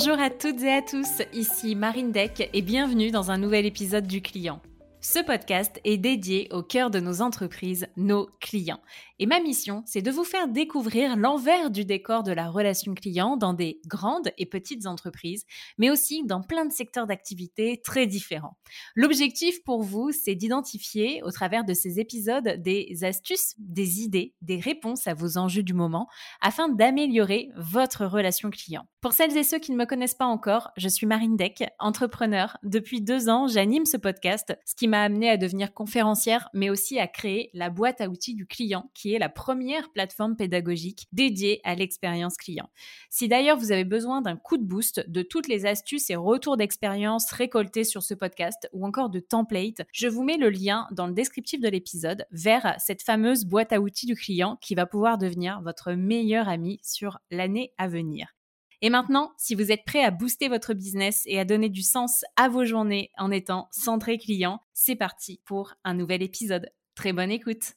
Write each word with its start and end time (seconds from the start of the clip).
Bonjour 0.00 0.20
à 0.20 0.30
toutes 0.30 0.62
et 0.62 0.72
à 0.72 0.80
tous, 0.80 1.22
ici 1.32 1.74
Marine 1.74 2.12
Deck 2.12 2.48
et 2.52 2.62
bienvenue 2.62 3.10
dans 3.10 3.32
un 3.32 3.36
nouvel 3.36 3.66
épisode 3.66 4.06
du 4.06 4.22
client. 4.22 4.62
Ce 5.00 5.18
podcast 5.18 5.80
est 5.82 5.96
dédié 5.96 6.46
au 6.52 6.62
cœur 6.62 6.90
de 6.90 7.00
nos 7.00 7.20
entreprises, 7.20 7.88
nos 7.96 8.30
clients. 8.40 8.78
Et 9.20 9.26
ma 9.26 9.40
mission, 9.40 9.82
c'est 9.84 10.00
de 10.00 10.12
vous 10.12 10.22
faire 10.22 10.46
découvrir 10.46 11.16
l'envers 11.16 11.70
du 11.70 11.84
décor 11.84 12.22
de 12.22 12.30
la 12.30 12.48
relation 12.48 12.94
client 12.94 13.36
dans 13.36 13.52
des 13.52 13.80
grandes 13.86 14.30
et 14.38 14.46
petites 14.46 14.86
entreprises, 14.86 15.44
mais 15.76 15.90
aussi 15.90 16.24
dans 16.24 16.40
plein 16.40 16.64
de 16.64 16.72
secteurs 16.72 17.08
d'activité 17.08 17.80
très 17.82 18.06
différents. 18.06 18.56
L'objectif 18.94 19.64
pour 19.64 19.82
vous, 19.82 20.12
c'est 20.12 20.36
d'identifier 20.36 21.20
au 21.24 21.32
travers 21.32 21.64
de 21.64 21.74
ces 21.74 21.98
épisodes 21.98 22.62
des 22.62 23.02
astuces, 23.02 23.54
des 23.58 24.02
idées, 24.02 24.34
des 24.40 24.60
réponses 24.60 25.08
à 25.08 25.14
vos 25.14 25.36
enjeux 25.36 25.64
du 25.64 25.74
moment 25.74 26.08
afin 26.40 26.68
d'améliorer 26.68 27.48
votre 27.56 28.06
relation 28.06 28.50
client. 28.50 28.86
Pour 29.00 29.12
celles 29.12 29.36
et 29.36 29.44
ceux 29.44 29.58
qui 29.58 29.72
ne 29.72 29.76
me 29.76 29.86
connaissent 29.86 30.14
pas 30.14 30.26
encore, 30.26 30.70
je 30.76 30.88
suis 30.88 31.06
Marine 31.06 31.36
Deck, 31.36 31.64
entrepreneur. 31.78 32.56
Depuis 32.62 33.00
deux 33.00 33.28
ans, 33.28 33.48
j'anime 33.48 33.84
ce 33.84 33.96
podcast, 33.96 34.56
ce 34.64 34.74
qui 34.74 34.86
m'a 34.86 35.02
amené 35.02 35.30
à 35.30 35.36
devenir 35.36 35.72
conférencière, 35.72 36.48
mais 36.52 36.70
aussi 36.70 36.98
à 36.98 37.06
créer 37.06 37.50
la 37.54 37.70
boîte 37.70 38.00
à 38.00 38.08
outils 38.08 38.34
du 38.34 38.46
client 38.46 38.90
qui 38.94 39.07
la 39.16 39.30
première 39.30 39.90
plateforme 39.92 40.36
pédagogique 40.36 41.06
dédiée 41.12 41.62
à 41.64 41.74
l'expérience 41.74 42.36
client. 42.36 42.68
Si 43.08 43.28
d'ailleurs 43.28 43.56
vous 43.56 43.72
avez 43.72 43.84
besoin 43.84 44.20
d'un 44.20 44.36
coup 44.36 44.58
de 44.58 44.64
boost 44.64 45.08
de 45.08 45.22
toutes 45.22 45.48
les 45.48 45.64
astuces 45.64 46.10
et 46.10 46.16
retours 46.16 46.58
d'expérience 46.58 47.32
récoltés 47.32 47.84
sur 47.84 48.02
ce 48.02 48.12
podcast 48.12 48.68
ou 48.74 48.86
encore 48.86 49.08
de 49.08 49.20
templates, 49.20 49.86
je 49.92 50.08
vous 50.08 50.24
mets 50.24 50.36
le 50.36 50.50
lien 50.50 50.86
dans 50.90 51.06
le 51.06 51.14
descriptif 51.14 51.60
de 51.60 51.68
l'épisode 51.68 52.26
vers 52.30 52.74
cette 52.78 53.02
fameuse 53.02 53.46
boîte 53.46 53.72
à 53.72 53.80
outils 53.80 54.06
du 54.06 54.14
client 54.14 54.58
qui 54.60 54.74
va 54.74 54.84
pouvoir 54.84 55.16
devenir 55.16 55.62
votre 55.62 55.92
meilleur 55.92 56.48
ami 56.48 56.80
sur 56.82 57.18
l'année 57.30 57.72
à 57.78 57.88
venir. 57.88 58.34
Et 58.80 58.90
maintenant, 58.90 59.32
si 59.36 59.54
vous 59.54 59.72
êtes 59.72 59.84
prêt 59.84 60.04
à 60.04 60.12
booster 60.12 60.48
votre 60.48 60.72
business 60.72 61.22
et 61.26 61.40
à 61.40 61.44
donner 61.44 61.68
du 61.68 61.82
sens 61.82 62.24
à 62.36 62.48
vos 62.48 62.64
journées 62.64 63.10
en 63.18 63.30
étant 63.30 63.68
centré 63.72 64.18
client, 64.18 64.60
c'est 64.72 64.94
parti 64.94 65.40
pour 65.44 65.74
un 65.84 65.94
nouvel 65.94 66.22
épisode. 66.22 66.70
Très 66.94 67.12
bonne 67.12 67.30
écoute. 67.30 67.74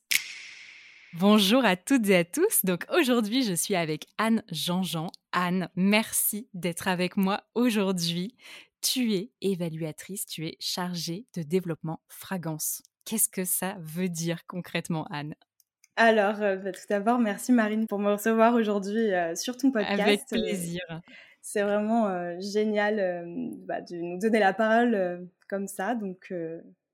Bonjour 1.19 1.65
à 1.65 1.75
toutes 1.75 2.07
et 2.07 2.15
à 2.15 2.23
tous. 2.23 2.63
Donc 2.63 2.85
aujourd'hui, 2.89 3.43
je 3.43 3.53
suis 3.53 3.75
avec 3.75 4.07
Anne 4.17 4.43
Jean-Jean. 4.49 5.11
Anne, 5.33 5.67
merci 5.75 6.47
d'être 6.53 6.87
avec 6.87 7.17
moi 7.17 7.43
aujourd'hui. 7.53 8.37
Tu 8.81 9.13
es 9.13 9.31
évaluatrice, 9.41 10.25
tu 10.25 10.47
es 10.47 10.55
chargée 10.61 11.25
de 11.35 11.43
développement 11.43 11.99
fragrance. 12.07 12.81
Qu'est-ce 13.03 13.27
que 13.27 13.43
ça 13.43 13.75
veut 13.81 14.07
dire 14.07 14.47
concrètement, 14.47 15.05
Anne? 15.11 15.35
Alors, 15.97 16.41
euh, 16.41 16.55
bah, 16.55 16.71
tout 16.71 16.79
d'abord, 16.89 17.19
merci 17.19 17.51
Marine 17.51 17.87
pour 17.87 17.99
me 17.99 18.13
recevoir 18.13 18.53
aujourd'hui 18.53 19.13
euh, 19.13 19.35
sur 19.35 19.57
ton 19.57 19.69
podcast. 19.71 19.99
Avec 19.99 20.21
euh, 20.31 20.41
plaisir. 20.41 20.81
c'est 21.41 21.61
vraiment 21.61 22.39
génial 22.39 23.25
bah, 23.67 23.81
de 23.81 23.97
nous 23.97 24.17
donner 24.17 24.39
la 24.39 24.53
parole 24.53 25.27
comme 25.49 25.67
ça. 25.67 25.93
Donc, 25.93 26.33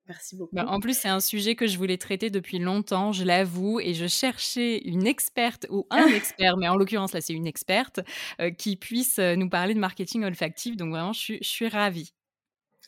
Merci 0.08 0.36
beaucoup. 0.38 0.56
Bah, 0.56 0.66
en 0.68 0.80
plus, 0.80 0.98
c'est 0.98 1.10
un 1.10 1.20
sujet 1.20 1.56
que 1.56 1.68
je 1.68 1.78
voulais 1.78 1.98
traiter 1.98 2.30
depuis 2.30 2.60
longtemps, 2.60 3.12
je 3.12 3.24
l'avoue, 3.24 3.80
et 3.80 3.94
je 3.94 4.08
cherchais 4.08 4.80
une 4.80 5.06
experte 5.06 5.68
ou 5.70 5.86
un 5.90 6.08
expert, 6.16 6.58
mais 6.58 6.68
en 6.68 6.76
l'occurrence, 6.76 7.14
là, 7.14 7.22
c'est 7.22 7.34
une 7.34 7.48
experte, 7.48 8.00
euh, 8.40 8.52
qui 8.52 8.78
puisse 8.78 9.20
euh, 9.20 9.36
nous 9.36 9.50
parler 9.50 9.74
de 9.74 9.80
marketing 9.80 10.24
olfactif. 10.24 10.78
Donc, 10.78 10.92
vraiment, 10.92 11.14
je 11.14 11.20
suis, 11.20 11.38
je 11.42 11.48
suis 11.48 11.68
ravie. 11.68 12.14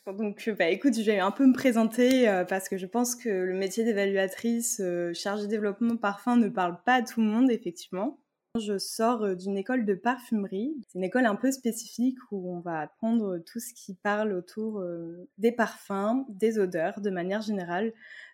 Donc, 0.06 0.50
bah, 0.58 0.68
écoute, 0.68 0.94
je 0.96 1.02
vais 1.02 1.18
un 1.18 1.30
peu 1.30 1.46
me 1.46 1.52
présenter 1.52 2.26
euh, 2.26 2.44
parce 2.44 2.68
que 2.68 2.78
je 2.78 2.86
pense 2.86 3.14
que 3.14 3.28
le 3.28 3.54
métier 3.54 3.84
d'évaluatrice 3.84 4.82
chargée 5.12 5.44
de 5.44 5.50
développement 5.50 5.96
parfum 5.96 6.36
ne 6.36 6.48
parle 6.48 6.82
pas 6.84 6.94
à 6.94 7.02
tout 7.02 7.20
le 7.20 7.26
monde, 7.26 7.50
effectivement. 7.50 8.18
Je 8.58 8.78
sors 8.78 9.22
euh, 9.22 9.34
d'une 9.36 9.56
école 9.56 9.84
de 9.84 9.94
parfumerie. 9.94 10.74
C'est 10.88 10.98
une 10.98 11.04
école 11.04 11.26
un 11.26 11.36
peu 11.36 11.52
spécifique 11.52 12.18
où 12.32 12.52
on 12.52 12.58
va 12.58 12.80
apprendre 12.80 13.38
tout 13.38 13.60
ce 13.60 13.72
qui 13.72 13.94
parle 13.94 14.32
autour 14.32 14.80
euh, 14.80 15.28
des 15.38 15.52
parfums, 15.52 16.24
des 16.28 16.58
odeurs 16.58 17.00
de 17.00 17.10
manière 17.10 17.42
générale. 17.42 17.92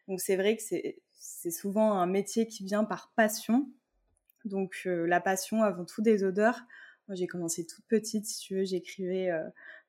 Donc 0.09 0.21
c'est 0.21 0.37
vrai 0.37 0.57
que 0.57 0.63
c'est 0.63 1.51
souvent 1.51 1.93
un 1.93 2.07
métier 2.07 2.47
qui 2.47 2.65
vient 2.65 2.85
par 2.85 3.13
passion. 3.15 3.69
Donc 4.47 4.85
euh, 4.87 5.07
la 5.07 5.21
passion 5.21 5.63
avant 5.63 5.85
tout 5.85 6.01
des 6.01 6.25
odeurs. 6.25 6.63
Moi 7.09 7.15
j'ai 7.15 7.27
commencé 7.27 7.67
toute 7.67 7.85
petite, 7.87 8.25
si 8.25 8.41
tu 8.41 8.57
veux, 8.57 8.65
j'écrivais 8.65 9.31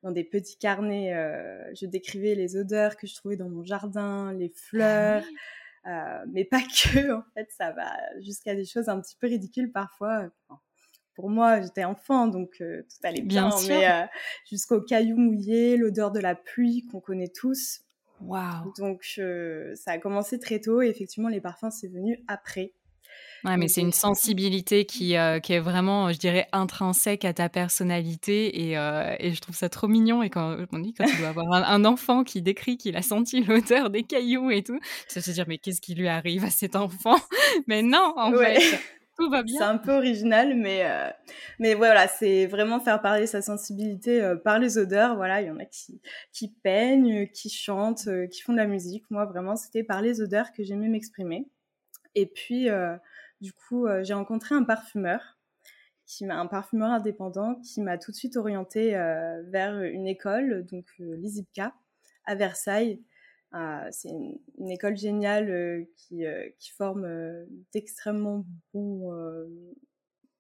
dans 0.04 0.12
des 0.12 0.24
petits 0.24 0.58
carnets, 0.60 1.16
je 1.74 1.88
décrivais 1.88 2.36
les 2.36 2.58
odeurs 2.58 2.96
que 2.96 3.08
je 3.08 3.16
trouvais 3.16 3.38
dans 3.38 3.50
mon 3.50 3.64
jardin, 3.64 4.34
les 4.34 4.54
ah 4.54 4.60
fleurs. 4.60 5.24
Euh, 5.88 6.26
mais 6.28 6.44
pas 6.44 6.62
que, 6.62 7.14
en 7.14 7.24
fait, 7.34 7.50
ça 7.58 7.72
va 7.72 7.92
jusqu'à 8.20 8.56
des 8.56 8.66
choses 8.66 8.90
un 8.90 9.00
petit 9.02 9.16
peu 9.20 9.28
ridicules 9.28 9.72
parfois. 9.72 10.30
pour 11.16 11.30
moi, 11.30 11.62
j'étais 11.62 11.86
enfant, 11.86 12.28
donc 12.28 12.58
euh, 12.62 12.84
tout 12.84 13.08
allait 13.08 13.22
bien, 13.22 13.50
mais 13.68 13.90
euh, 13.90 14.06
jusqu'aux 14.50 14.82
cailloux 14.82 15.18
mouillés, 15.18 15.78
l'odeur 15.78 16.12
de 16.12 16.20
la 16.20 16.36
pluie 16.36 16.86
qu'on 16.92 17.00
connaît 17.00 17.32
tous. 17.34 17.82
Donc 18.78 19.20
ça 19.76 19.92
a 19.92 19.98
commencé 20.00 20.40
très 20.40 20.60
tôt 20.60 20.82
et 20.82 20.88
effectivement, 20.88 21.30
les 21.30 21.42
parfums, 21.42 21.72
c'est 21.72 21.88
venu 21.88 22.24
après. 22.28 22.74
Ouais, 23.44 23.56
mais 23.58 23.68
c'est 23.68 23.82
une 23.82 23.94
sensibilité 23.94 24.86
qui, 24.86 25.16
euh, 25.16 25.40
qui 25.40 25.54
est 25.54 25.60
vraiment, 25.60 26.12
je 26.12 26.18
dirais, 26.18 26.48
intrinsèque 26.52 27.24
à 27.24 27.34
ta 27.34 27.50
personnalité 27.50 28.68
et, 28.68 28.78
euh, 28.78 29.16
et 29.20 29.34
je 29.34 29.42
trouve 29.42 29.56
ça 29.56 29.70
trop 29.70 29.88
mignon. 29.88 30.24
Et 30.24 30.30
quand 30.30 30.58
on 30.72 30.80
dit 30.80 30.94
quand 30.94 31.06
tu 31.06 31.18
dois 31.18 31.28
avoir 31.30 31.54
un, 31.54 31.86
enfant 31.86 32.24
qui 32.24 32.42
décrit 32.42 32.78
qu'il 32.78 32.98
a 32.98 33.02
senti 33.02 33.44
l'odeur 33.44 33.90
des 33.90 34.04
cailloux 34.04 34.50
et 34.50 34.64
tout, 34.64 34.80
ça 35.08 35.22
se 35.22 35.32
dire 35.32 35.46
mais 35.48 35.60
qu'est-ce 35.60 35.82
qui 35.82 35.94
lui 35.94 36.08
arrive 36.08 36.44
à 36.44 36.50
cet 36.50 36.76
enfant? 36.76 37.16
Mais 37.68 37.82
non, 37.82 38.14
en 38.18 38.32
fait. 38.34 38.60
Tout 39.20 39.32
va 39.32 39.42
bien. 39.42 39.58
C'est 39.58 39.64
un 39.64 39.80
peu 39.80 39.94
original, 39.94 40.56
mais, 40.56 40.86
euh, 40.86 41.10
mais 41.58 41.74
voilà, 41.74 42.08
c'est 42.08 42.46
vraiment 42.46 42.80
faire 42.80 43.02
parler 43.02 43.26
sa 43.26 43.42
sensibilité 43.42 44.36
par 44.44 44.60
les 44.60 44.78
odeurs. 44.78 45.16
Voilà, 45.16 45.42
il 45.42 45.48
y 45.48 45.50
en 45.50 45.58
a 45.58 45.66
qui, 45.66 46.00
qui 46.32 46.54
peignent, 46.62 47.28
qui 47.30 47.50
chantent, 47.50 48.08
qui 48.32 48.42
font 48.42 48.52
de 48.52 48.60
la 48.60 48.68
musique. 48.68 49.06
Moi, 49.10 49.26
vraiment, 49.26 49.56
c'était 49.56 49.84
par 49.84 50.04
les 50.04 50.22
odeurs 50.22 50.52
que 50.52 50.64
j'aimais 50.64 50.88
m'exprimer. 50.88 51.48
Et 52.14 52.28
puis, 52.28 52.70
du 53.42 53.54
coup, 53.54 53.86
euh, 53.86 54.04
j'ai 54.04 54.14
rencontré 54.14 54.56
un 54.56 54.64
parfumeur, 54.64 55.38
qui 56.06 56.26
m'a 56.26 56.40
un 56.40 56.48
parfumeur 56.48 56.90
indépendant, 56.90 57.56
qui 57.56 57.82
m'a 57.82 57.98
tout 57.98 58.12
de 58.12 58.16
suite 58.16 58.38
orienté 58.38 58.96
euh, 58.96 59.44
vers 59.50 59.82
une 59.82 60.08
école, 60.08 60.66
donc 60.66 60.86
euh, 61.00 61.16
l'ISIPCA, 61.18 61.74
à 62.26 62.36
Versailles. 62.36 63.02
c'est 63.92 64.10
une, 64.10 64.72
école 64.72 64.98
géniale 64.98 65.86
qui, 65.96 66.24
qui, 66.60 66.72
forme 66.72 67.08
d'extrêmement 67.74 68.46
bons 68.74 69.12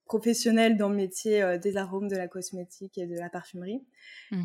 professionnels 0.06 0.78
dans 0.78 0.90
le 0.90 0.96
métier 0.96 1.58
des 1.60 1.78
arômes, 1.78 2.10
de 2.10 2.16
la 2.16 2.28
cosmétique 2.28 2.98
et 2.98 3.08
de 3.08 3.16
la 3.18 3.30
parfumerie. 3.30 3.86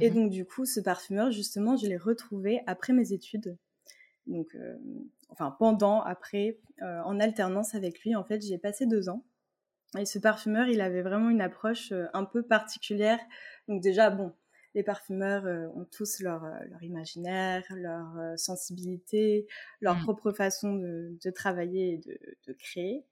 Et 0.01 0.11
mmh 0.11 0.15
donc, 0.15 0.31
du 0.31 0.45
coup, 0.45 0.65
ce 0.65 0.81
parfumeur, 0.81 1.33
justement, 1.33 1.77
je 1.77 1.87
l'ai 1.87 1.97
retrouvé 1.97 2.61
après 2.67 2.93
mes 2.93 3.13
études. 3.13 3.57
Donc, 4.27 4.57
enfin 5.33 5.55
pendant, 5.59 6.01
après, 6.03 6.59
euh, 6.83 7.01
en 7.05 7.21
alternance 7.21 7.75
avec 7.75 8.01
lui. 8.01 8.17
En 8.17 8.25
fait, 8.25 8.41
j'ai 8.43 8.59
passé 8.59 8.87
deux 8.87 9.09
ans. 9.09 9.25
Et 9.99 10.07
ce 10.07 10.19
parfumeur, 10.19 10.69
il 10.69 10.81
avait 10.81 11.03
vraiment 11.03 11.31
une 11.31 11.43
approche 11.43 11.93
euh, 11.93 12.07
un 12.15 12.25
peu 12.25 12.43
particulière. 12.43 13.21
Donc 13.69 13.83
déjà, 13.83 14.11
bon, 14.11 14.33
les 14.75 14.83
parfumeurs 14.83 15.47
euh, 15.47 15.69
ont 15.75 15.85
tous 15.85 16.21
leur, 16.21 16.45
leur 16.71 16.83
imaginaire, 16.83 17.63
leur 17.71 18.39
sensibilité, 18.39 19.47
leur 19.81 19.97
mmh. 19.97 20.03
propre 20.03 20.33
façon 20.33 20.75
de, 20.75 21.17
de 21.23 21.31
travailler 21.31 21.95
et 21.95 21.99
de, 21.99 22.19
de, 22.49 22.53
créer. 22.55 23.05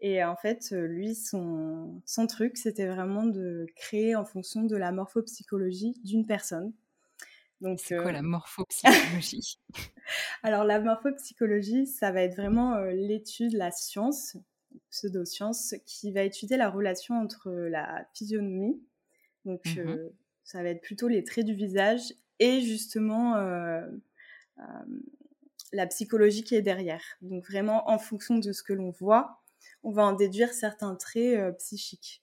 Et 0.00 0.24
en 0.24 0.36
fait, 0.36 0.70
lui, 0.72 1.14
son, 1.14 2.02
son 2.06 2.26
truc, 2.26 2.56
c'était 2.56 2.86
vraiment 2.86 3.24
de 3.24 3.66
créer 3.76 4.16
en 4.16 4.24
fonction 4.24 4.64
de 4.64 4.74
la 4.74 4.90
morphopsychologie 4.90 5.94
d'une 6.02 6.26
personne. 6.26 6.72
C'est 7.76 7.96
quoi 7.96 8.12
la 8.12 8.22
morphopsychologie? 8.22 9.58
Alors 10.42 10.64
la 10.64 10.80
morphopsychologie, 10.80 11.86
ça 11.86 12.10
va 12.10 12.22
être 12.22 12.36
vraiment 12.36 12.78
l'étude, 12.86 13.52
la 13.52 13.70
science, 13.70 14.36
pseudo-science, 14.90 15.74
qui 15.86 16.12
va 16.12 16.22
étudier 16.22 16.56
la 16.56 16.70
relation 16.70 17.18
entre 17.18 17.50
la 17.50 18.06
physionomie, 18.14 18.80
donc 19.44 19.64
mmh 19.66 20.10
ça 20.44 20.60
va 20.60 20.70
être 20.70 20.82
plutôt 20.82 21.06
les 21.06 21.22
traits 21.22 21.46
du 21.46 21.54
visage, 21.54 22.14
et 22.40 22.60
justement 22.60 23.36
la 25.72 25.86
psychologie 25.86 26.42
qui 26.42 26.56
est 26.56 26.62
derrière. 26.62 27.04
Donc 27.20 27.46
vraiment 27.46 27.88
en 27.88 27.98
fonction 27.98 28.38
de 28.38 28.52
ce 28.52 28.62
que 28.62 28.72
l'on 28.72 28.90
voit, 28.90 29.40
on 29.84 29.92
va 29.92 30.04
en 30.04 30.12
déduire 30.12 30.52
certains 30.52 30.94
traits 30.96 31.56
psychiques. 31.58 32.22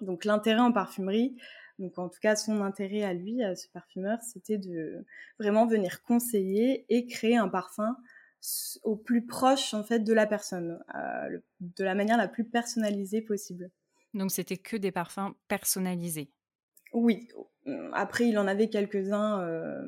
Donc 0.00 0.24
l'intérêt 0.24 0.60
en 0.60 0.72
parfumerie, 0.72 1.36
donc 1.78 1.98
en 1.98 2.08
tout 2.08 2.18
cas, 2.20 2.36
son 2.36 2.60
intérêt 2.62 3.02
à 3.02 3.14
lui, 3.14 3.42
à 3.42 3.54
ce 3.54 3.68
parfumeur, 3.68 4.18
c'était 4.22 4.58
de 4.58 5.04
vraiment 5.38 5.66
venir 5.66 6.02
conseiller 6.02 6.84
et 6.88 7.06
créer 7.06 7.36
un 7.36 7.48
parfum 7.48 7.96
au 8.84 8.96
plus 8.96 9.26
proche 9.26 9.74
en 9.74 9.82
fait 9.82 10.00
de 10.00 10.12
la 10.12 10.26
personne, 10.26 10.78
euh, 10.94 11.38
de 11.60 11.84
la 11.84 11.94
manière 11.94 12.16
la 12.16 12.28
plus 12.28 12.44
personnalisée 12.44 13.20
possible. 13.20 13.70
Donc 14.14 14.30
c'était 14.30 14.56
que 14.56 14.76
des 14.76 14.92
parfums 14.92 15.34
personnalisés. 15.48 16.30
Oui. 16.92 17.28
Après, 17.92 18.26
il 18.26 18.38
en 18.38 18.46
avait 18.46 18.70
quelques-uns 18.70 19.42
euh, 19.42 19.82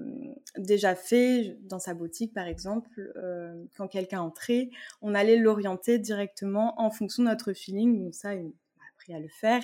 déjà 0.59 0.95
faits 0.95 1.67
dans 1.67 1.79
sa 1.79 1.95
boutique, 1.95 2.35
par 2.35 2.47
exemple. 2.47 3.13
Euh, 3.17 3.65
quand 3.77 3.89
quelqu'un 3.89 4.21
entrait, 4.21 4.69
on 5.01 5.15
allait 5.15 5.39
l'orienter 5.39 5.99
directement 5.99 6.79
en 6.79 6.91
fonction 6.91 7.23
de 7.23 7.29
notre 7.29 7.55
feeling. 7.55 8.05
Donc 8.05 8.15
ça, 8.15 8.35
il 8.35 8.53
a 8.81 8.85
appris 8.93 9.15
à 9.15 9.19
le 9.19 9.29
faire. 9.29 9.63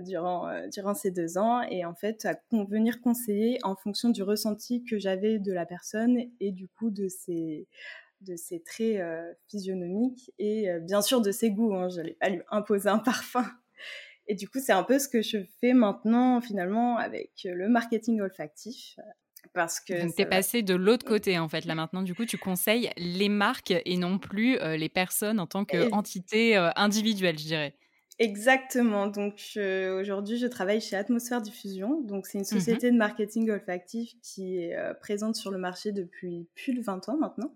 Durant, 0.00 0.48
durant 0.68 0.94
ces 0.94 1.10
deux 1.10 1.36
ans 1.36 1.62
et 1.62 1.84
en 1.84 1.94
fait 1.94 2.24
à 2.24 2.38
venir 2.52 3.00
conseiller 3.00 3.58
en 3.62 3.76
fonction 3.76 4.08
du 4.08 4.22
ressenti 4.22 4.84
que 4.84 4.98
j'avais 4.98 5.38
de 5.38 5.52
la 5.52 5.66
personne 5.66 6.18
et 6.40 6.50
du 6.50 6.66
coup 6.66 6.90
de 6.90 7.08
ses, 7.08 7.68
de 8.22 8.36
ses 8.36 8.60
traits 8.60 9.02
physionomiques 9.48 10.32
et 10.38 10.68
bien 10.80 11.02
sûr 11.02 11.20
de 11.20 11.30
ses 11.30 11.50
goûts. 11.50 11.74
Hein. 11.74 11.88
Je 11.88 11.96
n'allais 11.96 12.16
pas 12.18 12.28
lui 12.28 12.42
imposer 12.50 12.88
un 12.88 12.98
parfum. 12.98 13.44
Et 14.28 14.34
du 14.34 14.48
coup, 14.48 14.58
c'est 14.58 14.72
un 14.72 14.82
peu 14.82 14.98
ce 14.98 15.08
que 15.08 15.22
je 15.22 15.38
fais 15.60 15.72
maintenant 15.72 16.40
finalement 16.40 16.96
avec 16.98 17.30
le 17.44 17.68
marketing 17.68 18.20
olfactif. 18.20 18.98
Parce 19.52 19.78
que 19.78 20.02
Donc, 20.02 20.16
t'es 20.16 20.26
passé 20.26 20.62
de 20.62 20.74
l'autre 20.74 21.06
côté, 21.06 21.38
en 21.38 21.48
fait. 21.48 21.64
Là, 21.66 21.76
maintenant, 21.76 22.02
du 22.02 22.14
coup, 22.14 22.26
tu 22.26 22.36
conseilles 22.36 22.90
les 22.96 23.28
marques 23.28 23.72
et 23.84 23.96
non 23.96 24.18
plus 24.18 24.58
les 24.58 24.88
personnes 24.88 25.38
en 25.38 25.46
tant 25.46 25.64
qu'entité 25.64 26.56
individuelle, 26.74 27.38
je 27.38 27.44
dirais. 27.44 27.74
Exactement. 28.18 29.06
Donc, 29.06 29.34
aujourd'hui, 29.56 30.38
je 30.38 30.46
travaille 30.46 30.80
chez 30.80 30.96
Atmosphère 30.96 31.42
Diffusion. 31.42 32.00
Donc, 32.00 32.26
c'est 32.26 32.38
une 32.38 32.42
mmh 32.42 32.44
société 32.44 32.90
de 32.90 32.96
marketing 32.96 33.50
olfactif 33.50 34.12
qui 34.22 34.58
est 34.58 34.76
présente 35.00 35.36
sur 35.36 35.50
le 35.50 35.58
marché 35.58 35.92
depuis 35.92 36.48
plus 36.54 36.72
de 36.74 36.80
20 36.80 37.08
ans 37.08 37.18
maintenant. 37.18 37.54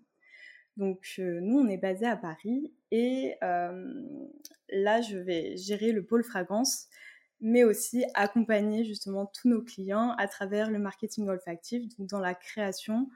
Donc, 0.77 1.15
nous, 1.19 1.59
on 1.59 1.69
est 1.69 1.79
basé 1.79 2.07
à 2.07 2.17
Paris 2.17 2.73
et 2.91 3.37
là, 3.41 5.01
je 5.01 5.17
vais 5.17 5.57
gérer 5.57 5.93
le 5.93 6.05
pôle 6.05 6.25
fragrance 6.25 6.89
mais 7.43 7.65
aussi 7.65 8.05
accompagner 8.13 8.85
justement 8.85 9.25
tous 9.25 9.49
nos 9.49 9.63
clients 9.63 10.11
à 10.19 10.29
travers 10.29 10.71
le 10.71 10.79
marketing 10.79 11.27
olfactif, 11.27 11.89
donc 11.97 12.07
dans 12.07 12.21
la 12.21 12.35
création 12.35 13.09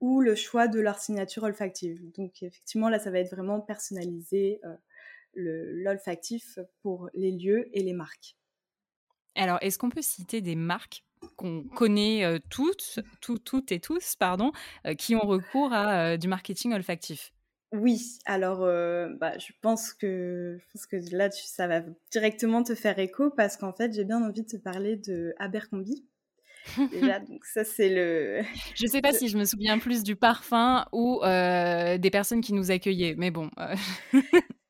ou 0.00 0.20
le 0.20 0.36
choix 0.36 0.68
de 0.68 0.78
leur 0.78 1.00
signature 1.00 1.42
olfactive. 1.42 2.00
Donc 2.12 2.44
effectivement, 2.44 2.88
là, 2.88 3.00
ça 3.00 3.10
va 3.10 3.18
être 3.18 3.34
vraiment 3.34 3.60
personnalisé 3.60 4.60
euh, 5.36 5.70
l'olfactif 5.82 6.58
pour 6.82 7.10
les 7.14 7.32
lieux 7.32 7.68
et 7.72 7.82
les 7.82 7.92
marques. 7.92 8.36
Alors, 9.34 9.58
est-ce 9.62 9.78
qu'on 9.78 9.90
peut 9.90 10.02
citer 10.02 10.40
des 10.40 10.56
marques 10.56 11.04
qu'on 11.36 11.64
connaît 11.64 12.24
euh, 12.24 12.38
toutes, 12.50 13.00
toutes 13.20 13.72
et 13.72 13.80
tous, 13.80 14.16
pardon, 14.16 14.52
euh, 14.86 14.94
qui 14.94 15.14
ont 15.14 15.26
recours 15.26 15.72
à 15.72 16.16
du 16.16 16.28
marketing 16.28 16.72
olfactif? 16.74 17.32
Oui, 17.72 18.18
alors 18.26 18.64
euh, 18.64 19.08
bah, 19.18 19.38
je 19.38 19.50
pense 19.62 19.94
que 19.94 20.58
je 20.60 20.64
pense 20.72 20.84
que 20.84 20.96
là 21.16 21.30
ça 21.30 21.66
va 21.66 21.80
directement 22.10 22.62
te 22.62 22.74
faire 22.74 22.98
écho 22.98 23.30
parce 23.30 23.56
qu'en 23.56 23.72
fait 23.72 23.94
j'ai 23.94 24.04
bien 24.04 24.22
envie 24.22 24.42
de 24.42 24.46
te 24.46 24.56
parler 24.58 24.96
de 24.96 25.34
Abercrombie. 25.38 26.04
Déjà, 26.92 27.18
donc 27.18 27.46
ça 27.46 27.64
c'est 27.64 27.88
le. 27.88 28.42
Je 28.76 28.86
sais 28.86 29.00
pas 29.00 29.12
si 29.12 29.28
je 29.28 29.38
me 29.38 29.44
souviens 29.44 29.78
plus 29.78 30.02
du 30.02 30.16
parfum 30.16 30.84
ou 30.92 31.20
euh, 31.24 31.96
des 31.96 32.10
personnes 32.10 32.42
qui 32.42 32.52
nous 32.52 32.70
accueillaient, 32.70 33.14
mais 33.16 33.30
bon. 33.30 33.50
Euh. 33.58 33.74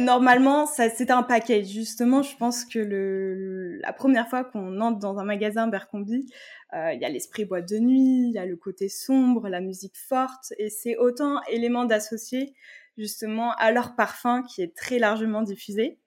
Normalement, 0.00 0.66
ça 0.66 0.90
c'est 0.90 1.10
un 1.10 1.22
package. 1.22 1.66
Justement, 1.66 2.22
je 2.22 2.36
pense 2.36 2.64
que 2.64 2.80
le, 2.80 3.78
la 3.78 3.92
première 3.92 4.28
fois 4.28 4.42
qu'on 4.44 4.80
entre 4.80 4.98
dans 4.98 5.18
un 5.18 5.24
magasin 5.24 5.64
Abercrombie, 5.64 6.26
euh, 6.74 6.92
il 6.92 7.00
y 7.00 7.04
a 7.04 7.08
l'esprit 7.08 7.44
boîte 7.44 7.68
de 7.68 7.78
nuit, 7.78 8.28
il 8.28 8.32
y 8.32 8.38
a 8.38 8.46
le 8.46 8.56
côté 8.56 8.88
sombre, 8.88 9.48
la 9.48 9.60
musique 9.60 9.96
forte, 9.96 10.52
et 10.58 10.68
c'est 10.68 10.96
autant 10.96 11.40
éléments 11.48 11.84
d'associer 11.84 12.54
justement 12.98 13.52
à 13.52 13.70
leur 13.70 13.94
parfum 13.94 14.42
qui 14.42 14.62
est 14.62 14.74
très 14.76 14.98
largement 14.98 15.42
diffusé 15.42 16.00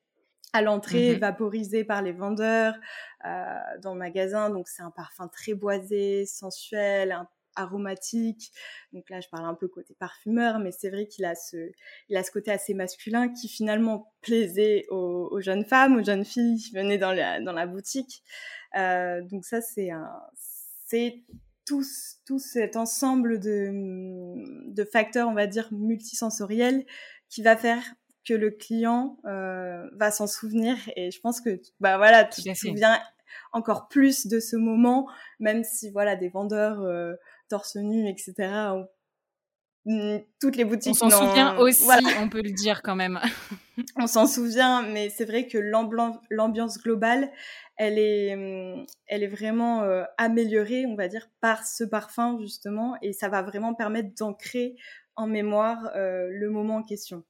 à 0.53 0.61
l'entrée, 0.61 1.15
mmh 1.15 1.19
vaporisé 1.19 1.83
par 1.83 2.01
les 2.01 2.13
vendeurs 2.13 2.75
euh, 3.25 3.57
dans 3.81 3.93
le 3.93 3.99
magasin. 3.99 4.49
Donc 4.49 4.67
c'est 4.67 4.81
un 4.81 4.91
parfum 4.91 5.27
très 5.27 5.53
boisé, 5.53 6.25
sensuel, 6.25 7.11
aromatique. 7.57 8.51
Donc 8.93 9.09
là, 9.09 9.19
je 9.19 9.27
parle 9.29 9.45
un 9.45 9.55
peu 9.55 9.67
côté 9.67 9.95
parfumeur, 9.99 10.59
mais 10.59 10.71
c'est 10.71 10.89
vrai 10.89 11.07
qu'il 11.07 11.25
a 11.25 11.35
ce, 11.35 11.71
il 12.09 12.17
a 12.17 12.23
ce 12.23 12.31
côté 12.31 12.51
assez 12.51 12.73
masculin 12.73 13.29
qui 13.29 13.49
finalement 13.49 14.13
plaisait 14.21 14.85
aux, 14.89 15.27
aux 15.31 15.41
jeunes 15.41 15.65
femmes, 15.65 15.97
aux 15.97 16.03
jeunes 16.03 16.25
filles 16.25 16.57
qui 16.57 16.73
venaient 16.73 16.97
dans 16.97 17.11
la, 17.11 17.41
dans 17.41 17.53
la 17.53 17.67
boutique. 17.67 18.23
Euh, 18.77 19.21
donc 19.23 19.45
ça, 19.45 19.61
c'est 19.61 19.91
un, 19.91 20.09
c'est 20.87 21.23
tout, 21.65 21.83
tout 22.25 22.39
cet 22.39 22.77
ensemble 22.77 23.39
de, 23.39 23.71
de, 24.73 24.83
facteurs, 24.85 25.27
on 25.27 25.33
va 25.33 25.47
dire, 25.47 25.67
multisensoriels 25.71 26.85
qui 27.29 27.41
va 27.41 27.57
faire 27.57 27.83
que 28.25 28.33
le 28.33 28.51
client 28.51 29.17
euh, 29.25 29.83
va 29.93 30.11
s'en 30.11 30.27
souvenir. 30.27 30.77
Et 30.95 31.11
je 31.11 31.19
pense 31.19 31.41
que, 31.41 31.61
bah 31.79 31.97
voilà, 31.97 32.23
tu 32.23 32.41
te 32.41 32.53
souviens 32.53 32.99
encore 33.51 33.87
plus 33.87 34.27
de 34.27 34.39
ce 34.39 34.55
moment, 34.55 35.07
même 35.39 35.63
si, 35.63 35.89
voilà, 35.91 36.15
des 36.15 36.29
vendeurs 36.29 36.81
euh, 36.81 37.13
torse 37.47 37.75
nu, 37.75 38.09
etc., 38.09 38.49
toutes 40.41 40.55
les 40.57 40.65
boutiques. 40.65 40.91
On 41.01 41.09
s'en 41.09 41.27
souvient 41.27 41.57
aussi, 41.59 41.87
on 42.19 42.29
peut 42.29 42.41
le 42.41 42.51
dire 42.51 42.81
quand 42.81 42.95
même. 42.95 43.19
on 43.95 44.07
s'en 44.07 44.27
souvient, 44.27 44.81
mais 44.83 45.09
c'est 45.09 45.25
vrai 45.25 45.47
que 45.47 45.57
l'ambiance 46.29 46.77
globale, 46.79 47.31
elle 47.77 47.97
est, 47.97 48.33
hum, 48.33 48.85
elle 49.07 49.23
est 49.23 49.27
vraiment 49.27 49.83
euh, 49.83 50.03
améliorée, 50.17 50.85
on 50.85 50.95
va 50.95 51.07
dire, 51.07 51.29
par 51.41 51.65
ce 51.65 51.83
parfum 51.83 52.37
justement, 52.39 52.97
et 53.01 53.13
ça 53.13 53.29
va 53.29 53.41
vraiment 53.41 53.73
permettre 53.73 54.13
d'ancrer 54.15 54.75
en 55.15 55.27
mémoire 55.27 55.89
euh, 55.95 56.27
le 56.31 56.49
moment 56.49 56.77
en 56.77 56.83
question. 56.83 57.23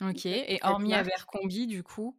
Ok, 0.00 0.26
et 0.26 0.58
hormis 0.62 0.94
Abercrombie, 0.94 1.66
du 1.66 1.82
coup? 1.82 2.16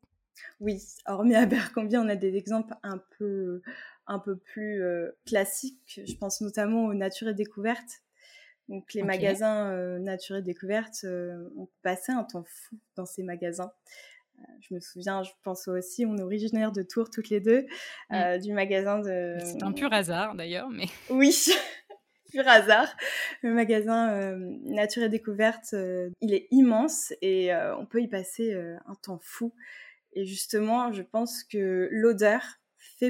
Oui, 0.60 0.82
hormis 1.06 1.36
Abercrombie, 1.36 1.98
on 1.98 2.08
a 2.08 2.16
des 2.16 2.36
exemples 2.36 2.74
un 2.84 3.02
peu, 3.18 3.62
un 4.08 4.20
peu 4.20 4.36
plus 4.36 4.82
euh, 4.82 5.12
classiques. 5.26 6.02
Je 6.06 6.16
pense 6.16 6.42
notamment 6.42 6.86
aux 6.86 6.94
Nature 6.94 7.30
et 7.30 7.34
Découvertes. 7.34 8.02
Donc 8.70 8.94
les 8.94 9.04
magasins 9.04 10.00
Nature 10.00 10.38
et 10.38 10.42
Découvertes, 10.42 11.06
on 11.56 11.68
passait 11.84 12.14
un 12.14 12.24
temps 12.24 12.46
fou 12.48 12.80
dans 12.96 13.06
ces 13.06 13.22
magasins 13.22 13.72
je 14.62 14.74
me 14.74 14.80
souviens, 14.80 15.24
je 15.24 15.32
pense 15.44 15.68
aussi, 15.68 16.06
on 16.06 16.18
est 16.18 16.24
originaire 16.24 16.72
de 16.72 16.82
Tours 16.82 17.10
toutes 17.10 17.30
les 17.30 17.40
deux, 17.40 17.62
mm. 18.10 18.16
euh, 18.16 18.38
du 18.38 18.54
magasin 18.54 19.00
de. 19.00 19.38
C'est 19.44 19.64
un 19.64 19.72
pur 19.72 19.92
hasard 19.94 20.36
d'ailleurs, 20.36 20.70
mais. 20.70 20.86
Oui, 21.10 21.34
pur 22.32 22.48
hasard. 22.48 22.96
Le 23.42 23.54
magasin 23.54 24.12
euh, 24.14 24.38
Nature 24.64 25.04
et 25.04 25.10
Découverte, 25.10 25.74
euh, 25.74 26.10
il 26.22 26.34
est 26.34 26.48
immense 26.52 27.14
et 27.22 27.52
on 27.78 27.86
peut 27.86 28.02
y 28.02 28.08
passer 28.08 28.54
un 28.54 28.96
temps 28.96 29.20
fou. 29.22 29.54
Et 30.14 30.26
justement, 30.26 30.94
je 30.94 31.02
pense 31.02 31.44
que 31.44 31.90
l'odeur 31.92 32.42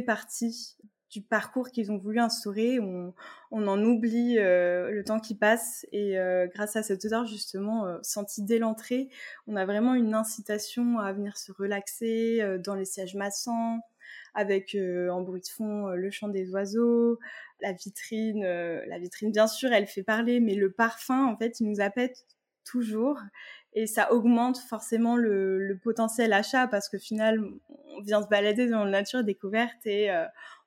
partie 0.01 0.77
du 1.15 1.21
parcours 1.21 1.69
qu'ils 1.69 1.91
ont 1.93 1.97
voulu 1.97 2.19
instaurer. 2.19 2.79
On, 2.79 3.13
en 3.51 3.81
oublie 3.81 4.37
euh, 4.37 4.91
le 4.91 5.03
temps 5.05 5.21
qui 5.21 5.33
passe 5.33 5.85
et 5.93 6.19
euh, 6.19 6.45
grâce 6.53 6.75
à 6.75 6.83
cette 6.83 7.05
odeur 7.05 7.25
justement 7.25 7.85
euh, 7.85 7.97
sentie 8.01 8.43
dès 8.43 8.59
l'entrée, 8.59 9.07
on 9.47 9.55
a 9.55 9.65
vraiment 9.65 9.93
une 9.93 10.13
incitation 10.13 10.99
à 10.99 11.13
venir 11.13 11.37
se 11.37 11.53
relaxer 11.53 12.41
dans 12.65 12.75
les 12.75 12.83
sièges 12.83 13.15
massants 13.15 13.79
avec 14.33 14.77
en 15.09 15.21
bruit 15.21 15.39
de 15.39 15.47
fond 15.47 15.87
le 15.87 16.11
chant 16.11 16.27
des 16.27 16.51
oiseaux, 16.51 17.17
la 17.61 17.71
vitrine, 17.71 18.43
la 18.43 18.99
vitrine 18.99 19.31
bien 19.31 19.47
sûr 19.47 19.71
elle 19.71 19.87
fait 19.87 20.03
parler, 20.03 20.41
mais 20.41 20.55
le 20.55 20.69
parfum 20.69 21.25
en 21.25 21.37
fait 21.37 21.61
il 21.61 21.69
nous 21.69 21.79
appelle 21.79 22.11
toujours 22.65 23.21
et 23.75 23.87
ça 23.87 24.11
augmente 24.11 24.57
forcément 24.57 25.15
le, 25.15 25.79
potentiel 25.83 26.33
achat 26.33 26.67
parce 26.67 26.89
que 26.89 26.97
finalement 26.97 27.49
on 27.95 28.01
vient 28.01 28.23
se 28.23 28.27
balader 28.27 28.67
dans 28.67 28.83
la 28.83 28.91
nature 28.91 29.23
découverte 29.23 29.85
et 29.85 30.09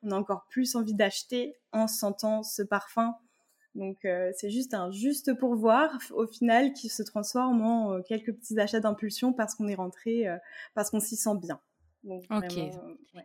on 0.03 0.11
a 0.11 0.17
encore 0.17 0.47
plus 0.49 0.77
envie 0.77 0.95
d'acheter 0.95 1.57
en 1.73 1.89
sentant 1.89 2.43
ce 2.43 2.63
parfum. 2.63 3.15
Donc 3.75 4.05
euh, 4.05 4.33
c'est 4.37 4.51
juste 4.51 4.75
un 4.75 4.91
juste 4.91 5.35
pour 5.35 5.55
voir 5.55 5.97
au 6.11 6.27
final 6.27 6.73
qui 6.73 6.89
se 6.89 7.03
transforme 7.03 7.63
en 7.63 7.93
euh, 7.93 8.03
quelques 8.03 8.35
petits 8.35 8.59
achats 8.59 8.81
d'impulsion 8.81 9.33
parce 9.33 9.55
qu'on 9.55 9.69
est 9.69 9.75
rentré, 9.75 10.27
euh, 10.27 10.37
parce 10.75 10.91
qu'on 10.91 11.01
s'y 11.01 11.17
sent 11.17 11.37
bien. 11.41 11.61
ok. 12.05 12.59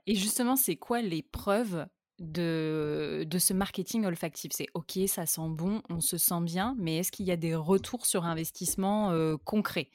Et 0.06 0.16
justement, 0.16 0.56
c'est 0.56 0.76
quoi 0.76 1.02
les 1.02 1.24
preuves 1.24 1.88
de, 2.20 3.26
de 3.28 3.40
ce 3.40 3.54
marketing 3.54 4.06
olfactif 4.06 4.52
C'est 4.54 4.68
ok, 4.74 5.00
ça 5.08 5.26
sent 5.26 5.50
bon, 5.50 5.82
on 5.90 6.00
se 6.00 6.18
sent 6.18 6.42
bien, 6.42 6.76
mais 6.78 6.98
est-ce 6.98 7.12
qu'il 7.12 7.26
y 7.26 7.32
a 7.32 7.38
des 7.38 7.56
retours 7.56 8.06
sur 8.06 8.26
investissement 8.26 9.12
concrets 9.44 9.90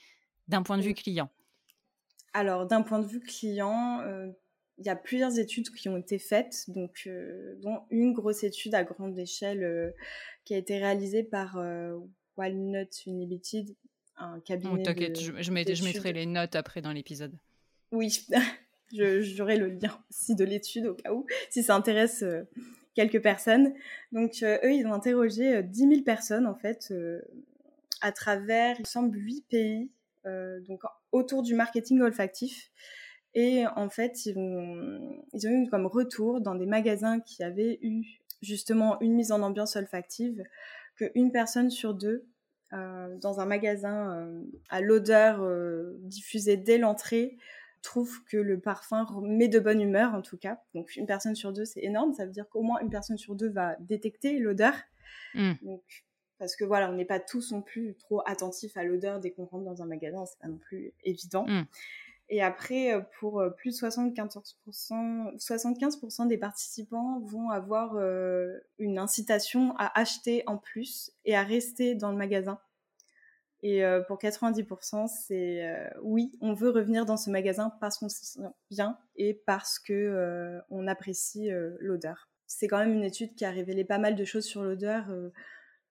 d'un 0.49 0.63
point 0.63 0.79
de 0.79 0.83
vue 0.83 0.95
client? 0.95 1.31
Alors 2.33 2.67
d'un 2.67 2.83
point 2.83 2.99
de 2.99 3.07
vue 3.07 3.21
client, 3.21 4.03
il 4.79 4.87
y 4.87 4.91
a 4.91 4.97
plusieurs 4.97 5.39
études 5.39 5.71
qui 5.71 5.89
ont 5.89 5.97
été 5.97 6.19
faites, 6.19 6.65
donc, 6.69 7.03
euh, 7.07 7.57
dont 7.63 7.81
une 7.91 8.13
grosse 8.13 8.45
étude 8.45 8.75
à 8.75 8.85
grande 8.85 9.19
échelle 9.19 9.65
euh, 9.65 9.91
qui 10.45 10.55
a 10.55 10.57
été 10.57 10.79
réalisée 10.79 11.25
par 11.25 11.59
euh, 11.59 11.99
Walnut 12.37 13.03
Unlimited, 13.07 13.75
un 14.17 14.41
cabinet. 14.41 14.73
Oh, 14.73 14.83
T'inquiète, 14.83 15.21
je, 15.21 15.33
je, 15.43 15.53
mettrai 15.85 16.13
les 16.13 16.27
notes 16.27 16.55
après 16.55 16.81
dans 16.81 16.93
l'épisode. 16.93 17.37
Oui, 17.91 18.25
j'aurai 18.93 19.57
le 19.57 19.69
lien 19.69 19.99
aussi 20.11 20.35
de 20.35 20.45
l'étude 20.45 20.87
au 20.87 20.95
cas 20.95 21.13
où, 21.13 21.27
si 21.51 21.63
ça 21.63 21.75
intéresse 21.75 22.25
quelques 22.95 23.23
personnes. 23.23 23.75
Donc, 24.13 24.43
eux, 24.43 24.73
ils 24.73 24.87
ont 24.87 24.93
interrogé 24.93 25.63
10 25.63 25.79
000 25.79 26.03
personnes, 26.03 26.47
en 26.47 26.55
fait, 26.55 26.93
à 28.01 28.13
travers, 28.13 28.77
il 28.79 28.87
semble, 28.87 29.19
8 29.19 29.45
pays, 29.49 29.91
donc 30.67 30.83
autour 31.13 31.43
du 31.43 31.55
marketing 31.55 32.01
olfactif. 32.01 32.71
Et 33.35 33.65
en 33.77 33.91
fait, 33.91 34.27
ils 34.27 34.39
ont, 34.39 35.23
ils 35.33 35.47
ont 35.47 35.51
eu 35.51 35.69
comme 35.69 35.87
retour 35.87 36.41
dans 36.41 36.55
des 36.55 36.67
magasins 36.67 37.21
qui 37.21 37.43
avaient 37.43 37.79
eu 37.83 38.21
justement 38.43 39.01
une 39.01 39.15
mise 39.15 39.33
en 39.33 39.43
ambiance 39.43 39.77
olfactive 39.77 40.43
qu'une 40.97 41.33
personne 41.33 41.71
sur 41.71 41.95
deux 41.95 42.27
euh, 42.73 43.17
dans 43.19 43.41
un 43.41 43.47
magasin 43.47 44.15
euh, 44.15 44.43
à 44.69 44.81
l'odeur 44.81 45.43
euh, 45.43 45.97
diffusée 46.03 46.57
dès 46.57 46.79
l'entrée 46.79 47.39
trouve 47.83 48.25
que 48.25 48.37
le 48.37 48.61
parfum 48.61 49.07
met 49.23 49.49
de 49.49 49.59
bonne 49.59 49.81
humeur 49.81 50.15
en 50.15 50.23
tout 50.23 50.37
cas. 50.37 50.61
Donc 50.75 50.97
une 50.97 51.07
personne 51.07 51.35
sur 51.35 51.53
deux, 51.53 51.65
c'est 51.65 51.83
énorme. 51.83 52.13
Ça 52.15 52.25
veut 52.27 52.33
dire 52.33 52.49
qu'au 52.49 52.63
moins 52.63 52.81
une 52.81 52.91
personne 52.91 53.19
sur 53.19 53.35
deux 53.35 53.49
va 53.49 53.77
détecter 53.81 54.39
l'odeur. 54.39 54.75
Mmh. 55.35 55.55
parce 56.39 56.55
que 56.57 56.65
voilà, 56.65 56.91
on 56.91 56.95
n'est 56.95 57.05
pas 57.05 57.21
tous 57.21 57.53
non 57.53 57.63
plus 57.63 57.95
trop 57.97 58.23
attentifs 58.27 58.77
à 58.77 58.85
l'odeur 58.85 59.21
dès 59.21 59.31
qu'on 59.31 59.47
rentre 59.47 59.65
dans 59.65 59.83
un 59.83 59.87
magasin, 59.87 60.25
c'est 60.27 60.39
pas 60.39 60.49
non 60.49 60.59
plus 60.59 60.93
évident. 61.05 61.47
Mmh. 61.47 61.65
Et 62.31 62.43
après, 62.43 62.93
euh, 62.93 63.01
pour 63.19 63.41
euh, 63.41 63.51
plus 63.51 63.81
de 63.81 63.87
75%, 63.87 65.37
75% 65.39 66.29
des 66.29 66.37
participants 66.37 67.21
vont 67.21 67.51
avoir 67.51 67.97
euh, 67.97 68.59
une 68.79 68.99
incitation 68.99 69.75
à 69.79 69.99
acheter 69.99 70.43
en 70.47 70.59
plus 70.59 71.13
et 71.25 71.35
à 71.35 71.43
rester 71.43 71.95
dans 71.95 72.11
le 72.11 72.19
magasin. 72.19 72.59
Et 73.63 73.83
pour 74.07 74.19
90%, 74.19 75.09
c'est 75.09 75.91
oui, 76.03 76.31
on 76.41 76.53
veut 76.53 76.71
revenir 76.71 77.05
dans 77.07 77.17
ce 77.17 77.29
magasin 77.29 77.73
parce 77.81 77.99
qu'on 77.99 78.09
se 78.09 78.25
sent 78.25 78.41
bien 78.71 78.99
et 79.17 79.35
parce 79.47 79.79
que 79.79 80.61
on 80.71 80.87
apprécie 80.87 81.51
l'odeur. 81.81 82.31
C'est 82.47 82.69
quand 82.69 82.79
même 82.79 82.95
une 82.95 83.05
étude 83.05 83.35
qui 83.35 83.45
a 83.45 83.51
révélé 83.51 83.85
pas 83.85 83.99
mal 83.99 84.15
de 84.15 84.25
choses 84.25 84.45
sur 84.45 84.63
l'odeur 84.63 85.07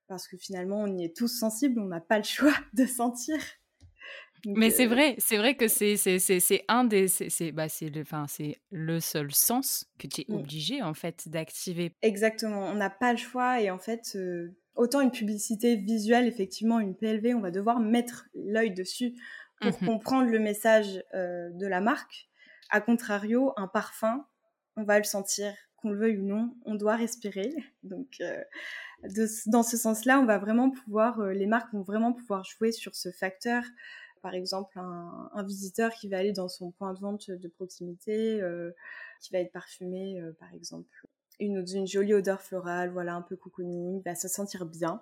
parce 0.07 0.27
que 0.27 0.37
finalement, 0.37 0.81
on 0.81 0.97
y 0.97 1.03
est 1.03 1.15
tous 1.15 1.27
sensibles, 1.27 1.79
on 1.79 1.87
n'a 1.87 2.01
pas 2.01 2.17
le 2.17 2.23
choix 2.23 2.55
de 2.73 2.85
sentir. 2.85 3.37
Mais 4.45 4.69
c'est 4.69 4.85
vrai, 4.85 5.15
c'est 5.17 5.37
vrai 5.37 5.55
que 5.55 5.67
c'est 5.67 5.97
c'est 5.97 6.63
un 6.67 6.83
des 6.83 7.07
c'est 7.07 7.51
bah 7.51 7.69
c'est 7.69 7.89
le 7.89 8.01
enfin 8.01 8.27
c'est 8.27 8.61
le 8.69 8.99
seul 8.99 9.33
sens 9.33 9.85
que 9.97 10.07
tu 10.07 10.21
es 10.21 10.25
mmh. 10.27 10.35
obligé 10.35 10.81
en 10.83 10.93
fait 10.93 11.27
d'activer. 11.27 11.91
Exactement, 12.01 12.67
on 12.67 12.75
n'a 12.75 12.91
pas 12.91 13.11
le 13.11 13.17
choix 13.17 13.59
et 13.59 13.71
en 13.71 13.79
fait 13.79 14.15
autant 14.77 15.01
une 15.01 15.11
publicité 15.11 15.75
visuelle 15.75 16.27
effectivement 16.27 16.79
une 16.79 16.95
PLV, 16.95 17.35
on 17.35 17.41
va 17.41 17.51
devoir 17.51 17.79
mettre 17.79 18.27
l'œil 18.33 18.71
dessus 18.71 19.15
pour 19.59 19.71
mmh 19.81 19.85
comprendre 19.87 20.29
le 20.29 20.39
message 20.39 21.03
de 21.13 21.65
la 21.65 21.81
marque. 21.81 22.29
A 22.69 22.79
contrario, 22.79 23.53
un 23.57 23.67
parfum, 23.67 24.27
on 24.75 24.83
va 24.83 24.99
le 24.99 25.03
sentir 25.03 25.51
qu'on 25.77 25.89
le 25.89 25.97
veuille 25.97 26.17
ou 26.19 26.25
non, 26.25 26.55
on 26.65 26.75
doit 26.75 26.95
respirer. 26.95 27.55
Donc 27.81 28.21
dans 29.47 29.63
ce 29.63 29.77
sens-là, 29.77 30.19
on 30.19 30.25
va 30.25 30.37
vraiment 30.37 30.69
pouvoir 30.69 31.21
les 31.21 31.47
marques 31.47 31.73
vont 31.73 31.81
vraiment 31.81 32.13
pouvoir 32.13 32.43
jouer 32.43 32.71
sur 32.71 32.95
ce 32.95 33.11
facteur 33.11 33.63
par 34.21 34.33
exemple 34.33 34.77
un, 34.77 35.43
visiteur 35.43 35.93
qui 35.93 36.09
va 36.09 36.17
aller 36.17 36.33
dans 36.33 36.49
son 36.49 36.71
point 36.71 36.93
de 36.93 36.99
vente 36.99 37.31
de 37.31 37.47
proximité, 37.47 38.41
euh, 38.41 38.71
qui 39.21 39.31
va 39.31 39.39
être 39.39 39.51
parfumé, 39.51 40.19
euh, 40.19 40.33
par 40.39 40.53
exemple, 40.53 41.07
une, 41.39 41.65
une 41.73 41.87
jolie 41.87 42.13
odeur 42.13 42.41
florale, 42.41 42.91
voilà, 42.91 43.15
un 43.15 43.21
peu 43.21 43.35
cocooning, 43.35 43.99
il 43.99 44.03
va 44.03 44.15
se 44.15 44.27
sentir 44.27 44.65
bien. 44.65 45.01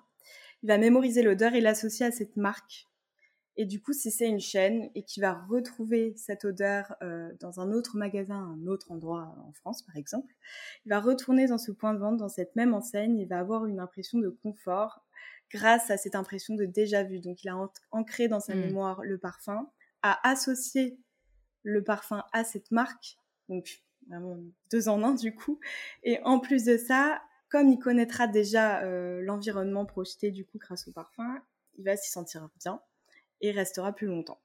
Il 0.63 0.67
va 0.67 0.77
mémoriser 0.77 1.21
l'odeur 1.21 1.53
et 1.53 1.61
l'associer 1.61 2.05
à 2.05 2.11
cette 2.11 2.37
marque. 2.37 2.87
Et 3.57 3.65
du 3.65 3.81
coup, 3.81 3.93
si 3.93 4.11
c'est 4.11 4.27
une 4.27 4.39
chaîne 4.39 4.89
et 4.95 5.03
qui 5.03 5.21
va 5.21 5.33
retrouver 5.33 6.13
cette 6.17 6.43
odeur 6.43 6.95
euh, 7.01 7.31
dans 7.39 7.61
un 7.61 7.71
autre 7.71 7.95
magasin, 7.95 8.35
un 8.35 8.67
autre 8.67 8.91
endroit 8.91 9.33
en 9.47 9.53
France 9.53 9.81
par 9.81 9.95
exemple, 9.95 10.33
il 10.85 10.89
va 10.89 10.99
retourner 10.99 11.47
dans 11.47 11.57
ce 11.57 11.71
point 11.71 11.93
de 11.93 11.99
vente, 11.99 12.17
dans 12.17 12.27
cette 12.27 12.55
même 12.57 12.73
enseigne, 12.73 13.17
il 13.17 13.27
va 13.27 13.39
avoir 13.39 13.65
une 13.65 13.79
impression 13.79 14.19
de 14.19 14.27
confort 14.29 15.05
grâce 15.49 15.89
à 15.89 15.97
cette 15.97 16.15
impression 16.15 16.55
de 16.55 16.65
déjà 16.65 17.03
vu. 17.03 17.19
Donc 17.19 17.43
il 17.43 17.49
a 17.49 17.57
ancré 17.91 18.27
dans 18.27 18.41
sa 18.41 18.55
mmh. 18.55 18.59
mémoire 18.59 19.03
le 19.03 19.17
parfum, 19.17 19.69
a 20.01 20.19
associé 20.27 20.99
le 21.63 21.81
parfum 21.81 22.23
à 22.33 22.43
cette 22.43 22.71
marque, 22.71 23.17
donc 23.47 23.85
vraiment 24.07 24.37
deux 24.71 24.89
en 24.89 25.03
un 25.03 25.13
du 25.13 25.33
coup. 25.33 25.59
Et 26.03 26.19
en 26.23 26.39
plus 26.39 26.63
de 26.65 26.77
ça, 26.77 27.21
comme 27.49 27.69
il 27.69 27.79
connaîtra 27.79 28.27
déjà 28.27 28.81
euh, 28.83 29.21
l'environnement 29.21 29.85
projeté 29.85 30.31
du 30.31 30.45
coup 30.45 30.57
grâce 30.57 30.87
au 30.87 30.91
parfum, 30.91 31.41
il 31.77 31.85
va 31.85 31.95
s'y 31.95 32.11
sentir 32.11 32.49
bien 32.59 32.81
et 33.41 33.51
restera 33.51 33.93
plus 33.93 34.07
longtemps. 34.07 34.39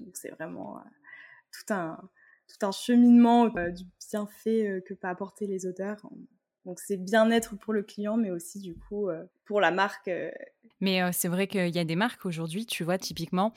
Donc 0.00 0.16
c'est 0.16 0.30
vraiment 0.30 0.78
euh, 0.78 0.82
tout 1.52 1.72
un 1.72 1.98
tout 2.48 2.64
un 2.64 2.72
cheminement 2.72 3.50
euh, 3.56 3.70
du 3.70 3.84
bienfait 4.10 4.82
que 4.86 4.94
peut 4.94 5.08
apporter 5.08 5.46
les 5.46 5.66
odeurs 5.66 6.08
donc 6.64 6.80
c'est 6.80 6.96
bien-être 6.96 7.56
pour 7.56 7.72
le 7.72 7.82
client, 7.82 8.16
mais 8.16 8.32
aussi 8.32 8.58
du 8.58 8.74
coup 8.74 9.08
pour 9.44 9.60
la 9.60 9.70
marque. 9.70 10.10
Mais 10.80 11.00
c'est 11.12 11.28
vrai 11.28 11.46
qu'il 11.46 11.68
y 11.68 11.78
a 11.78 11.84
des 11.84 11.94
marques 11.94 12.26
aujourd'hui, 12.26 12.66
tu 12.66 12.82
vois, 12.82 12.98
typiquement, 12.98 13.54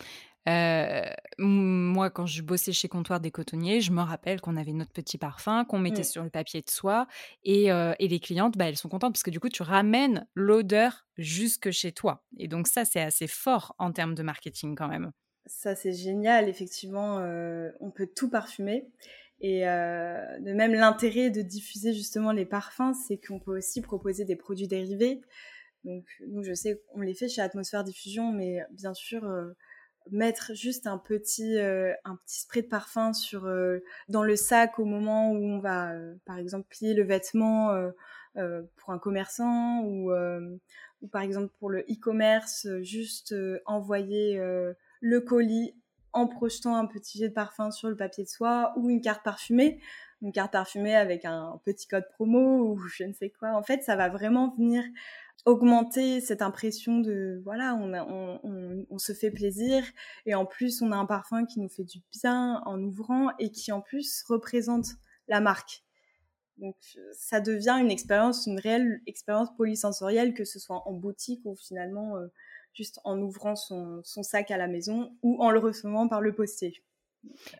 moi, 1.37 2.09
quand 2.09 2.25
je 2.25 2.41
bossais 2.41 2.71
chez 2.71 2.87
Comptoir 2.87 3.19
des 3.19 3.31
Cotonniers, 3.31 3.81
je 3.81 3.91
me 3.91 4.01
rappelle 4.01 4.41
qu'on 4.41 4.57
avait 4.57 4.73
notre 4.73 4.91
petit 4.91 5.17
parfum 5.17 5.65
qu'on 5.65 5.79
mettait 5.79 6.01
mmh. 6.01 6.05
sur 6.05 6.23
le 6.23 6.29
papier 6.29 6.61
de 6.61 6.69
soie 6.69 7.07
et, 7.43 7.65
et 7.67 8.07
les 8.07 8.19
clientes, 8.19 8.57
bah, 8.57 8.69
elles 8.69 8.77
sont 8.77 8.89
contentes 8.89 9.13
parce 9.13 9.23
que 9.23 9.31
du 9.31 9.39
coup, 9.39 9.49
tu 9.49 9.63
ramènes 9.63 10.27
l'odeur 10.33 11.07
jusque 11.17 11.71
chez 11.71 11.91
toi. 11.91 12.23
Et 12.37 12.47
donc 12.47 12.67
ça, 12.67 12.85
c'est 12.85 13.01
assez 13.01 13.27
fort 13.27 13.75
en 13.79 13.91
termes 13.91 14.15
de 14.15 14.23
marketing 14.23 14.75
quand 14.75 14.87
même. 14.87 15.11
Ça, 15.45 15.75
c'est 15.75 15.93
génial. 15.93 16.47
Effectivement, 16.49 17.17
on 17.79 17.91
peut 17.91 18.07
tout 18.07 18.29
parfumer. 18.29 18.87
Et 19.41 19.67
euh, 19.67 20.39
de 20.39 20.51
même, 20.51 20.73
l'intérêt 20.73 21.29
de 21.29 21.41
diffuser 21.41 21.93
justement 21.93 22.31
les 22.31 22.45
parfums, 22.45 22.93
c'est 23.07 23.17
qu'on 23.17 23.39
peut 23.39 23.57
aussi 23.57 23.81
proposer 23.81 24.25
des 24.25 24.35
produits 24.35 24.67
dérivés. 24.67 25.21
Donc, 25.85 26.05
nous, 26.27 26.43
je 26.43 26.53
sais 26.53 26.81
qu'on 26.87 27.01
les 27.01 27.13
fait 27.13 27.29
chez 27.29 27.41
Atmosphère 27.41 27.85
Diffusion, 27.85 28.33
mais 28.33 28.59
bien 28.71 28.93
sûr, 28.93 29.23
euh, 29.23 29.53
mettre 30.11 30.53
juste 30.53 30.87
un 30.87 30.97
petit, 30.97 31.57
euh, 31.57 31.93
un 32.05 32.15
petit 32.15 32.41
spray 32.41 32.61
de 32.61 32.67
parfum 32.67 33.13
sur, 33.13 33.45
euh, 33.45 33.79
dans 34.07 34.23
le 34.23 34.35
sac 34.35 34.79
au 34.79 34.85
moment 34.85 35.31
où 35.31 35.37
on 35.37 35.59
va, 35.59 35.91
euh, 35.91 36.15
par 36.25 36.37
exemple, 36.37 36.67
plier 36.69 36.93
le 36.93 37.03
vêtement 37.03 37.73
pour 38.77 38.93
un 38.93 38.99
commerçant 38.99 39.81
ou, 39.83 40.13
ou, 40.13 41.07
par 41.07 41.21
exemple, 41.21 41.51
pour 41.59 41.69
le 41.69 41.81
e-commerce, 41.81 42.67
juste 42.81 43.35
envoyer 43.65 44.41
le 45.01 45.21
colis 45.21 45.75
en 46.13 46.27
projetant 46.27 46.75
un 46.75 46.85
petit 46.85 47.19
jet 47.19 47.29
de 47.29 47.33
parfum 47.33 47.71
sur 47.71 47.89
le 47.89 47.95
papier 47.95 48.23
de 48.23 48.29
soie 48.29 48.73
ou 48.77 48.89
une 48.89 49.01
carte 49.01 49.23
parfumée, 49.23 49.81
une 50.21 50.31
carte 50.31 50.51
parfumée 50.51 50.95
avec 50.95 51.25
un 51.25 51.59
petit 51.65 51.87
code 51.87 52.07
promo 52.13 52.71
ou 52.71 52.79
je 52.95 53.03
ne 53.03 53.13
sais 53.13 53.29
quoi. 53.29 53.55
En 53.55 53.63
fait, 53.63 53.83
ça 53.83 53.95
va 53.95 54.09
vraiment 54.09 54.53
venir 54.55 54.83
augmenter 55.45 56.19
cette 56.19 56.41
impression 56.41 56.99
de 56.99 57.41
voilà, 57.43 57.73
on, 57.75 58.85
on, 58.89 58.97
se 58.97 59.13
fait 59.13 59.31
plaisir 59.31 59.83
et 60.25 60.35
en 60.35 60.45
plus 60.45 60.81
on 60.81 60.91
a 60.91 60.97
un 60.97 61.05
parfum 61.05 61.45
qui 61.45 61.61
nous 61.61 61.69
fait 61.69 61.85
du 61.85 61.99
bien 62.11 62.61
en 62.65 62.81
ouvrant 62.83 63.29
et 63.39 63.49
qui 63.49 63.71
en 63.71 63.79
plus 63.79 64.23
représente 64.27 64.87
la 65.29 65.39
marque. 65.39 65.83
Donc 66.57 66.75
ça 67.13 67.39
devient 67.39 67.77
une 67.79 67.89
expérience, 67.89 68.45
une 68.47 68.59
réelle 68.59 69.01
expérience 69.07 69.55
polysensorielle, 69.55 70.33
que 70.33 70.43
ce 70.43 70.59
soit 70.59 70.87
en 70.87 70.91
boutique 70.91 71.41
ou 71.45 71.55
finalement 71.55 72.17
euh, 72.17 72.27
juste 72.73 72.99
en 73.05 73.19
ouvrant 73.21 73.55
son, 73.55 74.03
sac 74.03 74.51
à 74.51 74.57
la 74.57 74.67
maison 74.67 75.15
ou 75.21 75.41
en 75.41 75.51
le 75.51 75.59
recevant 75.59 76.07
par 76.07 76.21
le 76.21 76.35
postier. 76.35 76.83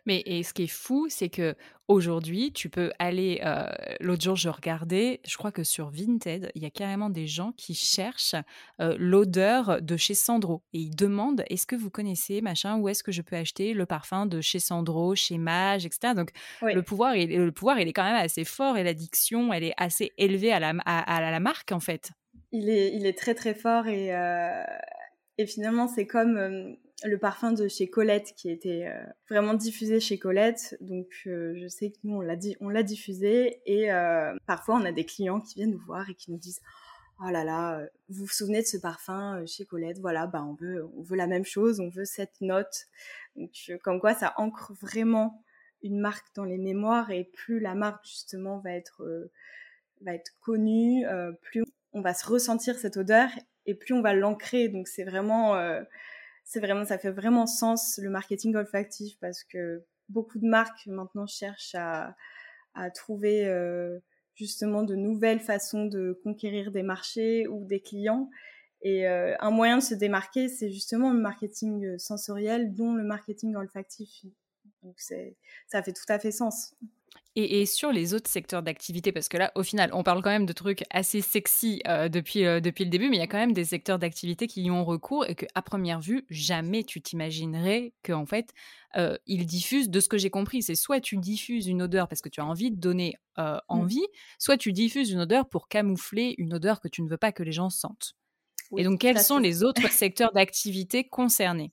Mais 0.06 0.22
et 0.26 0.42
ce 0.42 0.52
qui 0.52 0.64
est 0.64 0.66
fou, 0.66 1.06
c'est 1.08 1.28
que 1.28 1.54
aujourd'hui, 1.88 2.52
tu 2.52 2.68
peux 2.68 2.92
aller. 2.98 3.40
Euh, 3.44 3.70
l'autre 4.00 4.22
jour, 4.22 4.36
je 4.36 4.48
regardais, 4.48 5.20
je 5.26 5.36
crois 5.36 5.52
que 5.52 5.64
sur 5.64 5.90
Vinted, 5.90 6.50
il 6.54 6.62
y 6.62 6.66
a 6.66 6.70
carrément 6.70 7.10
des 7.10 7.26
gens 7.26 7.52
qui 7.56 7.74
cherchent 7.74 8.36
euh, 8.80 8.94
l'odeur 8.98 9.82
de 9.82 9.96
chez 9.96 10.14
Sandro 10.14 10.62
et 10.72 10.78
ils 10.78 10.94
demandent 10.94 11.44
est-ce 11.48 11.66
que 11.66 11.76
vous 11.76 11.90
connaissez 11.90 12.40
machin 12.40 12.78
où 12.78 12.88
est-ce 12.88 13.02
que 13.02 13.12
je 13.12 13.22
peux 13.22 13.36
acheter 13.36 13.74
le 13.74 13.86
parfum 13.86 14.26
de 14.26 14.40
chez 14.40 14.58
Sandro, 14.60 15.14
chez 15.14 15.38
Mage, 15.38 15.84
etc. 15.84 16.14
Donc 16.14 16.30
le 16.62 16.82
pouvoir, 16.82 17.16
il, 17.16 17.28
le 17.36 17.52
pouvoir, 17.52 17.78
il 17.80 17.88
est 17.88 17.92
quand 17.92 18.04
même 18.04 18.16
assez 18.16 18.44
fort 18.44 18.76
et 18.76 18.84
l'addiction, 18.84 19.52
elle 19.52 19.64
est 19.64 19.74
assez 19.76 20.12
élevée 20.16 20.52
à 20.52 20.60
la, 20.60 20.70
à, 20.84 21.20
la 21.20 21.40
marque 21.40 21.72
en 21.72 21.80
fait. 21.80 22.10
Il 22.52 22.68
est, 22.68 22.94
il 22.94 23.06
est 23.06 23.16
très 23.16 23.34
très 23.34 23.54
fort 23.54 23.86
et 23.86 24.14
euh, 24.14 24.62
et 25.40 25.46
finalement, 25.46 25.88
c'est 25.88 26.06
comme 26.06 26.76
le 27.04 27.18
parfum 27.18 27.52
de 27.52 27.68
chez 27.68 27.88
Colette 27.88 28.34
qui 28.36 28.50
était 28.50 28.86
euh, 28.86 29.02
vraiment 29.28 29.54
diffusé 29.54 30.00
chez 30.00 30.18
Colette. 30.18 30.76
Donc, 30.80 31.08
euh, 31.26 31.54
je 31.56 31.68
sais 31.68 31.90
que 31.90 31.98
nous, 32.04 32.16
on 32.16 32.68
l'a, 32.68 32.82
diffusé. 32.82 33.60
Et 33.66 33.88
parfois, 34.46 34.76
on 34.76 34.84
a 34.84 34.92
des 34.92 35.04
clients 35.04 35.40
qui 35.40 35.56
viennent 35.56 35.72
nous 35.72 35.84
voir 35.86 36.08
et 36.10 36.14
qui 36.14 36.30
nous 36.30 36.38
disent 36.38 36.60
Oh 37.22 37.30
là 37.30 37.44
là, 37.44 37.82
vous 38.08 38.24
vous 38.24 38.32
souvenez 38.32 38.62
de 38.62 38.66
ce 38.66 38.78
parfum 38.78 39.44
chez 39.46 39.66
Colette? 39.66 39.98
Voilà, 39.98 40.26
bah, 40.26 40.42
on, 40.42 40.54
veut, 40.54 40.88
on 40.96 41.02
veut 41.02 41.16
la 41.16 41.26
même 41.26 41.44
chose, 41.44 41.78
on 41.78 41.90
veut 41.90 42.06
cette 42.06 42.40
note. 42.40 42.86
Donc, 43.36 43.50
comme 43.82 44.00
quoi, 44.00 44.14
ça 44.14 44.32
ancre 44.38 44.72
vraiment 44.80 45.44
une 45.82 46.00
marque 46.00 46.34
dans 46.34 46.44
les 46.44 46.58
mémoires. 46.58 47.10
Et 47.10 47.24
plus 47.24 47.60
la 47.60 47.74
marque, 47.74 48.06
justement, 48.06 48.58
va 48.58 48.72
être, 48.72 49.30
va 50.00 50.14
être 50.14 50.32
connue, 50.40 51.04
plus 51.42 51.64
on 51.92 52.00
va 52.00 52.14
se 52.14 52.26
ressentir 52.26 52.76
cette 52.78 52.96
odeur 52.96 53.28
et 53.66 53.74
plus 53.74 53.94
on 53.94 54.02
va 54.02 54.14
l'ancrer. 54.14 54.68
Donc 54.68 54.88
c'est 54.88 55.04
vraiment, 55.04 55.56
euh, 55.56 55.82
c'est 56.50 56.58
vraiment, 56.58 56.84
ça 56.84 56.98
fait 56.98 57.12
vraiment 57.12 57.46
sens 57.46 58.00
le 58.02 58.10
marketing 58.10 58.56
olfactif 58.56 59.16
parce 59.20 59.44
que 59.44 59.84
beaucoup 60.08 60.40
de 60.40 60.48
marques 60.48 60.84
maintenant 60.88 61.28
cherchent 61.28 61.76
à, 61.76 62.16
à 62.74 62.90
trouver 62.90 63.46
euh, 63.46 64.00
justement 64.34 64.82
de 64.82 64.96
nouvelles 64.96 65.38
façons 65.38 65.86
de 65.86 66.18
conquérir 66.24 66.72
des 66.72 66.82
marchés 66.82 67.46
ou 67.46 67.64
des 67.66 67.80
clients. 67.80 68.28
Et 68.82 69.06
euh, 69.06 69.36
un 69.38 69.52
moyen 69.52 69.78
de 69.78 69.82
se 69.82 69.94
démarquer, 69.94 70.48
c'est 70.48 70.72
justement 70.72 71.12
le 71.12 71.20
marketing 71.20 71.96
sensoriel, 71.98 72.74
dont 72.74 72.94
le 72.94 73.04
marketing 73.04 73.54
olfactif 73.54 74.24
Donc 74.82 74.98
ça 74.98 75.82
fait 75.82 75.92
tout 75.92 76.04
à 76.08 76.18
fait 76.18 76.32
sens. 76.32 76.74
Et, 77.36 77.64
sur 77.64 77.92
les 77.92 78.12
autres 78.12 78.28
secteurs 78.28 78.62
d'activité, 78.62 79.12
parce 79.12 79.28
que 79.28 79.36
là, 79.36 79.52
au 79.54 79.62
final, 79.62 79.90
on 79.92 80.02
parle 80.02 80.20
quand 80.20 80.30
même 80.30 80.46
de 80.46 80.52
trucs 80.52 80.82
assez 80.90 81.20
sexy 81.20 81.80
euh, 81.86 82.08
depuis, 82.08 82.44
euh, 82.44 82.58
depuis 82.58 82.82
le 82.82 82.90
début, 82.90 83.08
mais 83.08 83.16
il 83.16 83.20
y 83.20 83.22
a 83.22 83.28
quand 83.28 83.38
même 83.38 83.52
des 83.52 83.64
secteurs 83.64 84.00
d'activité 84.00 84.48
qui 84.48 84.62
y 84.62 84.70
ont 84.70 84.84
recours 84.84 85.24
et 85.26 85.36
qu'à 85.36 85.62
première 85.62 86.00
vue, 86.00 86.26
jamais 86.28 86.82
tu 86.82 87.00
t'imaginerais 87.00 87.92
qu'en 88.02 88.26
fait, 88.26 88.52
euh, 88.96 89.16
ils 89.26 89.46
diffusent, 89.46 89.90
de 89.90 90.00
ce 90.00 90.08
que 90.08 90.18
j'ai 90.18 90.28
compris, 90.28 90.62
c'est 90.62 90.74
soit 90.74 91.00
tu 91.00 91.18
diffuses 91.18 91.68
une 91.68 91.82
odeur 91.82 92.08
parce 92.08 92.20
que 92.20 92.28
tu 92.28 92.40
as 92.40 92.44
envie 92.44 92.72
de 92.72 92.80
donner 92.80 93.14
mmh. 93.38 93.58
envie, 93.68 94.06
soit 94.40 94.56
tu 94.56 94.72
diffuses 94.72 95.10
une 95.10 95.20
odeur 95.20 95.48
pour 95.48 95.68
camoufler 95.68 96.34
une 96.36 96.52
odeur 96.52 96.80
que 96.80 96.88
tu 96.88 97.00
ne 97.00 97.08
veux 97.08 97.16
pas 97.16 97.30
que 97.30 97.44
les 97.44 97.52
gens 97.52 97.70
sentent. 97.70 98.14
et 98.76 98.82
donc, 98.82 99.00
quels 99.00 99.20
sont 99.20 99.38
les 99.38 99.62
autres 99.62 99.88
secteurs 99.92 100.32
d'activité 100.32 101.04
concernés? 101.04 101.72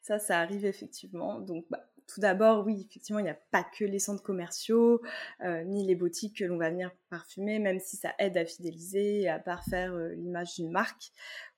Ça, 0.00 0.20
ça 0.20 0.38
arrive 0.38 0.64
effectivement. 0.64 1.40
Donc, 1.40 1.64
bah, 1.68 1.84
tout 2.06 2.20
d'abord, 2.20 2.64
oui, 2.64 2.86
effectivement, 2.88 3.18
il 3.18 3.24
n'y 3.24 3.30
a 3.30 3.38
pas 3.50 3.64
que 3.64 3.84
les 3.84 3.98
centres 3.98 4.22
commerciaux, 4.22 5.02
euh, 5.44 5.64
ni 5.64 5.84
les 5.84 5.94
boutiques 5.94 6.38
que 6.38 6.44
l'on 6.44 6.56
va 6.56 6.70
venir 6.70 6.90
parfumer, 7.10 7.58
même 7.58 7.80
si 7.80 7.96
ça 7.96 8.14
aide 8.18 8.36
à 8.36 8.44
fidéliser 8.44 9.28
à 9.28 9.38
parfaire 9.38 9.92
euh, 9.92 10.14
l'image 10.14 10.54
d'une 10.54 10.70
marque. 10.70 11.10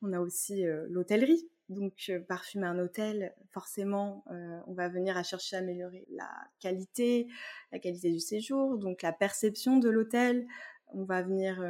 On 0.03 0.13
a 0.13 0.21
aussi 0.21 0.67
euh, 0.67 0.87
l'hôtellerie. 0.89 1.49
Donc, 1.69 2.11
parfumer 2.29 2.67
un 2.67 2.79
hôtel, 2.79 3.35
forcément, 3.51 4.25
on 4.67 4.73
va 4.73 4.89
venir 4.89 5.19
à 5.19 5.23
chercher 5.23 5.57
à 5.57 5.59
améliorer 5.59 6.07
la 6.09 6.31
qualité, 6.61 7.29
la 7.73 7.79
qualité 7.79 8.11
du 8.11 8.21
séjour, 8.21 8.79
donc 8.79 9.03
la 9.03 9.13
perception 9.13 9.77
de 9.77 9.91
l'hôtel, 9.91 10.47
on 10.95 11.05
va 11.05 11.21
venir 11.21 11.63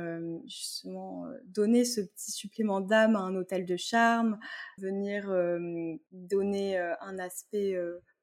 justement 0.46 1.26
donner 1.46 1.84
ce 1.84 2.00
petit 2.00 2.30
supplément 2.30 2.80
d'âme 2.80 3.16
à 3.16 3.18
un 3.18 3.34
hôtel 3.34 3.66
de 3.66 3.76
charme, 3.76 4.38
venir 4.76 5.34
donner 6.12 6.78
un 6.78 7.18
aspect 7.18 7.76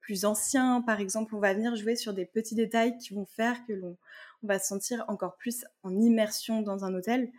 plus 0.05 0.23
anciens, 0.23 0.83
par 0.83 0.99
exemple, 0.99 1.33
on 1.33 1.39
va 1.39 1.55
venir 1.55 1.75
jouer 1.75 1.95
sur 1.95 2.13
des 2.13 2.27
petits 2.27 2.53
détails 2.53 2.95
qui 2.99 3.15
vont 3.15 3.25
faire 3.25 3.65
que 3.65 3.73
l'on 3.73 3.97
va 4.43 4.59
se 4.59 4.67
sentir 4.67 5.03
encore 5.07 5.35
plus 5.35 5.65
en 5.81 5.99
immersion 5.99 6.61
dans 6.61 6.85
un 6.85 6.93
hôtel. 6.93 7.31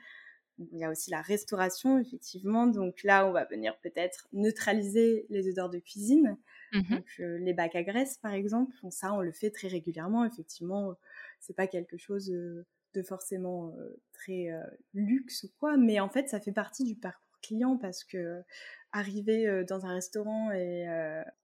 Il 0.58 0.76
y 0.76 0.82
a 0.82 0.90
aussi 0.90 1.12
la 1.12 1.22
restauration, 1.22 2.00
effectivement. 2.00 2.66
Donc 2.66 3.04
là, 3.04 3.24
on 3.24 3.30
va 3.30 3.44
venir 3.44 3.78
peut-être 3.78 4.26
neutraliser 4.32 5.26
les 5.30 5.48
odeurs 5.48 5.70
de 5.70 5.78
cuisine. 5.78 6.36
Mmh 6.72 6.82
Donc, 6.90 7.06
euh, 7.20 7.38
les 7.38 7.54
bacs 7.54 7.76
à 7.76 7.84
graisse, 7.84 8.18
par 8.18 8.32
exemple, 8.32 8.74
ça, 8.90 9.12
on 9.12 9.20
le 9.20 9.30
fait 9.30 9.50
très 9.50 9.68
régulièrement. 9.68 10.24
Effectivement, 10.24 10.96
c'est 11.38 11.54
pas 11.54 11.68
quelque 11.68 11.96
chose 11.96 12.32
euh, 12.32 12.66
de 12.94 13.02
forcément 13.02 13.76
euh, 13.78 13.96
très 14.12 14.48
luxe 14.92 15.44
ou 15.44 15.52
quoi, 15.60 15.76
mais 15.76 16.00
en 16.00 16.08
fait, 16.08 16.28
ça 16.28 16.40
fait 16.40 16.50
partie 16.50 16.82
du 16.82 16.96
parcours 16.96 17.22
client 17.42 17.76
parce 17.76 18.02
que 18.02 18.42
arriver 18.90 19.62
dans 19.68 19.86
un 19.86 19.94
restaurant 19.94 20.50
et, 20.50 20.86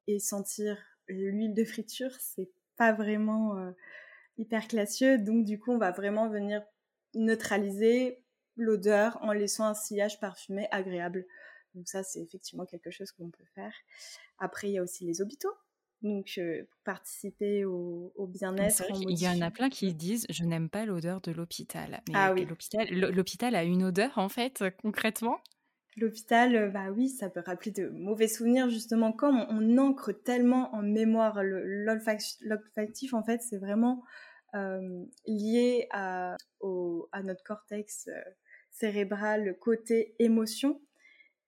et 0.08 0.18
sentir 0.18 0.91
l'huile 1.08 1.54
de 1.54 1.64
friture, 1.64 2.12
c'est 2.18 2.50
pas 2.76 2.92
vraiment 2.92 3.56
euh, 3.56 3.70
hyper 4.38 4.68
classieux. 4.68 5.18
Donc, 5.18 5.44
du 5.44 5.58
coup, 5.58 5.72
on 5.72 5.78
va 5.78 5.90
vraiment 5.90 6.28
venir 6.28 6.62
neutraliser 7.14 8.22
l'odeur 8.56 9.18
en 9.22 9.32
laissant 9.32 9.66
un 9.66 9.74
sillage 9.74 10.20
parfumé 10.20 10.68
agréable. 10.70 11.26
Donc, 11.74 11.88
ça, 11.88 12.02
c'est 12.02 12.20
effectivement 12.20 12.66
quelque 12.66 12.90
chose 12.90 13.12
qu'on 13.12 13.30
peut 13.30 13.44
faire. 13.54 13.74
Après, 14.38 14.68
il 14.68 14.74
y 14.74 14.78
a 14.78 14.82
aussi 14.82 15.04
les 15.04 15.20
hôpitaux. 15.20 15.52
Donc, 16.02 16.32
euh, 16.38 16.64
pour 16.68 16.80
participer 16.82 17.64
au, 17.64 18.12
bien-être. 18.26 18.82
Il 19.08 19.22
y 19.22 19.28
en 19.28 19.40
a 19.40 19.52
plein 19.52 19.70
qui 19.70 19.94
disent 19.94 20.26
Je 20.30 20.44
n'aime 20.44 20.68
pas 20.68 20.84
l'odeur 20.84 21.20
de 21.20 21.30
l'hôpital. 21.30 22.02
ah 22.12 22.32
oui. 22.32 22.44
L'hôpital 22.90 23.54
a 23.54 23.62
une 23.62 23.84
odeur, 23.84 24.18
en 24.18 24.28
fait, 24.28 24.64
concrètement 24.82 25.38
L'hôpital, 25.96 26.56
euh, 26.56 26.68
bah 26.70 26.90
oui, 26.90 27.08
ça 27.10 27.28
peut 27.28 27.42
rappeler 27.44 27.70
de 27.70 27.88
mauvais 27.90 28.28
souvenirs 28.28 28.70
justement. 28.70 29.12
Comme 29.12 29.44
on, 29.50 29.76
ancre 29.76 30.12
tellement 30.12 30.74
en 30.74 30.82
mémoire 30.82 31.42
l'olfactif, 31.42 33.12
en 33.12 33.22
fait, 33.22 33.42
c'est 33.42 33.58
vraiment 33.58 34.02
euh, 34.54 35.04
lié 35.26 35.88
à, 35.90 36.36
notre 37.22 37.42
cortex 37.44 38.08
euh, 38.08 38.12
cérébral 38.70 39.56
côté 39.60 40.14
émotion. 40.18 40.80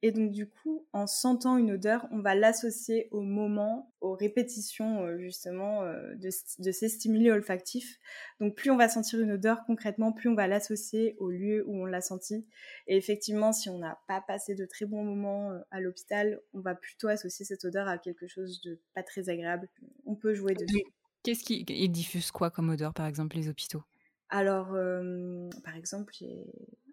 Et 0.04 0.12
donc 0.12 0.32
du 0.32 0.46
coup, 0.46 0.86
en 0.92 1.06
sentant 1.06 1.56
une 1.56 1.70
odeur, 1.70 2.06
on 2.10 2.20
va 2.20 2.34
l'associer 2.34 3.08
au 3.10 3.22
moment, 3.22 3.90
aux 4.02 4.12
répétitions 4.12 5.06
euh, 5.06 5.16
justement 5.16 5.80
euh, 5.80 6.14
de, 6.16 6.28
ces 6.72 6.90
stimuli 6.90 7.30
olfactifs. 7.30 7.98
Donc 8.38 8.54
plus 8.54 8.70
on 8.70 8.76
va 8.76 8.90
sentir 8.90 9.18
une 9.22 9.32
odeur 9.32 9.64
concrètement, 9.64 10.12
plus 10.12 10.28
on 10.28 10.34
va 10.34 10.46
l'associer 10.46 11.16
au 11.20 11.30
lieu 11.30 11.64
où 11.66 11.80
on 11.80 11.86
l'a 11.86 12.02
senti. 12.02 12.46
Et 12.86 12.98
effectivement, 12.98 13.54
si 13.54 13.70
on 13.70 13.78
n'a 13.78 13.98
pas 14.06 14.20
passé 14.20 14.54
de 14.54 14.66
très 14.66 14.84
bons 14.84 15.02
moments 15.02 15.52
euh, 15.52 15.60
à 15.70 15.80
l'hôpital, 15.80 16.38
on 16.52 16.60
va 16.60 16.74
plutôt 16.74 17.08
associer 17.08 17.46
cette 17.46 17.64
odeur 17.64 17.88
à 17.88 17.96
quelque 17.96 18.26
chose 18.26 18.60
de 18.60 18.78
pas 18.92 19.02
très 19.02 19.30
agréable. 19.30 19.70
On 20.04 20.16
peut 20.16 20.34
jouer 20.34 20.52
dessus. 20.52 20.82
Qu'est-ce 21.22 21.44
qui 21.44 21.64
ils 21.66 21.88
diffusent 21.88 22.30
quoi 22.30 22.50
comme 22.50 22.68
odeur, 22.68 22.92
par 22.92 23.06
exemple, 23.06 23.36
les 23.36 23.48
hôpitaux? 23.48 23.82
Alors, 24.28 24.76
par 25.64 25.76
exemple, 25.76 26.12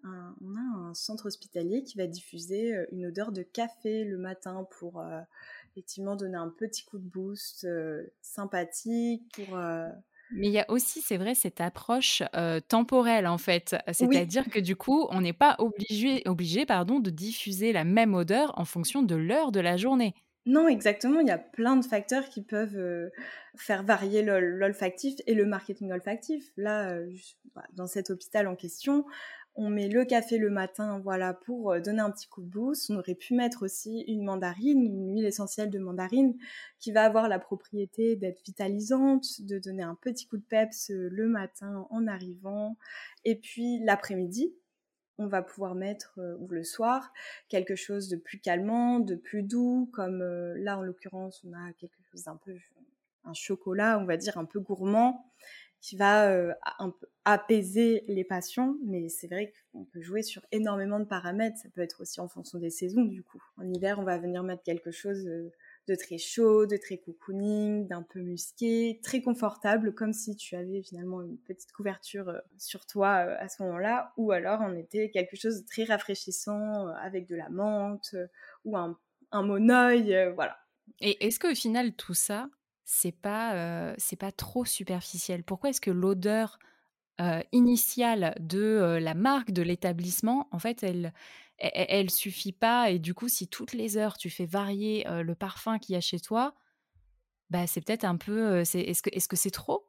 on 0.04 0.56
a 0.56 0.88
un 0.88 0.94
centre 0.94 1.26
hospitalier 1.26 1.82
qui 1.82 1.96
va 1.96 2.06
diffuser 2.06 2.74
une 2.90 3.06
odeur 3.06 3.32
de 3.32 3.42
café 3.42 4.04
le 4.04 4.18
matin 4.18 4.66
pour 4.78 5.02
effectivement 5.70 6.16
donner 6.16 6.36
un 6.36 6.48
petit 6.48 6.84
coup 6.84 6.98
de 6.98 7.08
boost 7.08 7.66
sympathique 8.20 9.22
pour 9.34 9.58
mais 10.34 10.46
il 10.46 10.52
y 10.52 10.60
a 10.60 10.70
aussi, 10.70 11.02
c'est 11.02 11.18
vrai, 11.18 11.34
cette 11.34 11.60
approche 11.60 12.22
temporelle 12.68 13.26
en 13.26 13.38
fait. 13.38 13.76
C'est-à-dire 13.92 14.48
que 14.48 14.60
du 14.60 14.76
coup, 14.76 15.06
on 15.10 15.20
n'est 15.20 15.34
pas 15.34 15.56
obligé, 15.58 16.22
obligé 16.26 16.64
pardon, 16.64 17.00
de 17.00 17.10
diffuser 17.10 17.72
la 17.72 17.84
même 17.84 18.14
odeur 18.14 18.58
en 18.58 18.64
fonction 18.64 19.02
de 19.02 19.14
l'heure 19.14 19.52
de 19.52 19.60
la 19.60 19.76
journée. 19.76 20.14
Non, 20.44 20.66
exactement. 20.66 21.20
Il 21.20 21.28
y 21.28 21.32
a 21.32 21.38
plein 21.38 21.76
de 21.76 21.84
facteurs 21.84 22.28
qui 22.28 22.42
peuvent 22.42 22.76
euh, 22.76 23.10
faire 23.56 23.84
varier 23.84 24.22
l'olfactif 24.22 25.14
et 25.26 25.34
le 25.34 25.46
marketing 25.46 25.92
olfactif. 25.92 26.50
Là, 26.56 26.90
euh, 26.90 27.08
bah, 27.54 27.62
dans 27.74 27.86
cet 27.86 28.10
hôpital 28.10 28.48
en 28.48 28.56
question, 28.56 29.04
on 29.54 29.68
met 29.68 29.88
le 29.88 30.04
café 30.04 30.38
le 30.38 30.50
matin, 30.50 31.00
voilà, 31.00 31.34
pour 31.34 31.72
euh, 31.72 31.80
donner 31.80 32.00
un 32.00 32.10
petit 32.10 32.28
coup 32.28 32.42
de 32.42 32.48
boost. 32.48 32.90
On 32.90 32.98
aurait 32.98 33.14
pu 33.14 33.34
mettre 33.34 33.64
aussi 33.64 34.00
une 34.08 34.24
mandarine, 34.24 34.82
une 34.82 35.14
huile 35.14 35.26
essentielle 35.26 35.70
de 35.70 35.78
mandarine, 35.78 36.34
qui 36.78 36.92
va 36.92 37.04
avoir 37.04 37.28
la 37.28 37.38
propriété 37.38 38.16
d'être 38.16 38.42
vitalisante, 38.44 39.42
de 39.42 39.58
donner 39.58 39.82
un 39.82 39.94
petit 39.94 40.26
coup 40.26 40.38
de 40.38 40.44
peps 40.44 40.90
le 40.90 41.26
matin 41.28 41.86
en 41.90 42.06
arrivant. 42.06 42.76
Et 43.24 43.36
puis 43.36 43.78
l'après-midi, 43.84 44.54
on 45.18 45.26
va 45.26 45.42
pouvoir 45.42 45.74
mettre, 45.74 46.14
euh, 46.18 46.36
ou 46.38 46.48
le 46.48 46.64
soir, 46.64 47.12
quelque 47.48 47.76
chose 47.76 48.08
de 48.08 48.16
plus 48.16 48.38
calmant, 48.40 49.00
de 49.00 49.14
plus 49.14 49.42
doux, 49.42 49.88
comme 49.92 50.22
euh, 50.22 50.54
là 50.58 50.78
en 50.78 50.82
l'occurrence 50.82 51.44
on 51.44 51.52
a 51.52 51.72
quelque 51.74 52.02
chose 52.10 52.24
d'un 52.24 52.36
peu, 52.36 52.54
un 53.24 53.34
chocolat, 53.34 53.98
on 53.98 54.04
va 54.04 54.16
dire 54.16 54.38
un 54.38 54.44
peu 54.44 54.60
gourmand, 54.60 55.30
qui 55.82 55.96
va 55.96 56.54
un 56.78 56.90
peu 56.90 57.06
apaiser 57.24 58.04
les 58.06 58.24
passions, 58.24 58.78
mais 58.84 59.08
c'est 59.08 59.26
vrai 59.26 59.52
qu'on 59.72 59.84
peut 59.84 60.00
jouer 60.00 60.22
sur 60.22 60.42
énormément 60.52 61.00
de 61.00 61.04
paramètres, 61.04 61.58
ça 61.58 61.68
peut 61.74 61.82
être 61.82 62.00
aussi 62.02 62.20
en 62.20 62.28
fonction 62.28 62.58
des 62.58 62.70
saisons 62.70 63.02
du 63.02 63.22
coup. 63.22 63.42
En 63.58 63.68
hiver 63.68 63.98
on 63.98 64.04
va 64.04 64.16
venir 64.16 64.44
mettre 64.44 64.62
quelque 64.62 64.92
chose 64.92 65.24
de 65.24 65.94
très 65.96 66.18
chaud, 66.18 66.66
de 66.66 66.76
très 66.76 66.98
cocooning, 66.98 67.88
d'un 67.88 68.02
peu 68.02 68.20
musqué, 68.20 69.00
très 69.02 69.22
confortable, 69.22 69.92
comme 69.92 70.12
si 70.12 70.36
tu 70.36 70.54
avais 70.54 70.82
finalement 70.82 71.20
une 71.20 71.36
petite 71.38 71.72
couverture 71.72 72.32
sur 72.58 72.86
toi 72.86 73.10
à 73.10 73.48
ce 73.48 73.62
moment-là, 73.64 74.12
ou 74.16 74.30
alors 74.30 74.60
on 74.62 74.76
était 74.76 75.10
quelque 75.10 75.36
chose 75.36 75.62
de 75.62 75.66
très 75.66 75.84
rafraîchissant 75.84 76.86
avec 77.02 77.26
de 77.26 77.34
la 77.34 77.48
menthe 77.48 78.14
ou 78.64 78.76
un, 78.76 78.96
un 79.32 79.42
monoeil, 79.42 80.32
voilà. 80.36 80.58
Et 81.00 81.26
est-ce 81.26 81.40
qu'au 81.40 81.54
final 81.54 81.92
tout 81.94 82.14
ça, 82.14 82.48
c'est 82.92 83.12
pas 83.12 83.94
c'est 83.96 84.16
pas 84.16 84.32
trop 84.32 84.66
superficiel 84.66 85.42
Pourquoi 85.44 85.70
est-ce 85.70 85.80
que 85.80 85.90
l'odeur 85.90 86.58
initiale 87.52 88.34
de 88.40 88.98
la 89.00 89.14
marque, 89.14 89.52
de 89.52 89.62
l'établissement, 89.62 90.48
en 90.50 90.58
fait, 90.58 90.82
elle, 90.82 91.12
elle, 91.58 92.10
suffit 92.10 92.52
pas. 92.52 92.90
Et 92.90 92.98
du 92.98 93.14
coup, 93.14 93.28
si 93.28 93.46
toutes 93.46 93.74
les 93.74 93.96
heures 93.96 94.18
tu 94.18 94.28
fais 94.28 94.44
varier 94.44 95.04
le 95.08 95.34
parfum 95.36 95.78
qu'il 95.78 95.94
y 95.94 95.96
a 95.96 96.00
chez 96.00 96.18
toi, 96.18 96.54
bah 97.48 97.66
c'est 97.66 97.80
peut-être 97.80 98.04
un 98.04 98.16
peu. 98.16 98.58
est-ce 98.60 99.02
que 99.02 99.10
est-ce 99.12 99.28
que 99.28 99.36
c'est 99.36 99.52
trop? 99.52 99.86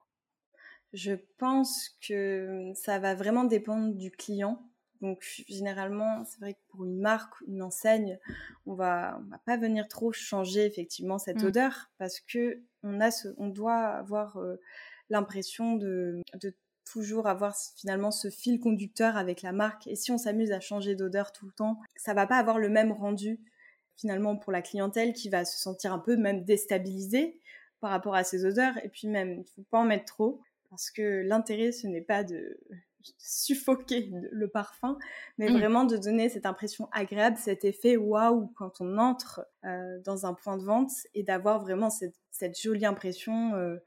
Je 0.94 1.13
pense 1.39 1.89
que 2.08 2.72
ça 2.76 3.00
va 3.00 3.16
vraiment 3.16 3.44
dépendre 3.46 3.96
du 3.96 4.12
client. 4.12 4.62
Donc 5.04 5.22
généralement, 5.48 6.24
c'est 6.24 6.39
vrai 6.39 6.54
que 6.54 6.60
pour 6.70 6.86
une 6.86 7.00
marque, 7.00 7.34
une 7.46 7.62
enseigne, 7.62 8.18
on 8.66 8.74
va 8.74 9.20
on 9.22 9.30
va 9.30 9.38
pas 9.46 9.58
venir 9.58 9.88
trop 9.88 10.12
changer 10.12 10.66
effectivement 10.66 11.20
cette 11.20 11.44
mmh. 11.44 11.48
odeur 11.48 11.92
parce 11.98 12.22
que 12.22 12.63
on 12.84 13.00
a 13.02 13.12
ce, 13.12 13.28
on 13.38 13.50
doit 13.50 13.76
avoir 13.76 14.39
l'impression 15.10 15.76
de, 15.76 16.22
de 16.42 16.56
toujours 16.86 17.28
avoir 17.28 17.56
finalement 17.78 18.12
ce 18.12 18.30
fil 18.30 18.60
conducteur 18.60 19.18
avec 19.18 19.42
la 19.42 19.52
marque. 19.52 19.88
Et 19.88 19.96
si 19.96 20.12
on 20.12 20.18
s'amuse 20.18 20.52
à 20.52 20.60
changer 20.60 20.96
d'odeur 20.96 21.32
tout 21.32 21.46
le 21.46 21.52
temps, 21.52 21.80
ça 21.96 22.13
va 22.13 22.28
pas 22.28 22.38
avoir 22.38 22.58
le 22.58 22.70
même 22.70 22.92
rendu 22.92 23.39
finalement 23.96 24.38
pour 24.38 24.52
la 24.52 24.62
clientèle 24.62 25.13
qui 25.13 25.30
va 25.30 25.46
se 25.46 25.60
sentir 25.60 25.94
un 25.94 26.00
peu 26.00 26.16
même 26.16 26.44
déstabilisée 26.44 27.39
par 27.80 27.92
rapport 27.92 28.16
à 28.16 28.24
ces 28.24 28.46
odeurs. 28.46 28.78
Et 28.84 28.89
puis 28.89 29.08
même, 29.08 29.39
il 29.39 29.46
faut 29.56 29.63
pas 29.70 29.80
en 29.80 29.86
mettre 29.86 30.06
trop 30.06 30.42
parce 30.70 30.89
que 30.89 31.22
l'intérêt, 31.26 31.72
ce 31.72 31.88
n'est 31.88 32.02
pas 32.02 32.24
de 32.24 32.60
suffoquer 33.18 34.12
le 34.32 34.48
parfum, 34.48 34.98
mais 35.38 35.50
Mmh. 35.50 35.58
vraiment 35.58 35.84
de 35.86 35.98
donner 35.98 36.30
cette 36.30 36.46
impression 36.46 36.89
agréable, 36.92 37.38
cet 37.38 37.66
effet 37.66 37.98
waouh 37.98 38.48
quand 38.56 38.82
on 38.82 38.98
entre 38.98 39.46
euh, 39.66 40.00
dans 40.04 40.26
un 40.26 40.34
point 40.34 40.58
de 40.58 40.63
vente 40.63 40.92
et 41.13 41.24
d'avoir 41.24 41.62
vraiment 41.62 41.89
cette, 41.89 42.16
cette 42.32 42.60
jolie 42.60 42.86
impression 42.86 43.56
euh, 43.56 43.78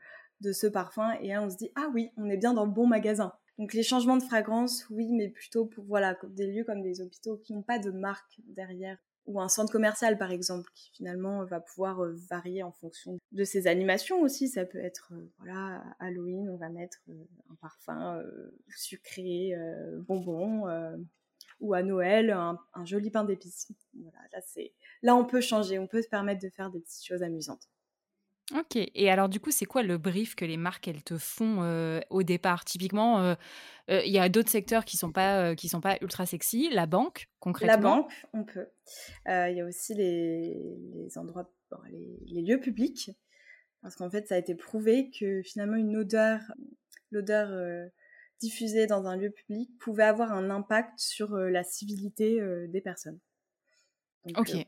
de 0.40 0.52
ce 0.52 0.66
parfum. 0.66 1.12
Et 1.20 1.28
là, 1.28 1.42
on 1.42 1.50
se 1.50 1.56
dit, 1.56 1.70
ah 1.74 1.88
oui, 1.94 2.10
on 2.16 2.28
est 2.28 2.36
bien 2.36 2.54
dans 2.54 2.64
le 2.64 2.70
bon 2.70 2.86
magasin. 2.86 3.32
Donc 3.58 3.72
les 3.72 3.82
changements 3.82 4.16
de 4.16 4.22
fragrance, 4.22 4.86
oui, 4.90 5.08
mais 5.12 5.28
plutôt 5.28 5.64
pour 5.64 5.84
voilà, 5.84 6.16
des 6.28 6.46
lieux 6.46 6.64
comme 6.64 6.82
des 6.82 7.00
hôpitaux 7.00 7.38
qui 7.38 7.54
n'ont 7.54 7.62
pas 7.62 7.78
de 7.78 7.90
marque 7.90 8.40
derrière. 8.48 8.98
Ou 9.26 9.40
un 9.40 9.48
centre 9.48 9.72
commercial 9.72 10.18
par 10.18 10.30
exemple 10.30 10.70
qui 10.72 10.92
finalement 10.92 11.44
va 11.44 11.58
pouvoir 11.58 12.04
euh, 12.04 12.14
varier 12.30 12.62
en 12.62 12.70
fonction 12.70 13.18
de 13.32 13.42
ses 13.42 13.66
animations 13.66 14.20
aussi. 14.20 14.48
Ça 14.48 14.64
peut 14.64 14.78
être 14.78 15.12
euh, 15.14 15.32
voilà 15.38 15.82
Halloween 15.98 16.48
on 16.48 16.56
va 16.56 16.68
mettre 16.68 16.98
euh, 17.08 17.24
un 17.50 17.56
parfum 17.56 18.22
sucré 18.76 19.52
bonbon 20.06 20.62
ou 21.58 21.74
à 21.74 21.82
Noël 21.82 22.30
un, 22.30 22.56
joli 22.84 23.10
pain 23.10 23.24
d'épices. 23.24 23.66
Voilà 23.94 24.18
là 24.32 24.40
là 25.02 25.16
on 25.16 25.24
peut 25.24 25.40
changer. 25.40 25.80
On 25.80 25.88
peut 25.88 26.02
se 26.02 26.08
permettre 26.08 26.40
de 26.40 26.50
faire 26.50 26.70
des 26.70 26.78
petites 26.78 27.04
choses 27.04 27.24
amusantes 27.24 27.68
Ok. 28.54 28.76
Et 28.76 29.10
alors, 29.10 29.28
du 29.28 29.40
coup, 29.40 29.50
c'est 29.50 29.64
quoi 29.64 29.82
le 29.82 29.98
brief 29.98 30.36
que 30.36 30.44
les 30.44 30.56
marques 30.56 30.86
elles 30.86 31.02
te 31.02 31.18
font 31.18 31.62
euh, 31.62 32.00
au 32.10 32.22
départ? 32.22 32.64
Typiquement, 32.64 33.20
euh, 33.20 33.34
euh, 33.90 34.02
il 34.04 34.12
y 34.12 34.20
a 34.20 34.28
d'autres 34.28 34.50
secteurs 34.50 34.84
qui 34.84 34.96
sont 34.96 35.10
pas 35.10 35.56
qui 35.56 35.68
sont 35.68 35.80
pas 35.80 35.96
ultra 36.00 36.26
sexy. 36.26 36.68
La 36.70 36.86
banque, 36.86 37.28
concrètement. 37.40 37.76
la 37.76 37.96
banque 37.96 38.12
on 38.32 38.44
peut 38.44 38.68
il 39.26 39.56
y 39.56 39.60
a 39.60 39.64
aussi 39.64 39.94
les, 39.94 40.78
les 40.94 41.18
endroits 41.18 41.50
bon, 41.70 41.78
les, 41.90 42.18
les 42.26 42.42
lieux 42.42 42.60
publics 42.60 43.10
parce 43.82 43.96
qu'en 43.96 44.10
fait 44.10 44.28
ça 44.28 44.36
a 44.36 44.38
été 44.38 44.54
prouvé 44.54 45.10
que 45.10 45.42
finalement 45.42 45.76
une 45.76 45.96
odeur 45.96 46.40
l'odeur 47.10 47.50
diffusée 48.40 48.86
dans 48.86 49.06
un 49.06 49.16
lieu 49.16 49.30
public 49.30 49.70
pouvait 49.78 50.04
avoir 50.04 50.32
un 50.32 50.50
impact 50.50 50.98
sur 50.98 51.36
la 51.36 51.64
civilité 51.64 52.40
des 52.68 52.80
personnes. 52.80 53.18
Donc, 54.24 54.38
Ok. 54.38 54.66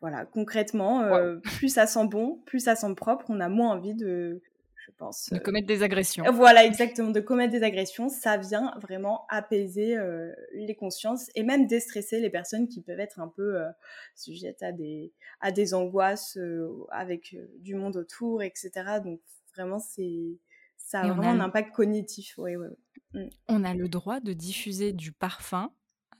Voilà, 0.00 0.26
concrètement, 0.26 1.02
euh, 1.02 1.36
plus 1.58 1.68
ça 1.68 1.86
sent 1.86 2.06
bon, 2.06 2.42
plus 2.46 2.60
ça 2.60 2.76
sent 2.76 2.94
propre, 2.94 3.26
on 3.28 3.40
a 3.40 3.48
moins 3.48 3.70
envie 3.70 3.94
de, 3.94 4.42
je 4.86 4.92
pense. 4.96 5.30
De 5.30 5.36
euh, 5.36 5.40
commettre 5.40 5.66
des 5.66 5.82
agressions. 5.82 6.24
voilà, 6.32 6.64
exactement, 6.64 7.10
de 7.10 7.20
commettre 7.20 7.52
des 7.52 7.62
agressions, 7.62 8.08
ça 8.08 8.36
vient 8.36 8.72
vraiment 8.80 9.26
apaiser 9.28 9.96
euh, 9.96 10.32
les 10.54 10.74
consciences 10.74 11.30
et 11.34 11.42
même 11.42 11.66
déstresser 11.66 12.20
les 12.20 12.30
personnes 12.30 12.68
qui 12.68 12.82
peuvent 12.82 13.00
être 13.00 13.20
un 13.20 13.28
peu 13.28 13.60
euh, 13.60 13.68
sujettes 14.14 14.62
à 14.62 14.72
des, 14.72 15.12
à 15.40 15.50
des 15.50 15.74
angoisses 15.74 16.36
euh, 16.36 16.68
avec 16.90 17.36
du 17.58 17.74
monde 17.74 17.96
autour, 17.96 18.42
etc. 18.42 18.70
Donc 19.02 19.20
vraiment, 19.54 19.78
c'est 19.78 20.38
ça 20.76 21.00
a 21.00 21.06
Et 21.06 21.10
vraiment 21.10 21.30
a 21.30 21.32
un 21.32 21.40
impact 21.40 21.72
cognitif. 21.72 22.38
Oui. 22.38 22.54
On 23.48 23.64
a 23.64 23.74
le 23.74 23.88
droit 23.88 24.20
de 24.20 24.32
diffuser 24.32 24.92
du 24.92 25.10
parfum 25.10 25.72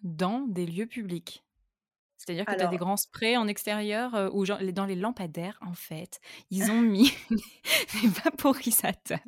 dans 0.02 0.40
des 0.40 0.66
lieux 0.66 0.86
publics. 0.86 1.45
C'est-à-dire 2.18 2.44
que 2.44 2.55
tu 2.55 2.62
as 2.62 2.68
des 2.68 2.76
grands 2.76 2.96
sprays 2.96 3.37
en 3.37 3.46
extérieur 3.46 4.14
euh, 4.14 4.31
ou 4.33 4.44
genre, 4.44 4.59
dans 4.72 4.87
les 4.87 4.96
lampadaires, 4.96 5.59
en 5.66 5.74
fait, 5.74 6.20
ils 6.50 6.70
ont 6.70 6.81
mis 6.81 7.12
des 7.31 8.09
vaporisateurs. 8.24 9.18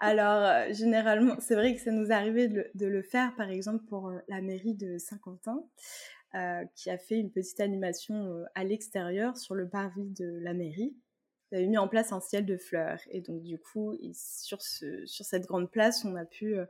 alors 0.00 0.42
euh, 0.42 0.72
généralement, 0.72 1.36
c'est 1.40 1.54
vrai 1.54 1.74
que 1.74 1.80
ça 1.80 1.90
nous 1.90 2.06
est 2.06 2.14
arrivé 2.14 2.48
de 2.48 2.54
le, 2.54 2.70
de 2.74 2.86
le 2.86 3.02
faire, 3.02 3.34
par 3.36 3.50
exemple, 3.50 3.84
pour 3.84 4.08
euh, 4.08 4.18
la 4.28 4.40
mairie 4.40 4.74
de 4.74 4.98
Saint-Quentin, 4.98 5.62
euh, 6.34 6.64
qui 6.74 6.90
a 6.90 6.98
fait 6.98 7.18
une 7.18 7.30
petite 7.30 7.60
animation 7.60 8.44
à 8.54 8.64
l'extérieur 8.64 9.36
sur 9.36 9.54
le 9.54 9.68
parvis 9.68 10.10
de 10.10 10.38
la 10.42 10.54
mairie. 10.54 10.96
Ils 11.50 11.56
avaient 11.56 11.66
mis 11.66 11.78
en 11.78 11.88
place 11.88 12.12
un 12.12 12.20
ciel 12.20 12.44
de 12.46 12.56
fleurs. 12.56 13.00
Et 13.10 13.20
donc, 13.20 13.42
du 13.42 13.58
coup, 13.58 13.94
sur, 14.12 14.60
ce, 14.60 15.06
sur 15.06 15.24
cette 15.24 15.46
grande 15.46 15.70
place, 15.70 16.04
on 16.04 16.14
a 16.16 16.24
pu 16.24 16.56
euh, 16.56 16.66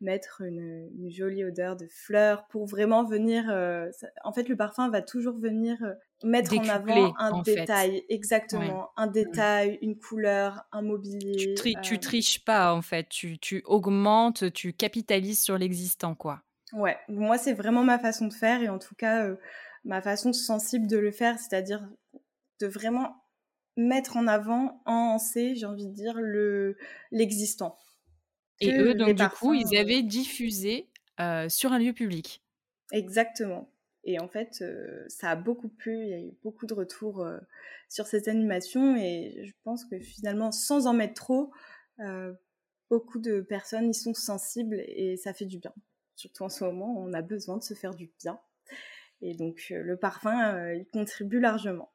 mettre 0.00 0.42
une, 0.42 0.88
une 0.98 1.10
jolie 1.10 1.44
odeur 1.44 1.76
de 1.76 1.86
fleurs 1.88 2.46
pour 2.48 2.66
vraiment 2.66 3.04
venir. 3.04 3.50
euh, 3.50 3.90
ça- 3.92 4.08
en 4.24 4.32
fait, 4.32 4.48
le 4.48 4.56
parfum 4.56 4.88
va 4.90 5.02
toujours 5.02 5.36
venir 5.38 5.76
euh, 5.82 5.92
mettre 6.22 6.58
en 6.58 6.68
avant 6.68 7.14
un 7.18 7.32
en 7.32 7.44
fait. 7.44 7.56
détail. 7.56 8.04
Exactement. 8.08 8.90
Un 8.96 9.06
détail, 9.08 9.78
une 9.82 9.98
couleur, 9.98 10.64
un 10.72 10.82
Tu, 10.82 10.88
mobilier. 10.88 11.54
tu 11.82 11.98
triches 11.98 12.44
pas, 12.44 12.74
en 12.74 12.82
fait. 12.82 13.08
Tu, 13.08 13.38
tu 13.38 13.62
augmentes, 13.66 14.52
tu 14.52 14.72
capitalises 14.72 15.42
sur 15.42 15.58
l'existant, 15.58 16.14
quoi. 16.14 16.42
Ouais, 16.72 16.96
moi 17.08 17.36
c'est 17.36 17.52
vraiment 17.52 17.82
ma 17.82 17.98
façon 17.98 18.28
de 18.28 18.32
faire 18.32 18.62
et 18.62 18.68
en 18.68 18.78
tout 18.78 18.94
cas 18.94 19.24
euh, 19.24 19.34
ma 19.84 20.00
façon 20.00 20.32
sensible 20.32 20.86
de 20.86 20.98
le 20.98 21.10
faire, 21.10 21.36
c'est-à-dire 21.38 21.88
de 22.60 22.66
vraiment 22.68 23.19
mettre 23.80 24.16
en 24.16 24.26
avant, 24.26 24.82
enhancer, 24.86 25.54
j'ai 25.54 25.66
envie 25.66 25.86
de 25.86 25.92
dire, 25.92 26.14
le 26.20 26.76
l'existant. 27.10 27.76
Et 28.60 28.72
eux, 28.78 28.94
donc, 28.94 29.14
du 29.14 29.28
coup, 29.28 29.54
ils 29.54 29.76
euh, 29.76 29.80
avaient 29.80 30.02
diffusé 30.02 30.90
euh, 31.20 31.48
sur 31.48 31.72
un 31.72 31.78
lieu 31.78 31.92
public. 31.92 32.42
Exactement. 32.92 33.70
Et 34.04 34.18
en 34.18 34.28
fait, 34.28 34.62
euh, 34.62 35.04
ça 35.08 35.30
a 35.30 35.36
beaucoup 35.36 35.68
plu, 35.68 35.98
il 36.02 36.08
y 36.08 36.14
a 36.14 36.20
eu 36.20 36.32
beaucoup 36.42 36.66
de 36.66 36.72
retours 36.72 37.20
euh, 37.20 37.38
sur 37.90 38.06
cette 38.06 38.26
animation 38.26 38.96
et 38.96 39.42
je 39.44 39.52
pense 39.62 39.84
que 39.84 39.98
finalement, 39.98 40.50
sans 40.50 40.86
en 40.86 40.94
mettre 40.94 41.14
trop, 41.14 41.52
beaucoup 42.88 43.18
de 43.18 43.42
personnes 43.42 43.90
y 43.90 43.94
sont 43.94 44.14
sensibles 44.14 44.82
et 44.86 45.18
ça 45.18 45.34
fait 45.34 45.44
du 45.44 45.58
bien. 45.58 45.74
Surtout 46.16 46.44
en 46.44 46.48
ce 46.48 46.64
moment, 46.64 46.94
on 46.98 47.12
a 47.12 47.20
besoin 47.20 47.58
de 47.58 47.62
se 47.62 47.74
faire 47.74 47.94
du 47.94 48.10
bien. 48.18 48.40
Et 49.20 49.34
donc, 49.34 49.66
le 49.68 49.96
parfum, 49.98 50.72
il 50.72 50.86
contribue 50.86 51.40
largement. 51.40 51.92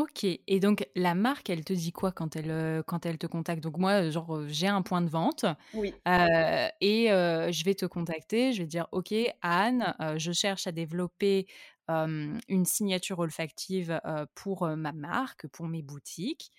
Ok, 0.00 0.24
et 0.24 0.60
donc 0.60 0.88
la 0.96 1.14
marque, 1.14 1.50
elle 1.50 1.62
te 1.62 1.74
dit 1.74 1.92
quoi 1.92 2.10
quand 2.10 2.34
elle, 2.34 2.50
euh, 2.50 2.82
quand 2.82 3.04
elle 3.04 3.18
te 3.18 3.26
contacte? 3.26 3.62
Donc 3.62 3.76
moi, 3.76 4.04
euh, 4.06 4.10
genre, 4.10 4.34
euh, 4.34 4.46
j'ai 4.48 4.66
un 4.66 4.80
point 4.80 5.02
de 5.02 5.10
vente 5.10 5.44
Oui, 5.72 6.00
euh, 6.08 6.68
et 6.80 7.08
je 7.08 7.64
vais 7.64 7.74
te 7.74 7.84
contacter, 7.84 8.54
je 8.54 8.62
vais 8.62 8.66
dire, 8.66 8.86
ok, 8.92 9.12
Anne, 9.42 9.94
je 10.16 10.32
cherche 10.32 10.66
à 10.66 10.72
développer 10.72 11.46
une 11.88 12.64
signature 12.64 13.18
olfactive 13.18 14.00
pour 14.34 14.66
ma 14.68 14.92
marque, 14.92 15.48
pour 15.48 15.68
mes 15.68 15.82
boutiques. 15.82 16.50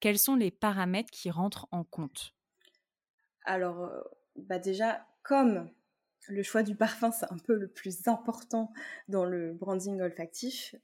Quels 0.00 0.18
sont 0.18 0.36
les 0.36 0.50
paramètres 0.50 1.10
qui 1.10 1.30
rentrent 1.30 1.68
en 1.70 1.84
compte? 1.84 2.34
Alors 3.44 3.90
bah 4.36 4.58
déjà, 4.58 5.06
comme 5.22 5.70
le 6.28 6.42
choix 6.42 6.62
du 6.62 6.74
parfum, 6.76 7.10
c'est 7.10 7.30
un 7.30 7.38
peu 7.38 7.54
le 7.54 7.68
plus 7.68 8.06
important 8.06 8.72
dans 9.08 9.24
le 9.24 9.52
branding 9.52 10.00
olfactif, 10.00 10.74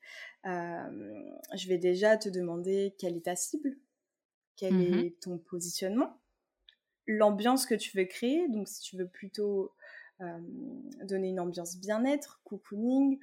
euh, 0.46 1.30
je 1.54 1.68
vais 1.68 1.78
déjà 1.78 2.16
te 2.16 2.28
demander 2.28 2.94
quelle 2.98 3.16
est 3.16 3.24
ta 3.26 3.36
cible, 3.36 3.76
quel 4.56 4.80
Mhm. 4.80 5.04
est 5.04 5.20
ton 5.20 5.38
positionnement, 5.38 6.20
l'ambiance 7.06 7.66
que 7.66 7.74
tu 7.74 7.96
veux 7.96 8.04
créer, 8.04 8.48
donc 8.48 8.68
si 8.68 8.80
tu 8.80 8.96
veux 8.96 9.08
plutôt 9.08 9.72
euh, 10.20 10.38
donner 11.04 11.28
une 11.28 11.40
ambiance 11.40 11.78
bien-être, 11.78 12.40
cocooning, 12.44 13.18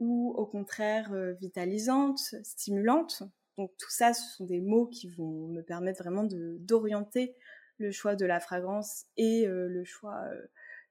ou 0.00 0.32
au 0.36 0.46
contraire 0.46 1.12
euh, 1.12 1.32
vitalisante, 1.34 2.20
stimulante. 2.42 3.22
Donc 3.56 3.72
tout 3.78 3.90
ça, 3.90 4.14
ce 4.14 4.36
sont 4.36 4.44
des 4.46 4.60
mots 4.60 4.86
qui 4.86 5.08
vont 5.08 5.48
me 5.48 5.62
permettre 5.62 6.02
vraiment 6.02 6.24
d'orienter 6.24 7.36
le 7.78 7.90
choix 7.90 8.14
de 8.16 8.24
la 8.24 8.40
fragrance 8.40 9.06
et 9.16 9.46
le 9.46 9.84
choix 9.84 10.24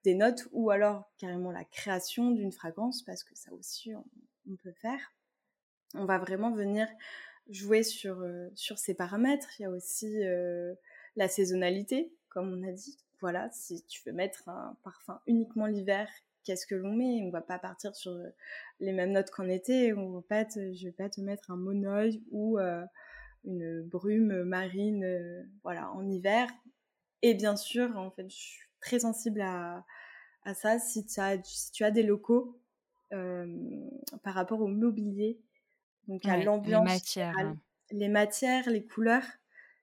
des 0.07 0.15
notes, 0.15 0.47
ou 0.53 0.69
alors 0.69 1.11
carrément 1.17 1.51
la 1.51 1.65
création 1.65 2.31
d'une 2.31 2.53
fragrance, 2.53 3.03
parce 3.03 3.25
que 3.25 3.35
ça 3.35 3.51
aussi 3.51 3.93
on, 3.93 4.55
peut 4.63 4.71
faire. 4.71 5.13
On 5.95 6.05
va 6.05 6.17
vraiment 6.17 6.53
venir 6.53 6.87
jouer 7.49 7.83
sur, 7.83 8.21
euh, 8.21 8.47
sur 8.55 8.77
ces 8.77 8.93
paramètres. 8.93 9.49
Il 9.59 9.63
y 9.63 9.65
a 9.65 9.69
aussi 9.69 10.23
euh, 10.23 10.73
la 11.17 11.27
saisonnalité, 11.27 12.13
comme 12.29 12.53
on 12.53 12.65
a 12.65 12.71
dit. 12.71 12.97
Voilà, 13.19 13.49
si 13.51 13.83
tu 13.83 14.01
veux 14.05 14.13
mettre 14.13 14.47
un 14.47 14.77
parfum 14.81 15.19
uniquement 15.27 15.65
l'hiver, 15.65 16.07
qu'est-ce 16.45 16.65
que 16.65 16.75
l'on 16.75 16.93
met? 16.93 17.21
On 17.23 17.29
va 17.29 17.41
pas 17.41 17.59
partir 17.59 17.93
sur 17.93 18.13
euh, 18.13 18.29
les 18.79 18.93
mêmes 18.93 19.11
notes 19.11 19.31
qu'en 19.31 19.49
été. 19.49 19.91
On 19.91 20.11
va 20.11 20.21
pas 20.21 20.45
te, 20.45 20.71
je 20.71 20.85
vais 20.85 20.93
pas 20.93 21.09
te 21.09 21.19
mettre 21.19 21.51
un 21.51 21.57
monoeil 21.57 22.23
ou 22.31 22.57
une 23.43 23.81
brume 23.81 24.43
marine, 24.43 25.45
voilà, 25.63 25.91
en 25.91 26.07
hiver. 26.07 26.49
Et 27.23 27.33
bien 27.33 27.57
sûr, 27.57 27.97
en 27.97 28.11
fait, 28.11 28.29
je 28.29 28.66
très 28.87 28.99
sensible 28.99 29.41
à, 29.41 29.85
à 30.43 30.53
ça. 30.53 30.79
Si 30.79 31.05
tu 31.05 31.19
as, 31.19 31.41
si 31.43 31.71
tu 31.71 31.83
as 31.83 31.91
des 31.91 32.03
locaux 32.03 32.59
euh, 33.13 33.47
par 34.23 34.33
rapport 34.33 34.61
au 34.61 34.67
mobilier, 34.67 35.39
donc 36.07 36.25
à 36.25 36.37
les 36.37 36.43
l'ambiance, 36.45 36.83
matières. 36.85 37.35
à 37.37 37.41
l- 37.43 37.55
les 37.91 38.09
matières, 38.09 38.69
les 38.69 38.85
couleurs, 38.85 39.25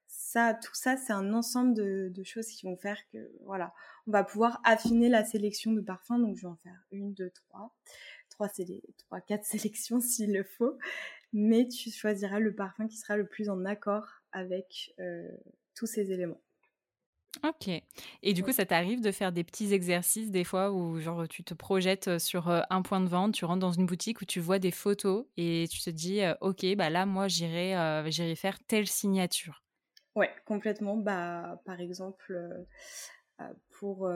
ça, 0.06 0.54
tout 0.54 0.74
ça, 0.74 0.96
c'est 0.96 1.12
un 1.12 1.32
ensemble 1.32 1.74
de, 1.74 2.10
de 2.14 2.24
choses 2.24 2.46
qui 2.48 2.66
vont 2.66 2.76
faire 2.76 2.98
que, 3.12 3.18
voilà, 3.44 3.72
on 4.06 4.12
va 4.12 4.24
pouvoir 4.24 4.60
affiner 4.64 5.08
la 5.08 5.24
sélection 5.24 5.72
de 5.72 5.80
parfums. 5.80 6.18
Donc, 6.20 6.36
je 6.36 6.42
vais 6.42 6.48
en 6.52 6.56
faire 6.56 6.78
une, 6.92 7.14
deux, 7.14 7.30
trois, 7.30 7.74
trois, 8.30 8.48
sélé- 8.48 8.82
trois 8.98 9.20
quatre 9.20 9.44
sélections 9.44 10.00
s'il 10.00 10.32
le 10.32 10.44
faut. 10.44 10.78
Mais 11.32 11.66
tu 11.68 11.90
choisiras 11.90 12.38
le 12.38 12.54
parfum 12.54 12.86
qui 12.88 12.96
sera 12.96 13.16
le 13.16 13.26
plus 13.26 13.48
en 13.50 13.64
accord 13.64 14.06
avec 14.32 14.94
euh, 15.00 15.28
tous 15.74 15.86
ces 15.86 16.12
éléments. 16.12 16.40
Ok. 17.42 17.68
Et 18.22 18.32
du 18.32 18.42
coup, 18.42 18.52
ça 18.52 18.64
t'arrive 18.64 19.00
de 19.00 19.10
faire 19.10 19.32
des 19.32 19.44
petits 19.44 19.72
exercices 19.72 20.30
des 20.30 20.44
fois 20.44 20.70
où 20.70 21.00
genre 21.00 21.26
tu 21.28 21.42
te 21.42 21.54
projettes 21.54 22.18
sur 22.18 22.48
euh, 22.48 22.60
un 22.70 22.82
point 22.82 23.00
de 23.00 23.08
vente, 23.08 23.34
tu 23.34 23.44
rentres 23.44 23.60
dans 23.60 23.72
une 23.72 23.86
boutique 23.86 24.20
où 24.20 24.24
tu 24.24 24.40
vois 24.40 24.58
des 24.58 24.70
photos 24.70 25.26
et 25.36 25.66
tu 25.70 25.80
te 25.80 25.90
dis 25.90 26.20
euh, 26.22 26.34
ok 26.40 26.64
bah 26.76 26.90
là 26.90 27.06
moi 27.06 27.28
j'irai 27.28 27.76
euh, 27.76 28.10
j'irai 28.10 28.34
faire 28.36 28.58
telle 28.66 28.86
signature. 28.86 29.62
Ouais, 30.14 30.30
complètement. 30.46 30.96
Bah, 30.96 31.60
par 31.64 31.80
exemple, 31.80 32.32
euh, 33.40 33.52
pour 33.70 34.08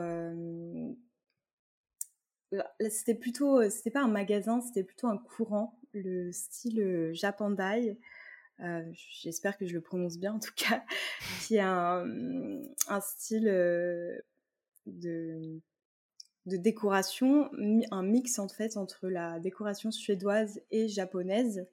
c'était 2.89 3.15
plutôt 3.15 3.69
c'était 3.69 3.91
pas 3.91 4.01
un 4.01 4.07
magasin 4.07 4.59
c'était 4.61 4.83
plutôt 4.83 5.07
un 5.07 5.17
courant 5.17 5.79
le 5.93 6.31
style 6.31 7.11
Japandai 7.13 7.99
euh, 8.61 8.83
j'espère 9.21 9.57
que 9.57 9.65
je 9.65 9.73
le 9.73 9.81
prononce 9.81 10.17
bien 10.17 10.33
en 10.33 10.39
tout 10.39 10.53
cas, 10.55 10.83
qui 11.41 11.55
est 11.55 11.61
un, 11.61 12.03
style 13.01 13.47
euh, 13.47 14.19
de, 14.85 15.61
décoration, 16.45 17.49
un 17.91 18.03
mix 18.03 18.37
en 18.37 18.49
fait 18.49 18.75
entre 18.75 19.07
la 19.07 19.39
décoration 19.39 19.91
suédoise 19.91 20.61
et 20.71 20.89
japonaise, 20.89 21.67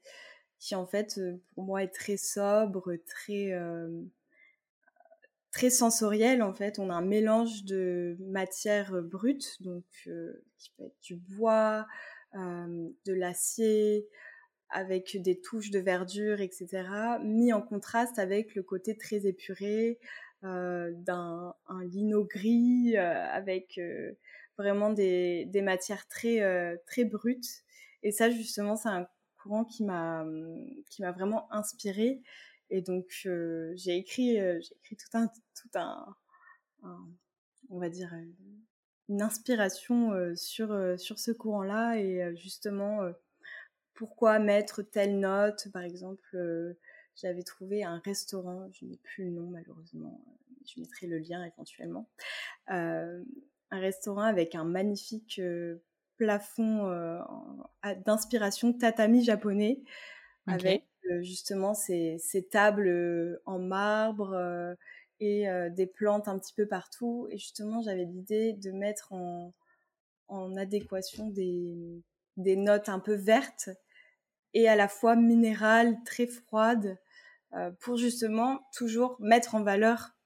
qui 0.59 0.75
en 0.77 0.87
fait 0.87 1.19
euh, 1.19 1.43
pour 1.55 1.65
moi 1.65 1.83
est 1.83 1.93
très 1.93 2.17
sobre, 2.17 2.97
très 3.07 3.53
très 5.51 5.71
sensoriel 5.71 6.41
en 6.41 6.53
fait. 6.53 6.79
On 6.79 6.91
a 6.91 6.95
un 6.95 7.05
mélange 7.05 7.65
de 7.65 8.17
matières 8.21 9.03
brutes, 9.03 9.61
donc 9.61 9.85
qui 10.59 10.71
peut 10.77 10.85
être 10.85 11.03
du 11.03 11.17
bois, 11.17 11.87
de 12.35 13.13
l'acier, 13.13 14.07
avec 14.71 15.21
des 15.23 15.41
touches 15.41 15.71
de 15.71 15.79
verdure, 15.79 16.41
etc., 16.41 16.85
mis 17.23 17.53
en 17.53 17.63
contraste 17.63 18.19
avec 18.19 18.55
le 18.55 18.63
côté 18.63 18.97
très 18.97 19.27
épuré 19.27 19.99
euh, 20.45 20.93
d'un 20.95 21.55
lino 21.85 22.25
gris 22.25 22.97
euh, 22.97 23.27
avec 23.31 23.79
euh, 23.79 24.13
vraiment 24.59 24.93
des, 24.93 25.49
matières 25.63 26.07
très, 26.09 26.79
très 26.87 27.05
brutes. 27.05 27.65
Et 28.03 28.13
ça, 28.13 28.31
justement, 28.31 28.77
c'est 28.77 28.89
un 28.89 29.07
courant 29.43 29.65
qui 29.65 29.85
m'a 29.85 30.25
vraiment 30.99 31.53
inspirée. 31.53 32.23
Et 32.71 32.81
donc, 32.83 33.07
j'ai 33.75 33.97
écrit, 33.97 34.37
écrit 34.37 34.97
tout 34.97 35.19
un, 35.19 35.29
tout 35.29 35.69
un, 35.75 36.15
on 37.71 37.79
va 37.79 37.89
dire, 37.89 38.15
une 39.09 39.23
inspiration 39.23 40.35
sur, 40.37 40.99
sur 40.99 41.19
ce 41.19 41.33
courant-là. 41.33 41.99
Et 41.99 42.35
justement, 42.37 43.01
pourquoi 43.97 44.39
mettre 44.39 44.83
telle 44.83 45.19
note. 45.19 45.69
Par 45.73 45.83
exemple, 45.83 46.23
euh, 46.35 46.75
j'avais 47.17 47.43
trouvé 47.43 47.83
un 47.83 47.99
restaurant, 48.05 48.69
je 48.73 48.85
n'ai 48.85 48.99
plus 48.99 49.25
le 49.25 49.31
nom 49.31 49.49
malheureusement, 49.49 50.21
euh, 50.29 50.55
je 50.67 50.81
mettrai 50.81 51.07
le 51.07 51.19
lien 51.19 51.45
éventuellement, 51.45 52.09
euh, 52.71 53.23
un 53.71 53.81
restaurant 53.81 54.23
avec 54.23 54.55
un 54.55 54.65
magnifique 54.65 55.41
plafond 56.17 56.89
d'inspiration 58.07 58.73
tatami 58.73 59.25
japonais, 59.25 59.83
avec 60.47 60.85
justement 61.21 61.75
ces, 61.75 62.21
tables 62.51 63.41
en 63.45 63.59
marbre 63.59 64.77
et 65.19 65.47
des 65.71 65.87
plantes 65.87 66.29
un 66.29 66.39
petit 66.39 66.55
peu 66.55 66.67
partout. 66.67 67.27
Et 67.31 67.39
justement, 67.39 67.83
j'avais 67.83 68.05
l'idée 68.05 68.53
de 68.53 68.71
mettre 68.71 69.13
en, 69.13 69.53
adéquation 70.57 71.29
des, 71.29 72.03
des 72.37 72.57
notes 72.57 72.89
un 72.89 73.01
peu 73.01 73.15
vertes 73.15 73.71
et 74.57 74.69
à 74.69 74.75
la 74.75 74.89
fois 74.89 75.17
minérale, 75.17 75.99
très 76.07 76.27
froide, 76.27 76.97
euh, 77.53 77.71
pour 77.79 77.99
justement 77.99 78.67
toujours 78.75 79.19
mettre 79.21 79.55
en 79.55 79.63
valeur 79.63 80.17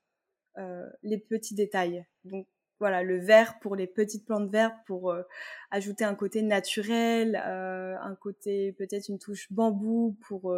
euh, 0.57 0.89
les 1.03 1.19
petits 1.19 1.57
détails. 1.57 2.07
Donc 2.25 2.47
voilà, 2.79 3.03
le 3.03 3.19
vert 3.19 3.59
pour 3.59 3.75
les 3.75 3.89
petites 3.89 4.25
plantes 4.25 4.49
vertes, 4.49 4.77
pour 4.87 5.11
euh, 5.11 5.25
ajouter 5.73 6.05
un 6.05 6.15
côté 6.15 6.43
naturel, 6.43 7.35
un 7.35 8.15
côté 8.15 8.73
peut-être 8.75 9.09
une 9.09 9.19
touche 9.19 9.51
bambou 9.51 10.17
pour 10.29 10.55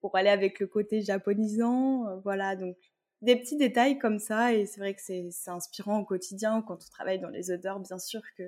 pour 0.00 0.16
aller 0.16 0.30
avec 0.30 0.60
le 0.60 0.68
côté 0.68 1.00
japonisant. 1.02 2.20
voilà, 2.22 2.54
donc 2.54 2.76
des 3.20 3.34
petits 3.34 3.56
détails 3.56 3.98
comme 3.98 4.20
ça 4.20 4.54
et 4.54 4.64
c'est 4.64 4.78
vrai 4.78 4.94
que 4.94 5.02
c'est 5.02 5.50
inspirant 5.50 5.98
au 5.98 6.04
quotidien 6.04 6.62
quand 6.62 6.84
on 6.86 6.90
travaille 6.90 7.18
dans 7.18 7.30
les 7.30 7.50
odeurs 7.50 7.80
bien 7.80 7.98
sûr 7.98 8.22
que 8.36 8.44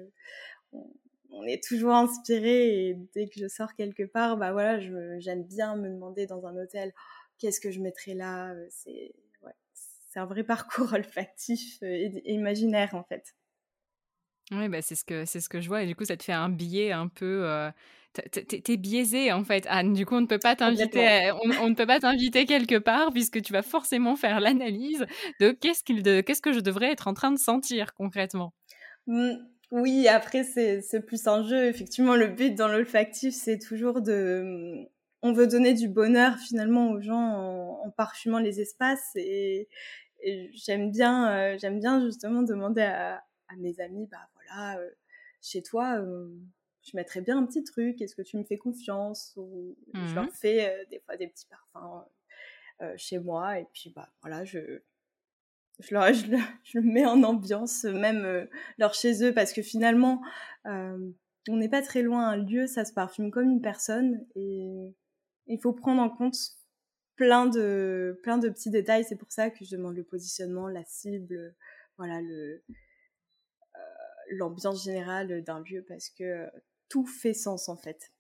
est 1.45 1.63
toujours 1.63 1.95
inspiré 1.95 2.89
et 2.89 2.95
dès 3.15 3.29
que 3.29 3.39
je 3.41 3.49
sors 3.49 3.75
quelque 3.75 4.03
part, 4.03 4.37
bah 4.37 4.53
voilà, 4.53 4.81
j'aime 5.19 5.45
bien 5.45 5.77
me 5.77 5.89
demander 5.89 6.27
dans 6.27 6.47
un 6.47 6.57
hôtel 6.57 6.93
qu'est-ce 7.41 7.61
que 7.61 7.71
je 7.71 7.81
mettrais 7.81 8.15
là? 8.15 8.53
Euh, 8.53 8.67
c'est 8.71 9.13
ouais, 9.43 9.53
un 10.15 10.27
vrai 10.27 10.45
parcours 10.45 10.93
olfactif 10.93 11.83
euh, 11.83 11.87
et, 11.87 12.33
imaginaire 12.33 12.95
en 12.95 13.03
fait. 13.03 13.35
Oui, 14.53 14.69
bah 14.69 14.83
c'est 14.83 14.97
ce 14.97 15.05
que 15.05 15.25
c'est 15.25 15.41
ce 15.41 15.49
que 15.49 15.61
je 15.61 15.69
vois 15.69 15.83
et 15.85 15.87
du 15.87 15.95
coup 15.95 16.05
ça 16.05 16.17
te 16.17 16.25
fait 16.25 16.33
un 16.33 16.49
biais 16.49 16.93
un 16.93 17.09
peu. 17.09 17.49
Euh, 17.49 17.71
T'es 18.13 18.77
biaisé 18.77 19.31
en 19.31 19.45
fait, 19.45 19.65
Anne. 19.69 19.93
Du 19.93 20.05
coup, 20.05 20.17
on 20.17 20.21
ne 20.21 20.27
peut 20.27 20.41
pas 20.41 20.57
t'inviter, 20.57 21.31
on, 21.45 21.69
ne 21.69 21.75
peut 21.77 21.87
pas 21.87 22.01
t'inviter 22.01 22.45
quelque 22.45 22.77
part 22.77 23.13
puisque 23.13 23.41
tu 23.41 23.53
vas 23.53 23.63
forcément 23.63 24.17
faire 24.17 24.41
l'analyse 24.41 25.07
de 25.39 25.53
qu'est-ce 25.53 25.85
qu'il 25.85 26.03
de 26.03 26.21
qu'est-ce 26.21 26.43
que 26.43 26.53
je 26.53 26.59
devrais 26.59 26.91
être 26.91 27.07
en 27.07 27.15
train 27.15 27.31
de 27.31 27.39
sentir 27.39 27.95
concrètement. 27.95 28.53
Mmh. 29.07 29.35
Oui, 29.71 30.09
après, 30.09 30.43
c'est 30.43 31.07
plus 31.07 31.27
un 31.29 31.47
jeu. 31.47 31.67
Effectivement, 31.67 32.17
le 32.17 32.27
but 32.27 32.55
dans 32.55 32.69
l'olfactif, 32.69 33.35
c'est 33.35 33.59
toujours 33.59 34.03
de... 34.03 34.89
On 35.23 35.33
veut 35.33 35.47
donner 35.47 35.75
du 35.75 35.89
bonheur 35.89 36.37
finalement 36.39 36.91
aux 36.91 37.01
gens 37.01 37.85
en, 37.85 37.91
parfumant 37.91 38.39
les 38.39 38.61
espaces. 38.61 39.15
Et, 39.15 39.69
j'aime 40.55 40.91
bien, 40.91 41.31
euh, 41.33 41.59
j'aime 41.59 41.79
bien 41.79 42.05
justement 42.05 42.43
demander 42.43 42.83
à, 42.83 43.23
mes 43.59 43.81
amis, 43.81 44.07
bah 44.11 44.29
voilà, 44.35 44.79
euh, 44.79 44.91
chez 45.43 45.61
toi, 45.61 45.99
euh, 45.99 46.29
je 46.83 46.97
mettrais 46.97 47.21
bien 47.21 47.39
un 47.39 47.47
petit 47.47 47.65
truc. 47.65 48.01
Est-ce 48.01 48.15
que 48.15 48.23
tu 48.23 48.37
me 48.37 48.45
fais 48.45 48.59
confiance? 48.59 49.33
Ou 49.37 49.77
je 49.95 50.15
leur 50.15 50.25
mmh 50.25 50.31
fais 50.33 50.87
des 50.91 51.01
fois 51.01 51.17
des 51.17 51.29
petits 51.29 51.47
parfums 51.47 52.05
chez 52.97 53.19
moi. 53.19 53.59
Et 53.61 53.67
puis, 53.73 53.93
bah 53.95 54.09
voilà, 54.23 54.45
je 54.45 54.83
je, 55.81 55.95
leur, 55.95 56.13
je, 56.13 56.27
je, 56.65 56.79
le 56.79 56.85
mets 56.85 57.07
en 57.07 57.23
ambiance, 57.23 57.85
même 57.85 58.25
euh, 58.25 58.47
leur 58.79 58.95
chez 58.95 59.25
eux, 59.25 59.33
parce 59.33 59.53
que 59.53 59.63
finalement, 59.63 60.23
euh, 60.67 61.11
on 61.49 61.57
n'est 61.57 61.69
pas 61.69 61.83
très 61.83 62.03
loin. 62.03 62.29
Un 62.29 62.37
lieu, 62.37 62.67
ça 62.67 62.85
se 62.85 62.93
parfume 62.93 63.31
comme 63.31 63.51
une 63.51 63.63
personne, 63.63 64.25
et 64.35 64.95
il 65.47 65.61
faut 65.61 65.73
prendre 65.73 66.03
en 66.03 66.11
compte 66.11 66.37
plein 67.17 67.47
de, 67.47 68.19
plein 68.23 68.39
de 68.39 68.49
petits 68.49 68.71
détails. 68.71 69.05
C'est 69.05 69.17
pour 69.17 69.33
ça 69.33 69.51
que 69.51 69.65
je 69.65 69.77
demande 69.77 69.97
le 69.97 70.05
positionnement, 70.05 70.69
la 70.69 70.85
cible, 70.85 71.55
voilà, 71.97 72.21
le, 72.21 72.63
euh, 73.77 73.81
l'ambiance 74.33 74.85
générale 74.85 75.43
d'un 75.43 75.61
lieu, 75.61 75.85
parce 75.89 76.11
que 76.11 76.47
tout 76.89 77.07
fait 77.07 77.35
sens 77.35 77.69
en 77.69 77.77
fait. 77.77 78.13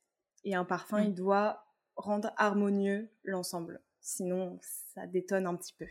Et 0.44 0.54
un 0.54 0.64
parfum, 0.64 1.02
il 1.02 1.14
doit 1.14 1.66
rendre 1.96 2.32
harmonieux 2.36 3.10
l'ensemble. 3.24 3.82
Sinon, 4.00 4.58
ça 4.94 5.06
détonne 5.06 5.46
un 5.46 5.54
petit 5.54 5.74
peu. 5.74 5.86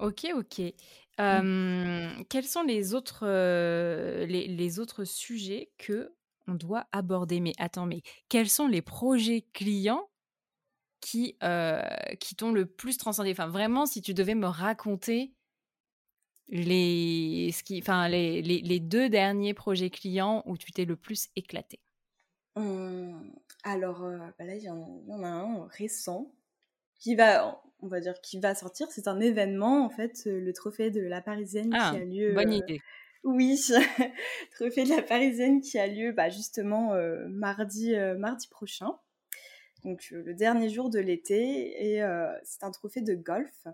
Ok, 0.00 0.26
ok. 0.34 0.62
Mmh. 1.18 2.24
quels 2.30 2.46
sont 2.46 2.62
les 2.62 2.94
autres, 2.94 3.26
les, 4.24 4.78
autres 4.80 5.04
sujets 5.04 5.70
que 5.76 6.14
on 6.46 6.54
doit 6.54 6.86
aborder? 6.92 7.40
Mais 7.40 7.52
attends, 7.58 7.84
mais 7.84 8.00
quels 8.30 8.48
sont 8.48 8.66
les 8.66 8.80
projets 8.80 9.46
clients 9.52 10.08
qui, 11.02 11.36
qui 12.20 12.36
t'ont 12.36 12.52
le 12.52 12.64
plus 12.64 12.96
transcendé? 12.96 13.32
Enfin, 13.32 13.48
vraiment, 13.48 13.84
si 13.84 14.00
tu 14.00 14.14
devais 14.14 14.34
me 14.34 14.46
raconter 14.46 15.34
les, 16.48 17.52
ce 17.52 17.62
qui, 17.62 17.78
enfin, 17.80 18.08
les, 18.08 18.40
les, 18.40 18.80
deux 18.80 19.10
derniers 19.10 19.54
projets 19.54 19.90
clients 19.90 20.42
où 20.46 20.56
tu 20.56 20.72
t'es 20.72 20.86
le 20.86 20.96
plus 20.96 21.28
éclaté? 21.36 21.80
Mmh. 22.56 23.30
alors, 23.62 24.00
bah 24.00 24.44
là, 24.44 24.56
il 24.56 24.62
y, 24.62 24.70
en 24.70 25.22
a 25.22 25.28
un 25.28 25.66
récent 25.66 26.32
qui 26.98 27.14
va, 27.14 27.62
on 27.82 27.88
va 27.88 28.00
dire, 28.00 28.20
qui 28.20 28.38
va 28.38 28.54
sortir. 28.54 28.90
C'est 28.90 29.08
un 29.08 29.20
événement, 29.20 29.84
en 29.84 29.90
fait, 29.90 30.24
euh, 30.26 30.40
le 30.40 30.52
trophée 30.52 30.90
de 30.90 31.00
la 31.00 31.20
Parisienne 31.20 31.70
qui 31.70 31.76
ah, 31.78 31.90
a 31.90 31.98
lieu. 31.98 32.32
Bonne 32.32 32.52
euh, 32.52 32.56
idée. 32.56 32.80
Oui, 33.22 33.60
trophée 34.52 34.84
de 34.84 34.90
la 34.90 35.02
Parisienne 35.02 35.60
qui 35.60 35.78
a 35.78 35.86
lieu 35.86 36.12
bah, 36.12 36.30
justement 36.30 36.94
euh, 36.94 37.26
mardi, 37.28 37.94
mardi 38.18 38.48
prochain. 38.48 38.98
Donc 39.84 40.08
le 40.10 40.34
dernier 40.34 40.68
jour 40.68 40.90
de 40.90 40.98
l'été. 40.98 41.96
Et 41.96 42.02
c'est 42.44 42.64
un 42.64 42.70
trophée 42.70 43.02
de 43.02 43.14
golf. 43.14 43.66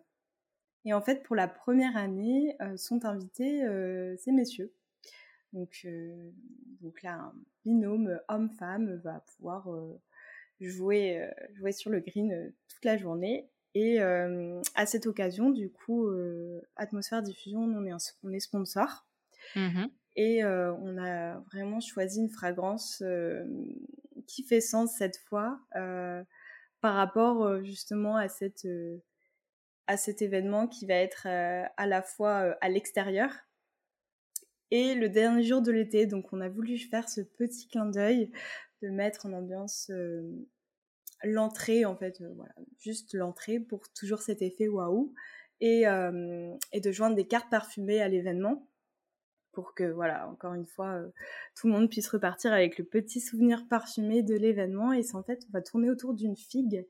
Et 0.85 0.93
en 0.93 1.01
fait, 1.01 1.23
pour 1.23 1.37
la 1.37 1.49
première 1.49 1.97
année, 1.97 2.57
sont 2.77 3.05
invités 3.05 3.65
ces 4.19 4.33
messieurs. 4.33 4.73
Donc, 5.53 5.87
donc 6.81 7.03
là, 7.03 7.15
un 7.15 7.35
binôme 7.65 8.21
homme-femme 8.29 9.01
va 9.05 9.21
pouvoir 9.21 9.69
jouer, 10.61 11.29
jouer 11.55 11.73
sur 11.73 11.91
le 11.91 12.01
green 12.01 12.53
toute 12.69 12.85
la 12.85 12.97
journée 12.97 13.49
et 13.79 14.01
euh, 14.01 14.63
à 14.75 14.87
cette 14.87 15.07
occasion, 15.07 15.51
du 15.51 15.71
coup, 15.71 16.07
euh, 16.07 16.63
Atmosphère 16.77 17.23
Diffusion, 17.23 17.61
on 17.61 17.85
est, 17.85 17.93
on 18.23 18.33
est 18.33 18.41
sponsor. 18.41 19.07
Mmh 19.55 19.85
et 20.19 20.43
euh, 20.43 20.73
on 20.77 20.97
a 20.97 21.41
vraiment 21.53 21.79
choisi 21.79 22.21
une 22.21 22.31
fragrance 22.31 23.03
qui 24.27 24.45
fait 24.45 24.63
sens 24.63 24.97
cette 24.97 25.19
fois 25.19 25.61
par 26.81 26.95
rapport 26.95 27.63
justement 27.63 28.17
à, 28.17 28.31
cette, 28.31 28.67
à 29.87 29.99
cet 29.99 30.23
événement 30.23 30.69
qui 30.69 30.87
va 30.87 30.95
être 30.95 31.27
à 31.27 31.87
la 31.87 32.01
fois 32.01 32.57
à 32.63 32.69
l'extérieur 32.71 33.31
et 34.71 34.95
le 34.95 35.11
dernier 35.11 35.43
jour 35.43 35.61
de 35.61 35.71
l'été. 35.71 36.07
Donc 36.07 36.33
on 36.33 36.41
a 36.41 36.49
voulu 36.49 36.79
faire 36.79 37.11
ce 37.11 37.21
petit 37.21 37.69
clin 37.69 37.85
d'œil 37.85 38.33
de 38.81 38.89
mettre 38.89 39.27
en 39.27 39.35
ambiance 39.35 39.93
l'entrée, 41.27 41.85
en 41.85 41.97
fait, 41.97 42.21
euh, 42.21 42.33
voilà, 42.37 42.55
juste 42.79 43.15
l'entrée 43.15 43.61
pour 43.61 43.93
toujours 43.93 44.21
cet 44.21 44.43
effet 44.43 44.69
waouh. 44.69 45.13
et, 45.61 45.85
et 46.73 46.81
de 46.81 46.93
joindre 46.93 47.17
des 47.17 47.27
cartes 47.27 47.51
parfumées 47.51 48.01
à 48.01 48.09
l'événement 48.09 48.69
pour 49.53 49.75
que, 49.75 49.85
voilà, 49.85 50.29
encore 50.29 50.53
une 50.53 50.67
fois, 50.67 51.01
tout 51.55 51.67
le 51.67 51.73
monde 51.73 51.89
puisse 51.89 52.09
repartir 52.09 52.53
avec 52.53 52.77
le 52.77 52.85
petit 52.85 53.21
souvenir 53.21 53.67
parfumé 53.69 54.23
de 54.23 54.35
l'événement. 54.35 54.93
Et 54.93 55.03
c'est 55.03 55.15
en 55.15 55.23
fait, 55.23 55.45
on 55.49 55.53
va 55.53 55.63
tourner 55.63 55.89
autour 55.89 56.13
d'une 56.13 56.37
figue 56.37 56.87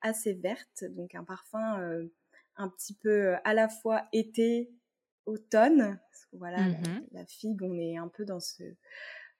assez 0.00 0.32
verte, 0.32 0.84
donc 0.90 1.14
un 1.14 1.24
parfum 1.24 2.08
un 2.56 2.68
petit 2.70 2.94
peu 2.94 3.34
à 3.44 3.52
la 3.52 3.68
fois 3.68 4.08
été, 4.14 4.70
automne. 5.26 6.00
voilà, 6.32 6.56
la, 6.56 6.68
mmh 6.68 7.06
la, 7.12 7.26
figue, 7.26 7.62
on 7.62 7.78
est 7.78 7.98
un 7.98 8.08
peu 8.08 8.24
dans 8.24 8.40
ce, 8.40 8.62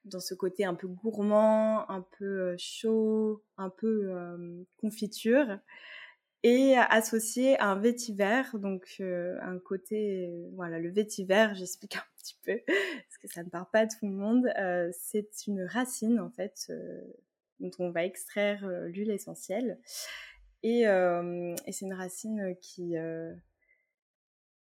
dans 0.06 0.20
ce 0.20 0.34
côté 0.34 0.64
un 0.64 0.74
peu 0.74 0.88
gourmand, 0.88 1.88
un 1.90 2.06
peu 2.18 2.54
chaud, 2.58 3.44
un 3.58 3.70
peu 3.70 4.12
confiture 4.78 5.58
et 6.42 6.76
associé 6.76 7.58
à 7.58 7.66
un 7.70 7.76
vétiver, 7.76 8.42
donc 8.54 8.96
un 9.00 9.58
côté, 9.58 10.30
voilà, 10.52 10.78
le 10.78 10.90
vétiver, 10.90 11.48
j'explique 11.54 11.96
un 11.96 12.04
petit 12.18 12.38
peu, 12.44 12.60
parce 12.66 13.18
que 13.20 13.28
ça 13.28 13.42
ne 13.42 13.48
part 13.48 13.68
pas 13.70 13.80
à 13.80 13.86
tout 13.86 14.06
le 14.06 14.12
monde, 14.12 14.48
c'est 14.92 15.46
une 15.48 15.64
racine, 15.64 16.20
en 16.20 16.30
fait, 16.30 16.72
dont 17.58 17.70
on 17.80 17.90
va 17.90 18.04
extraire 18.04 18.68
l'huile 18.86 19.10
essentielle, 19.10 19.80
et, 20.62 20.82
et 20.82 21.72
c'est 21.72 21.84
une 21.84 21.94
racine 21.94 22.54
qui, 22.60 22.94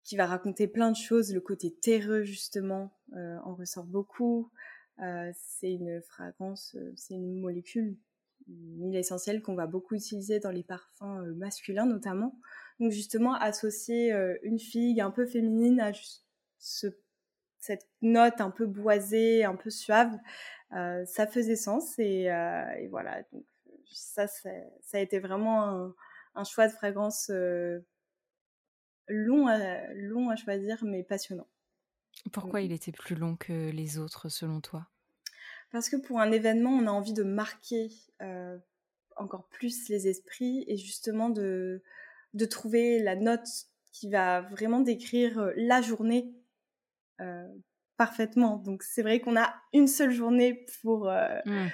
qui 0.04 0.16
va 0.16 0.26
raconter 0.26 0.68
plein 0.68 0.90
de 0.90 0.98
choses, 0.98 1.32
le 1.32 1.42
côté 1.42 1.76
terreux, 1.76 2.24
justement, 2.24 2.92
en 3.14 3.54
ressort 3.54 3.86
beaucoup, 3.86 4.52
c'est 5.34 5.72
une 5.72 6.02
fragrance, 6.02 6.76
c'est 6.96 7.14
une 7.14 7.40
molécule 7.40 7.98
une 8.48 8.88
huile 8.88 8.96
essentielle 8.96 9.42
qu'on 9.42 9.56
va 9.56 9.68
beaucoup 9.68 9.96
utiliser 9.96 10.40
dans 10.40 10.52
les 10.52 10.64
parfums 10.64 11.04
euh, 11.04 11.34
masculins 11.36 11.86
notamment. 11.86 12.40
Donc 12.80 12.92
justement, 12.92 13.34
associer 13.34 14.14
euh, 14.14 14.38
une 14.44 14.60
figue 14.60 15.02
un 15.02 15.12
peu 15.12 15.26
féminine 15.26 15.80
à 15.80 15.92
ce, 16.60 16.88
cette 17.60 17.88
note 18.02 18.40
un 18.40 18.52
peu 18.52 18.66
boisée, 18.66 19.44
un 19.44 19.56
peu 19.56 19.70
suave, 19.70 20.16
euh, 20.74 21.06
ça 21.06 21.28
faisait 21.28 21.56
sens 21.56 21.98
et, 22.00 22.26
et 22.80 22.88
voilà. 22.90 23.24
Donc 23.32 23.46
ça, 23.92 24.28
ça, 24.28 24.50
a 24.94 25.00
été 25.00 25.20
vraiment 25.20 25.94
un, 26.36 26.44
choix 26.44 26.68
de 26.68 26.74
fragrance 26.74 27.32
long, 29.08 29.48
à, 29.48 29.94
long 29.94 30.30
à 30.30 30.36
choisir, 30.36 30.84
mais 30.84 31.04
passionnant. 31.04 31.48
Pourquoi 32.32 32.62
il 32.62 32.72
était 32.72 32.92
plus 32.92 33.16
long 33.16 33.36
que 33.36 33.70
les 33.72 33.98
autres 33.98 34.30
selon 34.30 34.62
toi? 34.62 34.88
Parce 35.72 35.90
que 35.90 35.98
pour 35.98 36.20
un 36.20 36.32
événement, 36.32 36.72
on 36.72 36.88
a 36.88 36.92
envie 36.92 37.14
de 37.14 37.24
marquer 37.24 37.90
euh, 38.22 38.58
encore 39.18 39.48
plus 39.50 39.90
les 39.90 40.08
esprits 40.08 40.64
et 40.68 40.78
justement 40.78 41.30
de, 41.30 41.84
de 42.34 42.46
trouver 42.46 43.00
la 43.00 43.16
note 43.16 43.48
qui 43.92 44.10
va 44.10 44.42
vraiment 44.42 44.82
décrire 44.82 45.52
la 45.56 45.82
journée 45.82 46.34
euh, 47.20 47.48
parfaitement. 47.98 48.58
Donc 48.58 48.84
c'est 48.84 49.02
vrai 49.02 49.20
qu'on 49.20 49.38
a 49.38 49.54
une 49.74 49.88
seule 49.88 50.12
journée 50.12 50.66
pour, 50.82 51.12
mmh. 51.46 51.68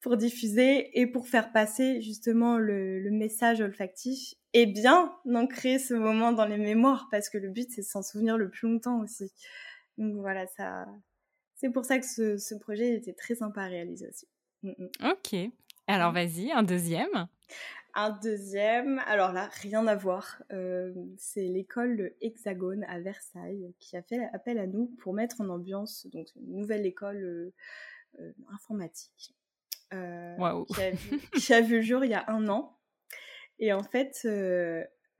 pour 0.00 0.16
diffuser 0.16 0.98
et 0.98 1.06
pour 1.06 1.26
faire 1.26 1.52
passer 1.52 2.00
justement 2.02 2.58
le, 2.58 3.00
le 3.00 3.10
message 3.10 3.60
olfactif 3.60 4.34
et 4.54 4.66
bien 4.66 5.14
ancrer 5.34 5.78
ce 5.78 5.94
moment 5.94 6.32
dans 6.32 6.46
les 6.46 6.58
mémoires 6.58 7.08
parce 7.10 7.28
que 7.28 7.38
le 7.38 7.50
but 7.50 7.70
c'est 7.70 7.82
de 7.82 7.86
s'en 7.86 8.02
souvenir 8.02 8.36
le 8.38 8.50
plus 8.50 8.68
longtemps 8.68 9.00
aussi. 9.00 9.32
Donc 9.98 10.14
voilà, 10.16 10.46
ça, 10.46 10.86
c'est 11.56 11.70
pour 11.70 11.84
ça 11.84 11.98
que 11.98 12.06
ce, 12.06 12.54
projet 12.54 12.94
était 12.94 13.12
très 13.12 13.34
sympa 13.34 13.62
à 13.62 13.66
réaliser 13.66 14.08
aussi. 14.08 14.28
Mm, 14.62 14.70
mm. 14.78 15.10
Ok. 15.10 15.52
Alors 15.86 16.12
vas-y, 16.12 16.52
un 16.52 16.62
deuxième. 16.62 17.28
Un 17.94 18.10
deuxième, 18.10 19.00
alors 19.06 19.32
là, 19.32 19.48
rien 19.62 19.86
à 19.86 19.96
voir. 19.96 20.42
Euh, 20.52 20.92
c'est 21.16 21.48
l'école 21.48 22.12
Hexagone 22.20 22.84
à 22.84 23.00
Versailles 23.00 23.74
qui 23.80 23.96
a 23.96 24.02
fait 24.02 24.28
appel 24.32 24.58
à 24.58 24.66
nous 24.66 24.86
pour 24.98 25.14
mettre 25.14 25.40
en 25.40 25.48
ambiance 25.48 26.06
donc 26.06 26.28
une 26.36 26.58
nouvelle 26.58 26.86
école 26.86 27.16
euh, 27.16 27.54
euh, 28.20 28.32
informatique 28.54 29.34
wow. 29.92 30.64
qui, 30.66 31.40
qui, 31.40 31.54
a 31.54 31.60
vu, 31.60 31.76
le 31.76 31.82
jour 31.82 32.04
il 32.04 32.10
y 32.10 32.14
a 32.14 32.24
un 32.28 32.48
an. 32.48 32.77
Et 33.58 33.72
en 33.72 33.82
fait, 33.82 34.26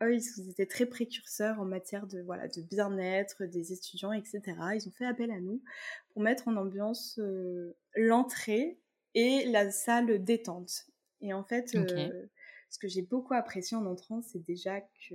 eux, 0.03 0.15
ils 0.15 0.51
étaient 0.51 0.67
très 0.67 0.87
précurseurs 0.87 1.61
en 1.61 1.65
matière 1.65 2.07
de, 2.07 2.21
voilà, 2.21 2.49
de 2.49 2.63
bien-être 2.63 3.45
des 3.45 3.73
étudiants, 3.73 4.13
etc. 4.13 4.41
Ils 4.75 4.87
ont 4.87 4.93
fait 4.93 5.07
appel 5.07 5.31
à 5.31 5.41
nous 5.41 5.63
pour 6.11 6.23
mettre 6.23 6.49
en 6.49 6.57
ambiance 6.57 7.19
euh, 7.19 7.77
l'entrée 7.97 8.79
et 9.15 9.45
la 9.47 9.71
salle 9.71 10.23
détente. 10.23 10.87
Et 11.21 11.33
en 11.33 11.43
fait, 11.43 11.75
euh, 11.75 12.27
ce 12.71 12.79
que 12.79 12.87
j'ai 12.87 13.03
beaucoup 13.03 13.35
apprécié 13.35 13.77
en 13.77 13.87
entrant, 13.87 14.23
c'est 14.23 14.45
déjà 14.45 14.81
que 14.81 15.15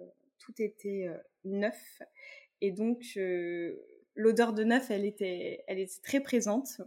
euh, 0.00 0.04
tout 0.38 0.52
était 0.58 1.08
neuf. 1.44 2.02
Et 2.60 2.72
donc, 2.72 3.18
l'odeur 4.14 4.52
de 4.52 4.64
neuf, 4.64 4.90
elle 4.90 5.06
était, 5.06 5.64
elle 5.66 5.78
était 5.78 6.02
très 6.02 6.20
présente. 6.20 6.82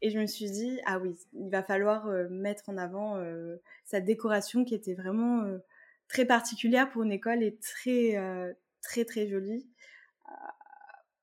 Et 0.00 0.10
je 0.10 0.18
me 0.18 0.26
suis 0.26 0.50
dit, 0.50 0.80
ah 0.86 0.98
oui, 0.98 1.16
il 1.32 1.50
va 1.50 1.62
falloir 1.62 2.06
mettre 2.30 2.68
en 2.68 2.76
avant 2.76 3.20
sa 3.84 4.00
décoration 4.00 4.64
qui 4.64 4.74
était 4.74 4.94
vraiment 4.94 5.58
très 6.08 6.24
particulière 6.24 6.90
pour 6.90 7.02
une 7.02 7.12
école 7.12 7.42
et 7.42 7.56
très, 7.58 8.16
euh, 8.16 8.52
très, 8.82 9.04
très 9.04 9.28
jolie 9.28 9.66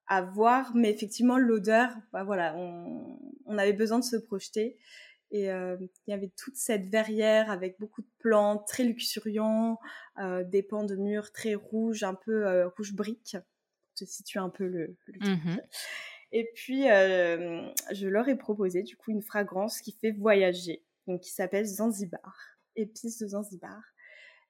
à, 0.08 0.22
voir. 0.22 0.76
Mais 0.76 0.92
effectivement, 0.92 1.38
l'odeur, 1.38 1.90
bah 2.14 2.24
voilà, 2.24 2.56
on, 2.56 3.58
avait 3.58 3.74
besoin 3.74 4.00
de 4.00 4.04
se 4.04 4.16
projeter. 4.16 4.78
Et 5.32 5.52
euh, 5.52 5.76
il 5.80 6.12
y 6.12 6.14
avait 6.14 6.32
toute 6.38 6.56
cette 6.56 6.86
verrière 6.86 7.50
avec 7.50 7.80
beaucoup 7.80 8.02
de 8.02 8.10
plantes, 8.20 8.68
très 8.68 8.84
luxuriants, 8.84 9.80
euh, 10.20 10.44
des 10.44 10.62
pans 10.62 10.84
de 10.84 10.96
murs 10.96 11.32
très 11.32 11.56
rouges, 11.56 12.04
un 12.04 12.14
peu 12.14 12.66
rouge 12.78 12.94
brique, 12.94 13.36
pour 13.40 13.94
te 13.96 14.06
situer 14.06 14.40
un 14.40 14.50
peu 14.50 14.68
le, 14.68 14.96
mmh 15.20 15.58
Et 16.38 16.52
puis, 16.54 16.82
je 16.84 18.08
leur 18.08 18.28
ai 18.28 18.36
proposé 18.36 18.84
du 18.84 18.98
coup 18.98 19.12
une 19.12 19.22
fragrance 19.22 19.80
qui 19.80 19.94
fait 19.94 20.12
voyager, 20.12 20.84
donc 21.08 21.22
qui 21.22 21.32
s'appelle 21.32 21.66
Zanzibar, 21.66 22.36
épices 22.76 23.20
de 23.20 23.28
Zanzibar. 23.30 23.82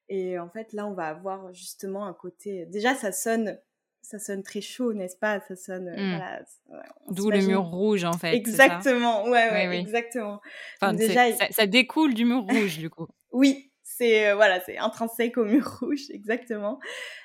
Et 0.10 0.40
en 0.40 0.50
fait, 0.50 0.74
là, 0.74 0.88
on 0.88 0.96
va 0.96 1.10
avoir 1.10 1.54
justement 1.54 2.08
un 2.08 2.14
côté. 2.16 2.66
Déjà, 2.66 2.96
ça 2.96 3.12
sonne, 3.12 3.60
ça 4.02 4.18
sonne 4.18 4.42
très 4.42 4.62
chaud, 4.62 4.94
n'est-ce 4.94 5.16
pas? 5.16 5.40
Ça 5.42 5.56
sonne. 5.56 5.92
Mmh. 5.92 6.74
D'où 7.12 7.30
le 7.30 7.46
mur 7.46 7.66
rouge, 7.66 8.04
en 8.04 8.14
fait. 8.14 8.34
Exactement, 8.34 9.26
ouais, 9.26 9.52
ouais, 9.52 9.80
exactement. 9.80 10.42
déjà, 10.94 11.32
ça, 11.52 11.68
découle 11.68 12.16
du 12.16 12.26
mur 12.26 12.42
rouge, 12.50 12.80
du 12.80 12.90
coup. 12.90 13.08
oui, 13.32 13.72
c'est 13.98 14.30
euh, 14.30 14.36
voilà, 14.36 14.60
c'est 14.62 14.78
intrinsèque 14.78 15.38
au 15.38 15.46
mur 15.46 15.66
rouge, 15.80 16.10
exactement. 16.10 16.80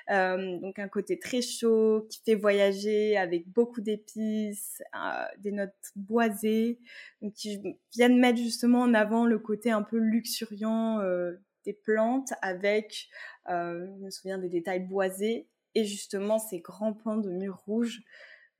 donc 0.09 0.79
un 0.79 0.89
côté 0.89 1.19
très 1.19 1.43
chaud 1.43 2.07
qui 2.11 2.21
fait 2.25 2.35
voyager 2.35 3.17
avec 3.17 3.49
beaucoup 3.49 3.81
d'épices, 3.81 4.83
euh, 4.95 5.25
des 5.39 5.53
notes 5.53 5.73
boisées, 5.97 6.79
donc 7.23 7.35
qui 7.35 7.61
viennent 7.93 8.19
mettre 8.19 8.39
justement 8.39 8.83
en 8.83 8.95
avant 8.95 9.25
le 9.27 9.39
côté 9.39 9.71
un 9.71 9.83
peu 9.83 9.99
luxuriant 9.99 11.01
euh, 11.01 11.33
des 11.65 11.73
plantes 11.73 12.33
avec, 12.43 13.09
euh, 13.49 13.87
je 13.99 14.05
me 14.05 14.11
souviens 14.11 14.39
des 14.39 14.49
détails 14.49 14.81
boisés 14.81 15.49
et 15.75 15.85
justement 15.85 16.39
ces 16.39 16.61
grands 16.61 16.95
pans 16.95 17.17
de 17.17 17.31
murs 17.31 17.63
rouges. 17.67 18.01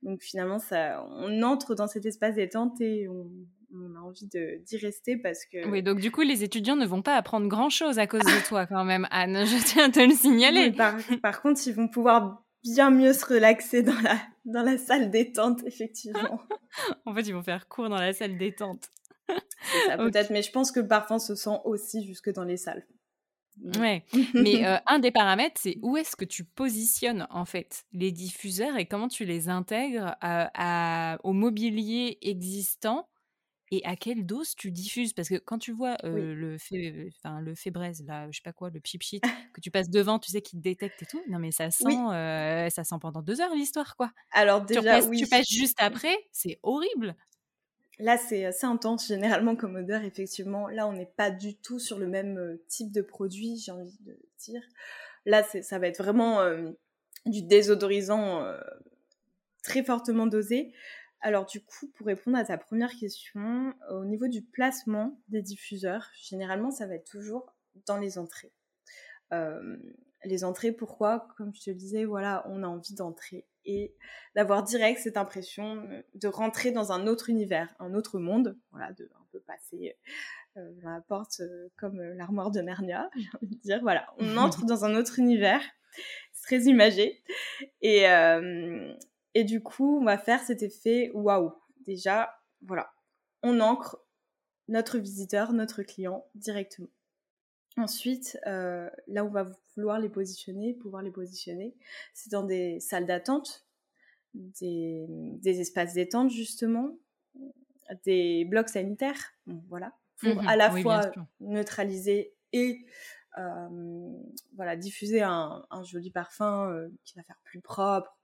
Donc 0.01 0.21
finalement, 0.21 0.59
ça, 0.59 1.05
on 1.09 1.43
entre 1.43 1.75
dans 1.75 1.87
cet 1.87 2.05
espace 2.05 2.35
détente 2.35 2.79
et 2.81 3.07
on, 3.07 3.29
a 3.95 3.99
envie 3.99 4.27
d'y 4.27 4.77
rester 4.77 5.17
parce 5.17 5.45
que... 5.45 5.67
Oui, 5.69 5.83
donc 5.83 5.99
du 5.99 6.11
coup, 6.11 6.21
les 6.21 6.43
étudiants 6.43 6.75
ne 6.75 6.85
vont 6.85 7.01
pas 7.01 7.15
apprendre 7.15 7.47
grand-chose 7.47 7.99
à 7.99 8.07
cause 8.07 8.21
de 8.21 8.47
toi 8.47 8.65
quand 8.65 8.83
même, 8.83 9.07
Anne, 9.11 9.45
je 9.45 9.63
tiens 9.65 9.85
à 9.85 9.89
te 9.89 9.99
le 9.99 10.13
signaler. 10.13 10.71
par, 10.71 10.95
par, 11.21 11.41
contre, 11.41 11.61
ils 11.65 11.73
vont 11.73 11.87
pouvoir 11.87 12.43
bien 12.63 12.91
mieux 12.91 13.13
se 13.13 13.25
relaxer 13.25 13.81
dans 13.81 13.99
la, 14.01 14.17
dans 14.45 14.63
la 14.63 14.77
salle 14.77 15.09
détente, 15.09 15.61
effectivement. 15.65 16.41
en 17.05 17.15
fait, 17.15 17.21
ils 17.21 17.33
vont 17.33 17.43
faire 17.43 17.67
cours 17.67 17.89
dans 17.89 17.99
la 17.99 18.13
salle 18.13 18.37
détente 18.37 18.89
peut-être, 19.97 20.29
mais 20.29 20.41
je 20.41 20.51
pense 20.51 20.71
que 20.71 20.79
le 20.79 20.87
parfum 20.87 21.19
se 21.19 21.35
sent 21.35 21.59
aussi 21.65 22.05
jusque 22.05 22.31
dans 22.31 22.43
les 22.43 22.57
salles. 22.57 22.85
Ouais, 23.79 24.03
mais 24.33 24.65
euh, 24.65 24.77
un 24.87 24.99
des 24.99 25.11
paramètres, 25.11 25.59
c'est 25.61 25.77
où 25.81 25.97
est-ce 25.97 26.15
que 26.15 26.25
tu 26.25 26.43
positionnes 26.43 27.27
en 27.29 27.45
fait 27.45 27.83
les 27.91 28.11
diffuseurs 28.11 28.77
et 28.77 28.85
comment 28.85 29.07
tu 29.07 29.25
les 29.25 29.49
intègres 29.49 30.15
à, 30.21 31.17
au 31.23 31.33
mobilier 31.33 32.17
existant 32.21 33.07
et 33.71 33.83
à 33.85 33.95
quelle 33.95 34.25
dose 34.25 34.53
tu 34.55 34.69
diffuses? 34.69 35.13
Parce 35.13 35.29
que 35.29 35.35
quand 35.35 35.57
tu 35.57 35.71
vois 35.71 35.95
euh, 36.03 36.35
le, 36.35 36.57
fait, 36.57 37.09
enfin, 37.17 37.39
le 37.39 37.55
fébraise, 37.55 38.03
là, 38.05 38.27
je 38.29 38.37
sais 38.37 38.43
pas 38.43 38.51
quoi, 38.51 38.69
le 38.69 38.81
sheet, 38.83 39.21
que 39.53 39.61
tu 39.61 39.71
passes 39.71 39.89
devant, 39.89 40.19
tu 40.19 40.29
sais, 40.29 40.41
qu'il 40.41 40.59
te 40.59 40.63
détecte 40.63 41.01
et 41.01 41.05
tout, 41.05 41.21
non 41.29 41.39
mais 41.39 41.51
ça 41.51 41.71
sent, 41.71 41.85
euh, 41.87 42.69
ça 42.69 42.83
sent 42.83 42.95
pendant 43.01 43.21
deux 43.21 43.39
heures 43.41 43.55
l'histoire, 43.55 43.95
quoi. 43.95 44.11
Alors 44.31 44.61
déjà, 44.61 45.01
tu 45.01 45.27
passes 45.27 45.49
juste 45.49 45.77
après, 45.81 46.15
c'est 46.31 46.59
horrible. 46.63 47.15
Là, 47.99 48.17
c'est 48.17 48.45
assez 48.45 48.65
intense 48.65 49.07
généralement 49.07 49.55
comme 49.55 49.75
odeur, 49.75 50.03
effectivement. 50.03 50.67
Là, 50.67 50.87
on 50.87 50.93
n'est 50.93 51.11
pas 51.17 51.31
du 51.31 51.55
tout 51.55 51.79
sur 51.79 51.97
le 51.97 52.07
même 52.07 52.57
type 52.67 52.91
de 52.91 53.01
produit, 53.01 53.57
j'ai 53.57 53.71
envie 53.71 53.97
de 54.01 54.17
dire. 54.39 54.61
Là, 55.25 55.43
ça 55.43 55.79
va 55.79 55.87
être 55.87 55.99
vraiment 55.99 56.41
euh, 56.41 56.71
du 57.25 57.43
désodorisant 57.43 58.43
très 59.63 59.83
fortement 59.83 60.25
dosé. 60.25 60.73
Alors 61.21 61.45
du 61.45 61.63
coup, 61.63 61.87
pour 61.95 62.07
répondre 62.07 62.37
à 62.37 62.45
ta 62.45 62.57
première 62.57 62.95
question, 62.95 63.73
au 63.89 64.05
niveau 64.05 64.27
du 64.27 64.41
placement 64.41 65.19
des 65.27 65.41
diffuseurs, 65.41 66.09
généralement, 66.15 66.71
ça 66.71 66.87
va 66.87 66.95
être 66.95 67.09
toujours 67.09 67.53
dans 67.85 67.97
les 67.97 68.17
entrées. 68.17 68.51
les 70.23 70.43
entrées, 70.43 70.71
pourquoi? 70.71 71.27
Comme 71.37 71.53
je 71.53 71.61
te 71.61 71.69
le 71.69 71.75
disais, 71.75 72.05
voilà, 72.05 72.43
on 72.49 72.63
a 72.63 72.67
envie 72.67 72.95
d'entrer 72.95 73.45
et 73.65 73.95
d'avoir 74.35 74.63
direct 74.63 74.99
cette 74.99 75.17
impression 75.17 75.87
de 76.15 76.27
rentrer 76.27 76.71
dans 76.71 76.91
un 76.91 77.07
autre 77.07 77.29
univers, 77.29 77.73
un 77.79 77.93
autre 77.93 78.19
monde, 78.19 78.57
voilà, 78.71 78.91
de 78.93 79.09
un 79.15 79.25
peu 79.31 79.39
passer 79.39 79.95
euh, 80.57 80.69
dans 80.83 80.89
la 80.89 81.01
porte 81.01 81.39
euh, 81.39 81.69
comme 81.77 81.99
euh, 81.99 82.13
l'armoire 82.15 82.51
de 82.51 82.59
Narnia, 82.59 83.09
j'ai 83.15 83.29
envie 83.41 83.55
de 83.55 83.61
dire, 83.61 83.79
voilà, 83.81 84.07
on 84.17 84.35
entre 84.37 84.65
dans 84.65 84.85
un 84.85 84.95
autre 84.95 85.19
univers, 85.19 85.61
c'est 86.33 86.43
très 86.43 86.69
imagé, 86.69 87.23
et, 87.81 88.01
et 89.33 89.43
du 89.43 89.61
coup, 89.61 89.99
on 89.99 90.03
va 90.03 90.17
faire 90.17 90.41
cet 90.41 90.63
effet 90.63 91.11
waouh. 91.13 91.53
Déjà, 91.85 92.35
voilà, 92.61 92.93
on 93.43 93.59
ancre 93.59 93.99
notre 94.67 94.97
visiteur, 94.97 95.53
notre 95.53 95.83
client 95.83 96.25
directement. 96.35 96.89
Ensuite, 97.77 98.37
euh, 98.47 98.89
là 99.07 99.23
où 99.23 99.27
on 99.27 99.31
va 99.31 99.47
vouloir 99.75 99.99
les 99.99 100.09
positionner, 100.09 100.73
pouvoir 100.73 101.01
les 101.01 101.11
positionner, 101.11 101.75
c'est 102.13 102.31
dans 102.31 102.43
des 102.43 102.79
salles 102.79 103.05
d'attente, 103.05 103.65
des, 104.33 105.07
espaces 105.43 105.93
détente 105.93 106.31
justement, 106.31 106.97
des 108.05 108.45
blocs 108.45 108.69
sanitaires, 108.69 109.33
voilà, 109.69 109.93
pour 110.17 110.35
mmh 110.35 110.47
à 110.47 110.55
la 110.55 110.71
fois 110.71 111.11
neutraliser 111.39 112.33
et 112.53 112.85
euh, 113.37 114.13
voilà, 114.55 114.75
diffuser 114.75 115.21
un, 115.21 115.65
joli 115.83 116.11
parfum 116.11 116.69
euh, 116.69 116.89
qui 117.05 117.15
va 117.15 117.23
faire 117.23 117.39
plus 117.43 117.61
propre, 117.61 118.17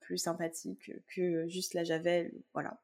plus 0.00 0.18
sympathique 0.18 0.92
que 1.14 1.46
juste 1.48 1.74
la 1.74 1.84
javel, 1.84 2.32
voilà. 2.52 2.78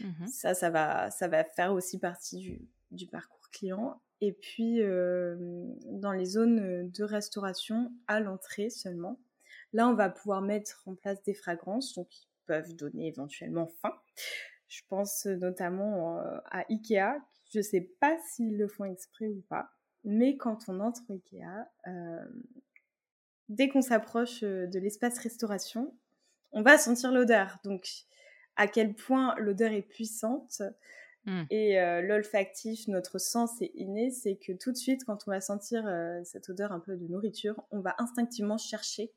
Mmh 0.00 0.26
ça, 0.26 0.54
ça 0.54 0.70
va, 0.70 1.10
ça 1.10 1.28
va 1.28 1.44
faire 1.44 1.72
aussi 1.72 1.98
partie 1.98 2.38
du, 2.38 2.60
du 2.90 3.06
parcours 3.06 3.48
client. 3.50 4.00
Et 4.20 4.32
puis, 4.32 4.82
euh, 4.82 5.36
dans 5.86 6.12
les 6.12 6.26
zones 6.26 6.90
de 6.90 7.04
restauration, 7.04 7.90
à 8.06 8.20
l'entrée 8.20 8.70
seulement, 8.70 9.18
là, 9.72 9.88
on 9.88 9.94
va 9.94 10.10
pouvoir 10.10 10.42
mettre 10.42 10.82
en 10.86 10.94
place 10.94 11.22
des 11.22 11.34
fragrances, 11.34 11.94
donc 11.94 12.08
qui 12.08 12.28
peuvent 12.46 12.74
donner 12.74 13.08
éventuellement 13.08 13.66
faim. 13.66 13.94
Je 14.68 14.82
pense 14.88 15.26
notamment 15.26 16.18
euh, 16.18 16.38
à 16.50 16.64
Ikea. 16.70 17.20
Je 17.52 17.58
ne 17.58 17.62
sais 17.62 17.80
pas 17.80 18.16
s'ils 18.28 18.56
le 18.56 18.68
font 18.68 18.84
exprès 18.84 19.28
ou 19.28 19.42
pas, 19.48 19.70
mais 20.04 20.36
quand 20.36 20.68
on 20.68 20.80
entre 20.80 21.02
au 21.08 21.14
Ikea, 21.14 21.44
euh, 21.86 22.24
dès 23.50 23.68
qu'on 23.68 23.82
s'approche 23.82 24.40
de 24.40 24.78
l'espace 24.78 25.18
restauration, 25.18 25.94
on 26.52 26.62
va 26.62 26.78
sentir 26.78 27.12
l'odeur. 27.12 27.58
Donc, 27.64 27.86
à 28.56 28.66
quel 28.66 28.94
point 28.94 29.34
l'odeur 29.36 29.72
est 29.72 29.82
puissante, 29.82 30.62
Mmh. 31.26 31.42
Et 31.50 31.78
euh, 31.78 32.00
l'olfactif, 32.00 32.88
notre 32.88 33.18
sens 33.18 33.60
est 33.60 33.72
inné, 33.74 34.10
c'est 34.10 34.36
que 34.36 34.52
tout 34.52 34.72
de 34.72 34.76
suite, 34.76 35.04
quand 35.04 35.24
on 35.26 35.30
va 35.30 35.40
sentir 35.40 35.86
euh, 35.86 36.20
cette 36.24 36.48
odeur 36.48 36.72
un 36.72 36.80
peu 36.80 36.96
de 36.96 37.06
nourriture, 37.08 37.62
on 37.70 37.80
va 37.80 37.94
instinctivement 37.98 38.56
chercher 38.56 39.12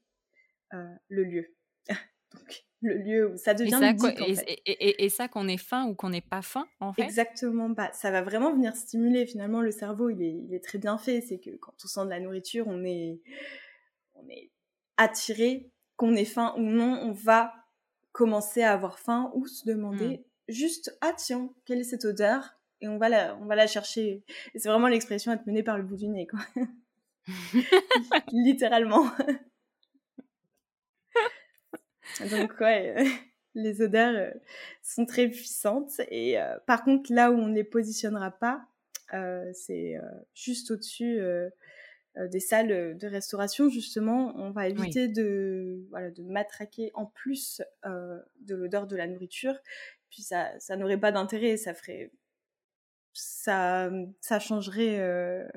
euh, 0.74 0.84
le 1.08 1.24
lieu. 1.24 1.56
Donc, 2.34 2.66
le 2.82 2.96
lieu 2.96 3.34
où 3.34 3.38
ça 3.38 3.54
devient 3.54 3.80
et 4.28 4.36
ça, 4.36 4.44
et, 4.46 5.06
et, 5.06 5.10
ça 5.10 5.30
qu'on 5.30 5.48
est 5.48 5.58
faim 5.58 5.86
ou 5.86 5.96
qu'on 5.96 6.10
n'est 6.10 6.20
pas 6.20 6.42
faim, 6.42 6.68
en 6.82 6.92
fait? 6.92 7.04
Exactement 7.04 7.74
pas. 7.74 7.94
Ça 7.94 8.12
va 8.12 8.22
vraiment 8.22 8.52
venir 8.54 8.76
stimuler. 8.76 9.26
Finalement, 9.26 9.62
le 9.62 9.72
cerveau, 9.72 10.10
il 10.10 10.22
est, 10.22 10.36
il 10.46 10.54
est 10.54 10.64
très 10.64 10.80
bien 10.80 10.98
fait. 10.98 11.22
C'est 11.22 11.40
que 11.40 11.52
quand 11.52 11.74
on 11.82 11.88
sent 11.88 12.04
de 12.04 12.10
la 12.10 12.20
nourriture, 12.20 12.68
on 12.68 12.84
est, 12.84 13.22
on 14.24 14.30
est 14.30 14.52
attiré, 14.98 15.72
qu'on 15.98 16.16
ait 16.16 16.26
faim 16.26 16.54
ou 16.58 16.62
non, 16.62 17.00
on 17.02 17.12
va 17.12 17.54
commencer 18.12 18.62
à 18.62 18.74
avoir 18.74 19.00
faim 19.00 19.32
ou 19.34 19.48
se 19.48 19.66
demander 19.66 20.18
mmh 20.18 20.24
juste 20.50 20.98
ah 21.02 21.14
tiens 21.18 21.50
quelle 21.66 21.80
est 21.80 21.86
cette 21.86 22.06
odeur? 22.06 22.58
Et 22.82 22.88
on 22.88 22.98
va 22.98 23.10
la 23.10 23.38
on 23.38 23.46
va 23.46 23.56
la 23.56 23.68
chercher. 23.68 24.24
Et 24.54 24.60
c'est 24.60 24.70
vraiment 24.70 24.88
l'expression 24.88 25.32
être 25.32 25.46
menée 25.46 25.64
par 25.64 25.78
le 25.78 25.84
bout 25.84 25.96
du 25.96 26.08
nez 26.08 26.28
quoi. 26.28 26.40
Littéralement. 28.32 29.10
Donc 32.30 32.60
ouais 32.60 33.06
les 33.56 33.82
odeurs 33.82 34.16
euh, 34.16 34.32
sont 34.82 35.06
très 35.06 35.30
puissantes. 35.30 36.02
Et 36.10 36.40
euh, 36.40 36.58
par 36.68 36.84
contre 36.84 37.14
là 37.14 37.32
où 37.32 37.36
on 37.36 37.48
ne 37.48 37.56
les 37.56 37.64
positionnera 37.64 38.32
pas 38.32 38.66
euh, 39.14 39.50
c'est 39.54 39.96
juste 40.34 40.72
au-dessus 40.72 41.22
des 42.16 42.40
salles 42.40 42.98
de 42.98 43.08
restauration 43.08 43.70
justement 43.70 44.34
on 44.36 44.52
va 44.52 44.68
éviter 44.68 45.08
de 45.08 45.84
voilà 45.90 46.12
de 46.12 46.22
matraquer 46.24 46.92
en 46.94 47.08
plus 47.08 47.62
de 47.86 48.56
l'odeur 48.56 48.86
de 48.86 48.96
la 48.96 49.08
nourriture 49.08 49.56
puis 50.14 50.22
ça, 50.22 50.52
ça 50.60 50.78
n'aurait 50.78 51.00
pas 51.00 51.12
d'intérêt, 51.12 51.58
ça 51.58 51.74
ferait, 51.74 52.12
ça, 53.14 53.90
ça 54.22 54.40
changerait 54.40 55.00
euh, 55.00 55.48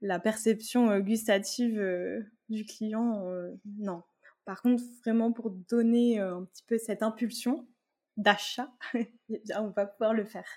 la 0.00 0.18
perception 0.18 0.90
euh, 0.90 0.98
gustative 0.98 1.78
euh, 1.78 2.20
du 2.48 2.64
client. 2.64 3.24
non. 3.64 4.02
Par 4.44 4.60
contre, 4.60 4.82
vraiment 5.04 5.30
pour 5.30 5.50
donner 5.50 6.18
un 6.18 6.44
petit 6.46 6.64
peu 6.64 6.78
cette 6.78 7.04
impulsion 7.04 7.68
d'achat, 8.16 8.72
eh 8.94 9.40
on 9.56 9.68
va 9.68 9.86
pouvoir 9.86 10.14
le 10.14 10.24
faire. 10.24 10.48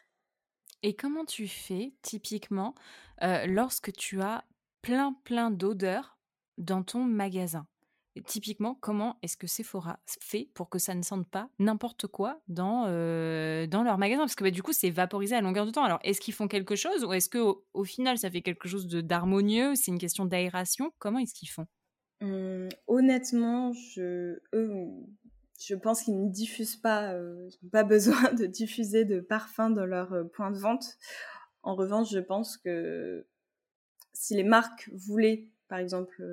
Et 0.82 0.96
comment 0.96 1.24
tu 1.24 1.48
fais 1.48 1.94
typiquement 2.02 2.74
lorsque 3.22 3.94
tu 3.94 4.22
as 4.22 4.44
plein 4.86 5.14
plein 5.24 5.50
d'odeurs 5.50 6.20
dans 6.60 6.84
ton 6.84 7.04
magasin. 7.04 7.66
Typiquement, 8.28 8.76
comment 8.76 9.18
est-ce 9.24 9.36
que 9.36 9.48
Sephora 9.48 10.00
fait 10.22 10.48
pour 10.54 10.70
que 10.70 10.80
ça 10.80 10.94
ne 10.94 11.02
sente 11.02 11.28
pas 11.28 11.50
n'importe 11.60 12.08
quoi 12.08 12.40
dans, 12.48 12.86
euh, 12.88 13.68
dans 13.68 13.84
leur 13.84 13.98
magasin? 13.98 14.22
Parce 14.22 14.36
que 14.36 14.44
bah, 14.44 14.52
du 14.52 14.64
coup, 14.64 14.72
c'est 14.72 14.92
vaporisé 14.92 15.36
à 15.36 15.42
longueur 15.42 15.66
de 15.66 15.72
temps. 15.72 15.84
Alors, 15.84 16.00
est-ce 16.04 16.22
qu'ils 16.22 16.36
font 16.36 16.48
quelque 16.48 16.78
chose 16.78 17.04
ou 17.04 17.12
est-ce 17.12 17.30
qu'au 17.30 17.66
au 17.74 17.84
final, 17.84 18.18
ça 18.18 18.30
fait 18.30 18.42
quelque 18.42 18.70
chose 18.70 18.88
d'harmonieux? 18.88 19.76
C'est 19.76 19.92
une 19.92 19.98
question 19.98 20.24
d'aération? 20.24 20.94
Comment 21.00 21.20
est-ce 21.20 21.34
qu'ils 21.34 21.50
font? 21.50 21.66
Mmh, 22.22 22.70
Honnêtement, 22.88 23.74
je, 23.74 24.40
je 24.54 25.76
pense 25.76 26.04
qu'ils 26.04 26.24
ne 26.24 26.30
diffusent 26.30 26.78
pas, 26.78 27.12
euh, 27.14 27.50
ils 27.62 27.70
pas 27.70 27.84
besoin 27.84 28.34
de 28.34 28.46
diffuser 28.46 29.04
de 29.04 29.20
parfum 29.20 29.72
dans 29.72 29.86
leur 29.86 30.14
euh, 30.14 30.24
point 30.24 30.52
de 30.52 30.58
vente. 30.60 30.86
En 31.64 31.76
revanche, 31.76 32.12
je 32.12 32.20
pense 32.20 32.56
que 32.58 33.26
si 34.26 34.36
les 34.36 34.44
marques 34.44 34.90
voulaient, 34.94 35.50
par 35.68 35.78
exemple, 35.78 36.24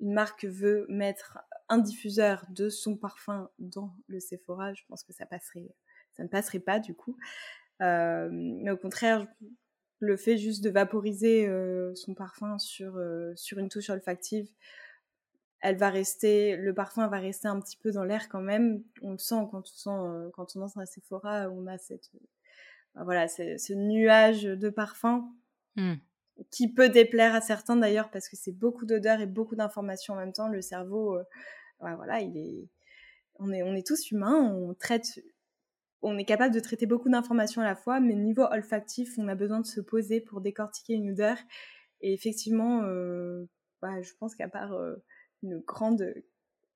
une 0.00 0.12
marque 0.12 0.44
veut 0.44 0.86
mettre 0.88 1.38
un 1.68 1.78
diffuseur 1.78 2.44
de 2.50 2.68
son 2.68 2.96
parfum 2.96 3.50
dans 3.58 3.94
le 4.08 4.20
Sephora, 4.20 4.74
je 4.74 4.82
pense 4.88 5.04
que 5.04 5.12
ça 5.12 5.26
passerait, 5.26 5.68
ça 6.12 6.24
ne 6.24 6.28
passerait 6.28 6.58
pas 6.58 6.78
du 6.78 6.94
coup. 6.94 7.16
Euh, 7.82 8.28
mais 8.32 8.70
au 8.70 8.76
contraire, 8.76 9.26
le 10.00 10.16
fait 10.16 10.36
juste 10.36 10.62
de 10.62 10.70
vaporiser 10.70 11.46
euh, 11.46 11.94
son 11.94 12.14
parfum 12.14 12.58
sur, 12.58 12.96
euh, 12.96 13.32
sur 13.36 13.58
une 13.58 13.68
touche 13.68 13.90
olfactive, 13.90 14.50
elle 15.60 15.76
va 15.76 15.88
rester, 15.88 16.56
le 16.56 16.74
parfum 16.74 17.06
va 17.06 17.18
rester 17.18 17.48
un 17.48 17.58
petit 17.60 17.76
peu 17.76 17.90
dans 17.90 18.04
l'air 18.04 18.28
quand 18.28 18.42
même. 18.42 18.82
On 19.00 19.12
le 19.12 19.18
sent 19.18 19.46
quand 19.50 19.60
on 19.60 19.64
sent, 19.64 20.30
quand 20.34 20.56
on 20.56 20.62
entre 20.62 20.78
à 20.78 20.86
Sephora, 20.86 21.48
on 21.48 21.66
a 21.66 21.78
cette, 21.78 22.10
voilà, 22.96 23.28
ce 23.28 23.72
nuage 23.72 24.42
de 24.42 24.68
parfum. 24.68 25.32
Mmh 25.76 25.94
qui 26.50 26.72
peut 26.72 26.88
déplaire 26.88 27.34
à 27.34 27.40
certains 27.40 27.76
d'ailleurs 27.76 28.10
parce 28.10 28.28
que 28.28 28.36
c'est 28.36 28.52
beaucoup 28.52 28.86
d'odeurs 28.86 29.20
et 29.20 29.26
beaucoup 29.26 29.56
d'informations 29.56 30.14
en 30.14 30.16
même 30.16 30.32
temps. 30.32 30.48
Le 30.48 30.62
cerveau, 30.62 31.16
euh, 31.16 31.24
voilà, 31.80 32.20
il 32.20 32.36
est, 32.36 32.68
on 33.38 33.52
est, 33.52 33.62
on 33.62 33.74
est 33.74 33.86
tous 33.86 34.10
humains, 34.10 34.36
on 34.36 34.74
traite, 34.74 35.20
on 36.02 36.18
est 36.18 36.24
capable 36.24 36.54
de 36.54 36.60
traiter 36.60 36.86
beaucoup 36.86 37.08
d'informations 37.08 37.62
à 37.62 37.64
la 37.64 37.76
fois, 37.76 38.00
mais 38.00 38.14
niveau 38.14 38.44
olfactif, 38.50 39.16
on 39.18 39.28
a 39.28 39.34
besoin 39.34 39.60
de 39.60 39.66
se 39.66 39.80
poser 39.80 40.20
pour 40.20 40.40
décortiquer 40.40 40.94
une 40.94 41.10
odeur. 41.10 41.36
Et 42.00 42.12
effectivement, 42.12 42.82
euh, 42.82 43.44
je 43.82 44.12
pense 44.18 44.34
qu'à 44.34 44.48
part 44.48 44.72
euh, 44.74 44.96
une 45.42 45.58
grande 45.60 46.14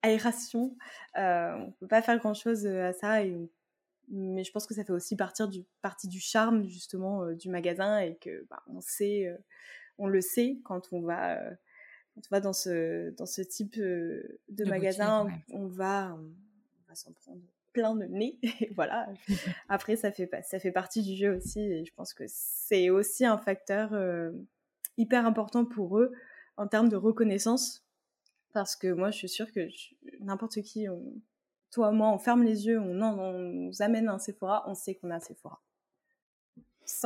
aération, 0.02 0.76
on 1.16 1.72
peut 1.80 1.88
pas 1.88 2.02
faire 2.02 2.18
grand 2.18 2.34
chose 2.34 2.66
à 2.66 2.92
ça 2.92 3.22
mais 4.10 4.44
je 4.44 4.52
pense 4.52 4.66
que 4.66 4.74
ça 4.74 4.84
fait 4.84 4.92
aussi 4.92 5.16
partir 5.16 5.48
du, 5.48 5.64
partie 5.82 6.08
du 6.08 6.20
charme 6.20 6.64
justement 6.64 7.24
euh, 7.24 7.34
du 7.34 7.48
magasin 7.48 7.98
et 7.98 8.16
que 8.16 8.46
bah, 8.48 8.62
on 8.68 8.80
sait, 8.80 9.26
euh, 9.26 9.36
on 9.98 10.06
le 10.06 10.20
sait 10.20 10.58
quand 10.64 10.92
on 10.92 11.00
va, 11.00 11.38
euh, 11.38 11.50
quand 12.14 12.22
on 12.30 12.34
va 12.34 12.40
dans 12.40 12.52
ce, 12.52 13.10
dans 13.10 13.26
ce 13.26 13.42
type 13.42 13.78
de, 13.78 14.64
magasin, 14.66 15.28
on 15.52 15.66
va, 15.66 16.16
on 16.16 16.88
va 16.88 16.94
s'en 16.94 17.12
prendre 17.12 17.42
plein 17.72 17.94
de 17.94 18.06
nez. 18.06 18.38
Et 18.60 18.72
voilà. 18.74 19.08
Après, 19.68 19.96
ça 19.96 20.10
fait, 20.10 20.30
ça 20.42 20.58
fait 20.58 20.72
partie 20.72 21.02
du 21.02 21.16
jeu 21.16 21.36
aussi 21.36 21.60
et 21.60 21.84
je 21.84 21.92
pense 21.94 22.14
que 22.14 22.24
c'est 22.26 22.90
aussi 22.90 23.24
un 23.24 23.38
facteur 23.38 23.92
hyper 24.96 25.26
important 25.26 25.64
pour 25.64 25.98
eux 25.98 26.12
en 26.56 26.66
termes 26.66 26.88
de 26.88 26.96
reconnaissance 26.96 27.84
parce 28.52 28.74
que 28.74 28.88
moi, 28.88 29.10
je 29.10 29.18
suis 29.18 29.28
sûre 29.28 29.52
que 29.52 29.68
n'importe 30.20 30.62
qui, 30.62 30.88
on, 30.88 31.02
toi, 31.70 31.92
moi, 31.92 32.08
on 32.08 32.18
ferme 32.18 32.44
les 32.44 32.66
yeux, 32.66 32.80
on, 32.80 33.00
on 33.02 33.38
nous 33.38 33.82
amène 33.82 34.08
un 34.08 34.18
Sephora, 34.18 34.64
on 34.66 34.74
sait 34.74 34.94
qu'on 34.94 35.10
a 35.10 35.16
un 35.16 35.20
Sephora. 35.20 35.60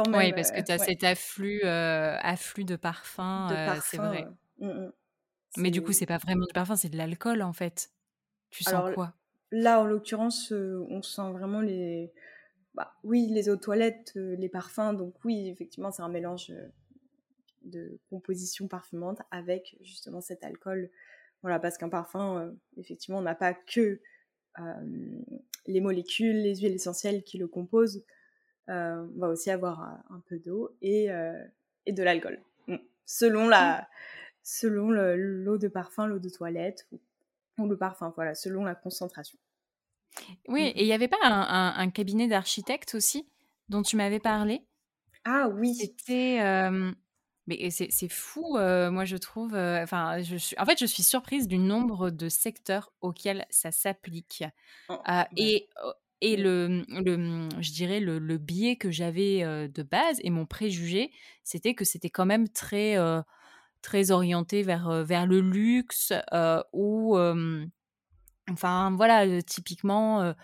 oui, 0.09 0.33
parce 0.33 0.53
que 0.53 0.61
tu 0.61 0.73
as 0.73 0.79
cet 0.79 1.05
afflux, 1.05 1.61
euh, 1.65 2.17
afflux 2.21 2.65
de 2.65 2.77
parfums, 2.77 3.51
euh, 3.51 3.75
c'est 3.85 3.97
vrai. 3.97 4.27
Mmh, 4.59 4.69
mmh. 4.69 4.93
Mais 5.59 5.71
du 5.71 5.83
coup, 5.83 5.93
c'est 5.93 6.07
pas 6.07 6.19
vraiment 6.19 6.47
du 6.47 6.53
parfum, 6.53 6.77
c'est 6.77 6.89
de 6.89 6.97
l'alcool 6.97 7.43
en 7.43 7.53
fait. 7.53 7.91
Tu 8.51 8.65
sens 8.65 8.95
quoi? 8.95 9.15
Là, 9.51 9.81
en 9.81 9.85
l'occurrence, 9.85 10.53
euh, 10.53 10.87
on 10.89 11.03
sent 11.03 11.31
vraiment 11.33 11.61
les. 11.61 12.13
Bah, 12.75 12.95
oui, 13.05 13.27
les 13.31 13.51
eaux 13.51 13.57
toilettes, 13.57 14.13
les 14.15 14.49
parfums. 14.49 14.95
Donc, 14.95 15.15
oui, 15.25 15.49
effectivement, 15.51 15.91
c'est 15.91 16.03
un 16.03 16.09
mélange 16.09 16.51
de 17.65 17.99
composition 18.09 18.67
parfumante 18.67 19.19
avec 19.31 19.77
justement 19.83 20.23
cet 20.23 20.43
alcool. 20.43 20.89
Voilà, 21.43 21.59
parce 21.59 21.77
qu'un 21.77 21.91
parfum, 21.91 22.55
effectivement, 22.79 23.19
on 23.19 23.23
n'a 23.23 23.35
pas 23.35 23.53
que 23.53 24.01
les 25.67 25.81
molécules, 25.81 26.37
les 26.37 26.57
huiles 26.57 26.75
essentielles 26.75 27.23
qui 27.23 27.39
le 27.39 27.47
composent. 27.49 28.05
on 28.69 29.09
va 29.17 29.29
aussi 29.29 29.51
avoir 29.51 29.81
un 30.11 30.23
peu 30.27 30.39
d'eau 30.39 30.77
et, 30.83 31.09
et 31.87 31.93
de 31.93 32.03
l'alcool. 32.03 32.41
Mm. 32.69 32.77
Selon 33.05 33.49
la, 33.49 33.89
selon 34.43 34.91
l'eau 34.91 35.59
de 35.59 35.69
parfum, 35.69 36.07
l'eau 36.07 36.19
de 36.19 36.29
toilette 36.29 36.87
ou, 36.93 37.67
le 37.67 37.77
parfum, 37.77 38.13
voilà, 38.17 38.35
selon 38.35 38.65
la 38.65 38.75
concentration. 38.75 39.39
Oui, 40.49 40.63
mm. 40.63 40.73
et 40.77 40.83
il 40.83 40.87
n'y 40.87 40.93
avait 40.93 41.09
pas 41.09 41.19
un, 41.23 41.91
cabinet 41.91 42.29
d'architecte 42.29 42.95
aussi 42.95 43.27
dont 43.69 43.83
tu 43.83 43.97
m'avais 43.97 44.21
parlé? 44.21 44.63
Ah 45.25 45.49
oui. 45.49 45.75
C'était. 45.75 46.41
Mais 47.47 47.71
c'est 47.71 48.09
fou, 48.09 48.57
moi 48.57 49.05
je 49.05 49.17
trouve. 49.17 49.55
Enfin, 49.55 50.21
je 50.23 50.37
suis. 50.37 50.57
En 50.59 50.65
fait, 50.65 50.79
je 50.79 50.87
suis 50.87 51.03
surprise 51.03 51.49
du 51.49 51.59
nombre 51.59 52.11
de 52.11 52.29
secteurs 52.29 52.93
auxquels 53.01 53.47
ça 53.51 53.73
s'applique. 53.73 54.45
Oh, 54.89 55.03
et 55.37 55.69
et 56.21 56.37
le, 56.37 56.85
le, 56.89 57.49
je 57.61 57.73
dirais 57.73 57.99
le, 57.99 58.21
le 58.21 58.39
biais 58.39 58.77
que 58.77 58.93
j'avais 58.93 59.69
de 59.69 59.83
base 59.83 60.19
et 60.23 60.31
mon 60.31 60.47
préjugé, 60.47 61.11
c'était 61.43 61.75
que 61.75 61.85
c'était 61.85 62.11
quand 62.11 62.27
même 62.27 62.49
très 62.49 62.97
très 63.83 64.13
orienté 64.13 64.63
vers 64.63 65.05
vers 65.05 65.27
le 65.27 65.41
luxe 65.41 66.13
ou 66.73 67.17
enfin 68.51 68.91
voilà 68.97 69.43
typiquement 69.43 70.35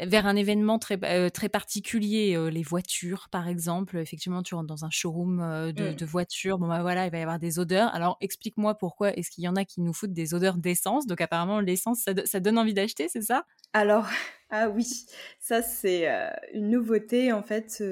vers 0.00 0.26
un 0.26 0.36
événement 0.36 0.78
très, 0.78 1.30
très 1.30 1.48
particulier, 1.48 2.36
les 2.50 2.62
voitures 2.62 3.28
par 3.30 3.48
exemple. 3.48 3.98
Effectivement, 3.98 4.42
tu 4.42 4.54
rentres 4.54 4.66
dans 4.66 4.84
un 4.84 4.90
showroom 4.90 5.72
de, 5.72 5.90
mmh. 5.90 5.94
de, 5.94 6.04
voitures, 6.04 6.58
bon 6.58 6.68
bah 6.68 6.82
voilà, 6.82 7.06
il 7.06 7.12
va 7.12 7.18
y 7.18 7.22
avoir 7.22 7.38
des 7.38 7.58
odeurs. 7.58 7.94
Alors 7.94 8.16
explique-moi 8.20 8.74
pourquoi 8.76 9.12
est-ce 9.16 9.30
qu'il 9.30 9.44
y 9.44 9.48
en 9.48 9.56
a 9.56 9.64
qui 9.64 9.80
nous 9.80 9.92
foutent 9.92 10.12
des 10.12 10.34
odeurs 10.34 10.56
d'essence 10.56 11.06
Donc 11.06 11.20
apparemment 11.20 11.60
l'essence, 11.60 12.00
ça, 12.00 12.12
ça, 12.24 12.40
donne 12.40 12.58
envie 12.58 12.74
d'acheter, 12.74 13.08
c'est 13.08 13.22
ça? 13.22 13.44
Alors, 13.72 14.06
ah 14.50 14.68
oui, 14.68 14.86
ça 15.38 15.62
c'est 15.62 16.08
une 16.52 16.70
nouveauté 16.70 17.32
en 17.32 17.42
fait. 17.42 17.82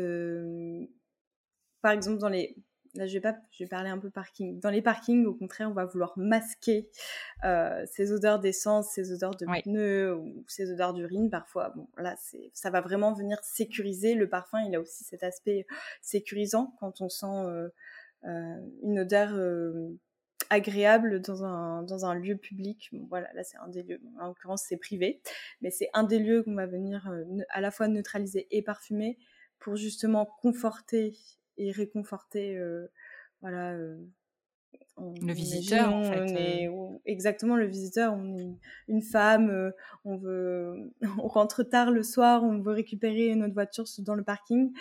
par 1.82 1.92
exemple, 1.92 2.18
dans 2.18 2.28
les 2.28 2.57
là 2.95 3.07
je 3.07 3.14
vais 3.14 3.20
pas, 3.20 3.36
je 3.51 3.64
vais 3.64 3.68
parler 3.68 3.90
un 3.90 3.99
peu 3.99 4.11
parking. 4.11 4.61
Dans 4.61 4.70
les 4.70 4.82
parkings, 4.82 5.24
au 5.26 5.34
contraire, 5.34 5.70
on 5.70 5.74
va 5.74 5.84
vouloir 5.84 6.12
masquer 6.16 6.90
euh, 7.45 7.84
ces 7.90 8.12
odeurs 8.12 8.38
d'essence, 8.38 8.90
ces 8.93 9.12
odeurs 9.12 9.34
de 9.36 9.47
pneus 9.62 10.14
ou 10.14 10.45
ces 10.47 10.70
odeurs 10.70 10.93
d'urine. 10.93 11.30
Parfois, 11.30 11.70
bon, 11.70 11.88
là, 11.97 12.14
c'est, 12.18 12.51
ça 12.53 12.70
va 12.70 12.80
vraiment 12.80 13.12
venir 13.12 13.38
sécuriser. 13.43 14.14
Le 14.14 14.28
parfum, 14.28 14.61
il 14.62 14.74
a 14.74 14.80
aussi 14.80 15.05
cet 15.05 15.22
aspect 15.22 15.66
sécurisant 16.01 16.74
quand 16.78 17.01
on 17.01 17.09
sent 17.09 17.26
euh, 17.26 17.68
euh, 18.24 18.57
une 18.82 19.01
odeur 19.01 19.38
agréable 20.51 21.22
dans 21.22 21.45
un, 21.45 21.82
dans 21.82 22.05
un 22.05 22.14
lieu 22.14 22.36
public. 22.36 22.90
voilà, 23.09 23.32
là 23.32 23.43
c'est 23.43 23.57
un 23.57 23.68
des 23.68 23.82
lieux. 23.82 24.01
En 24.20 24.28
l'occurrence, 24.28 24.64
c'est 24.68 24.76
privé, 24.76 25.22
mais 25.62 25.70
c'est 25.70 25.88
un 25.95 26.03
des 26.03 26.18
lieux 26.18 26.43
qu'on 26.43 26.55
va 26.55 26.66
venir 26.66 27.11
à 27.49 27.61
la 27.61 27.70
fois 27.70 27.88
neutraliser 27.88 28.49
et 28.51 28.61
parfumer 28.61 29.18
pour 29.59 29.76
justement 29.76 30.26
conforter 30.26 31.14
et 31.62 31.70
réconforter 31.70 32.56
euh, 32.56 32.90
voilà 33.40 33.72
euh, 33.72 33.96
le 34.98 35.32
visiteur 35.32 35.92
en 35.92 36.02
fait. 36.02 36.68
Euh. 36.68 36.98
exactement 37.06 37.56
le 37.56 37.66
visiteur 37.66 38.14
on 38.14 38.36
est 38.36 38.58
une 38.88 39.02
femme 39.02 39.72
on 40.04 40.16
veut 40.16 40.92
on 41.18 41.28
rentre 41.28 41.62
tard 41.62 41.90
le 41.90 42.02
soir 42.02 42.42
on 42.42 42.58
veut 42.60 42.72
récupérer 42.72 43.34
notre 43.34 43.54
voiture 43.54 43.84
dans 43.98 44.14
le 44.14 44.24
parking 44.24 44.72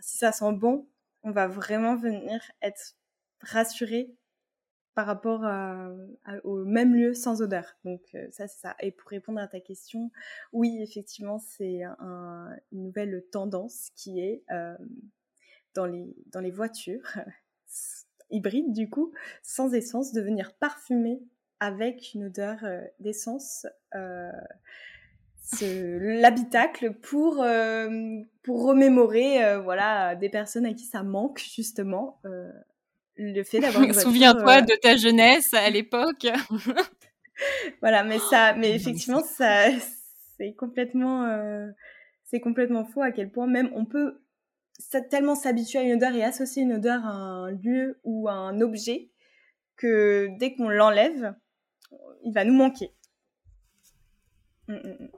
si 0.00 0.18
ça 0.18 0.32
sent 0.32 0.52
bon 0.52 0.88
on 1.22 1.30
va 1.30 1.46
vraiment 1.46 1.96
venir 1.96 2.40
être 2.62 2.96
rassuré 3.40 4.14
par 4.94 5.06
rapport 5.06 5.44
au 6.42 6.64
même 6.64 6.92
lieu 6.92 7.14
sans 7.14 7.40
odeur. 7.40 7.76
Donc 7.84 8.00
ça 8.32 8.48
c'est 8.48 8.58
ça. 8.58 8.74
Et 8.80 8.90
pour 8.90 9.10
répondre 9.10 9.38
à 9.38 9.46
ta 9.46 9.60
question, 9.60 10.10
oui 10.52 10.80
effectivement 10.82 11.38
c'est 11.38 11.84
un, 11.84 12.50
une 12.72 12.82
nouvelle 12.82 13.22
tendance 13.30 13.90
qui 13.94 14.18
est 14.18 14.42
dans 15.78 15.86
les, 15.86 16.12
dans 16.32 16.40
les 16.40 16.50
voitures 16.50 17.04
hybrides, 18.30 18.72
du 18.72 18.90
coup, 18.90 19.12
sans 19.42 19.72
essence, 19.72 20.12
de 20.12 20.20
venir 20.20 20.52
parfumer 20.54 21.20
avec 21.60 22.14
une 22.14 22.24
odeur 22.24 22.58
euh, 22.64 22.80
d'essence 22.98 23.64
euh, 23.94 24.30
l'habitacle 26.00 26.94
pour, 26.94 27.42
euh, 27.42 27.88
pour 28.42 28.64
remémorer 28.64 29.58
voilà, 29.62 30.16
des 30.16 30.28
personnes 30.28 30.66
à 30.66 30.74
qui 30.74 30.84
ça 30.84 31.04
manque, 31.04 31.40
justement. 31.54 32.20
le 33.16 33.42
fait 33.44 33.60
d'avoir 33.60 33.94
Souviens-toi 33.94 34.62
de 34.62 34.74
ta 34.74 34.96
jeunesse 34.96 35.54
à 35.54 35.70
l'époque. 35.70 36.26
voilà, 37.80 38.02
mais 38.02 38.18
ça, 38.18 38.54
mais 38.54 38.74
effectivement, 38.74 39.22
ça, 39.22 39.68
c'est 40.36 40.52
complètement, 40.54 41.70
c'est 42.24 42.40
complètement 42.40 42.84
faux 42.84 43.02
à 43.02 43.12
quel 43.12 43.30
point 43.30 43.46
même 43.46 43.70
on 43.74 43.84
peut 43.84 44.20
tellement 45.10 45.34
s'habituer 45.34 45.78
à 45.78 45.82
une 45.82 45.94
odeur 45.94 46.14
et 46.14 46.24
associer 46.24 46.62
une 46.62 46.74
odeur 46.74 47.04
à 47.04 47.10
un 47.10 47.50
lieu 47.50 48.00
ou 48.04 48.28
à 48.28 48.32
un 48.32 48.60
objet 48.60 49.10
que 49.76 50.28
dès 50.38 50.54
qu'on 50.54 50.68
l'enlève, 50.68 51.34
il 52.24 52.32
va 52.32 52.44
nous 52.44 52.54
manquer. 52.54 52.90
Mm, 54.66 54.74
mm, 54.74 55.08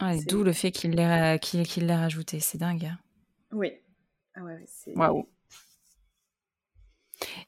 mm. 0.00 0.24
D'où 0.26 0.42
le 0.42 0.52
fait 0.52 0.70
qu'il 0.70 0.92
l'ait 0.92 1.38
qu'il 1.40 1.92
rajouté, 1.92 2.40
c'est 2.40 2.58
dingue. 2.58 2.86
Hein. 2.86 2.98
Oui. 3.52 3.72
Ah 4.34 4.44
ouais, 4.44 4.64
Waouh. 4.94 5.28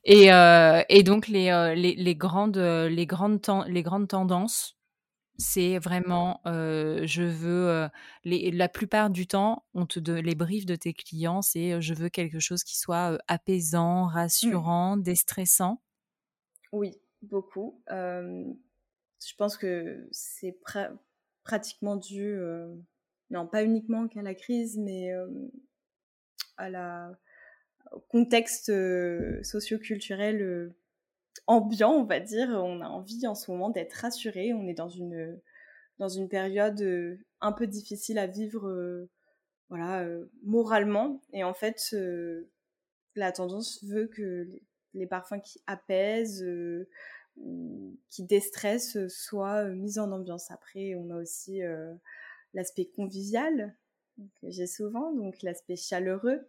Et, 0.04 0.32
euh, 0.32 0.82
et, 0.88 1.02
donc 1.02 1.28
les, 1.28 1.50
euh, 1.50 1.74
les, 1.74 1.94
les, 1.94 2.14
grandes, 2.14 2.58
les, 2.58 3.06
grandes 3.06 3.40
les 3.68 3.82
grandes 3.82 4.08
tendances 4.08 4.76
c'est 5.38 5.78
vraiment, 5.78 6.40
je 6.44 7.22
veux, 7.22 7.88
la 8.24 8.68
plupart 8.68 9.10
du 9.10 9.26
temps, 9.26 9.64
on 9.74 9.86
te 9.86 9.98
les 10.10 10.34
briefs 10.34 10.66
de 10.66 10.76
tes 10.76 10.92
clients, 10.92 11.42
c'est, 11.42 11.80
je 11.80 11.94
veux 11.94 12.08
quelque 12.08 12.40
chose 12.40 12.64
qui 12.64 12.78
soit 12.78 13.18
apaisant, 13.28 14.06
mmh. 14.06 14.12
rassurant, 14.12 14.96
déstressant. 14.96 15.82
Oui, 16.72 16.92
beaucoup. 17.22 17.82
je 17.88 19.34
pense 19.36 19.56
que 19.56 20.06
c'est 20.10 20.56
pratiquement 21.44 21.96
dû, 21.96 22.36
non 23.30 23.46
pas 23.46 23.64
uniquement 23.64 24.08
qu'à 24.08 24.22
la 24.22 24.34
crise, 24.34 24.78
mais 24.78 25.10
à 26.56 26.68
la 26.70 27.12
au 27.90 28.00
contexte 28.00 28.72
socioculturel 29.42 30.72
ambiant, 31.46 31.92
on 31.92 32.04
va 32.04 32.20
dire. 32.20 32.48
On 32.50 32.80
a 32.80 32.88
envie 32.88 33.26
en 33.26 33.34
ce 33.34 33.50
moment 33.50 33.70
d'être 33.70 33.94
rassuré. 33.94 34.52
On 34.52 34.66
est 34.66 34.74
dans 34.74 34.88
une, 34.88 35.40
dans 35.98 36.08
une 36.08 36.28
période 36.28 36.80
euh, 36.80 37.16
un 37.40 37.52
peu 37.52 37.66
difficile 37.66 38.18
à 38.18 38.26
vivre 38.26 38.68
euh, 38.68 39.08
voilà, 39.68 40.02
euh, 40.02 40.30
moralement. 40.42 41.22
Et 41.32 41.44
en 41.44 41.54
fait, 41.54 41.94
la 43.14 43.32
tendance 43.32 43.84
veut 43.84 44.08
que 44.08 44.48
les 44.94 45.06
parfums 45.06 45.40
qui 45.42 45.62
apaisent, 45.66 46.44
qui 48.10 48.24
déstressent, 48.24 49.06
soient 49.08 49.64
mis 49.64 49.98
en 49.98 50.12
ambiance. 50.12 50.50
Après, 50.50 50.94
on 50.96 51.10
a 51.10 51.16
aussi 51.16 51.60
l'aspect 52.52 52.84
convivial 52.84 53.74
que 54.18 54.50
j'ai 54.50 54.66
souvent, 54.66 55.12
donc 55.12 55.40
l'aspect 55.42 55.76
chaleureux. 55.76 56.46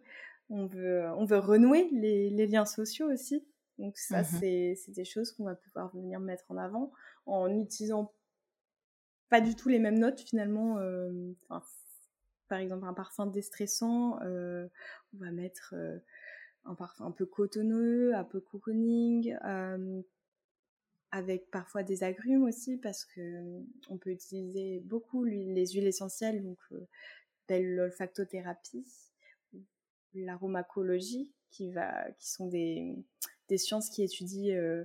On 0.50 0.66
veut, 0.66 1.04
on 1.16 1.24
veut 1.24 1.38
renouer 1.38 1.88
les, 1.92 2.28
les 2.28 2.46
liens 2.46 2.66
sociaux 2.66 3.10
aussi. 3.10 3.42
Donc 3.78 3.98
ça, 3.98 4.22
mmh 4.22 4.76
c'est 4.76 4.92
des 4.92 5.04
choses 5.04 5.32
qu'on 5.32 5.44
va 5.44 5.54
pouvoir 5.54 5.94
venir 5.94 6.20
mettre 6.20 6.44
en 6.48 6.56
avant 6.56 6.92
en 7.26 7.52
utilisant 7.58 8.12
pas 9.28 9.40
du 9.40 9.56
tout 9.56 9.68
les 9.68 9.78
mêmes 9.78 9.98
notes 9.98 10.20
finalement. 10.20 10.78
Euh, 10.78 11.32
par 12.48 12.58
exemple, 12.58 12.84
un 12.84 12.94
parfum 12.94 13.26
déstressant, 13.26 14.20
euh, 14.22 14.68
on 15.14 15.24
va 15.24 15.32
mettre 15.32 15.74
euh, 15.76 15.98
un 16.64 16.74
parfum 16.74 17.06
un 17.06 17.10
peu 17.10 17.26
cotonneux, 17.26 18.14
un 18.14 18.24
peu 18.24 18.40
cocooning, 18.40 19.36
avec 21.10 21.50
parfois 21.50 21.82
des 21.84 22.02
agrumes 22.02 22.42
aussi 22.42 22.76
parce 22.76 23.04
que 23.04 23.62
on 23.88 23.98
peut 23.98 24.10
utiliser 24.10 24.80
beaucoup 24.80 25.24
les 25.24 25.66
huiles 25.66 25.86
essentielles, 25.86 26.42
donc 26.42 26.58
l'olfactothérapie, 27.48 28.86
l'aromacologie, 30.14 31.30
qui 31.50 31.70
va, 31.70 32.10
qui 32.18 32.30
sont 32.30 32.48
des 32.48 32.96
des 33.48 33.58
sciences 33.58 33.90
qui 33.90 34.02
étudient 34.02 34.56
euh, 34.56 34.84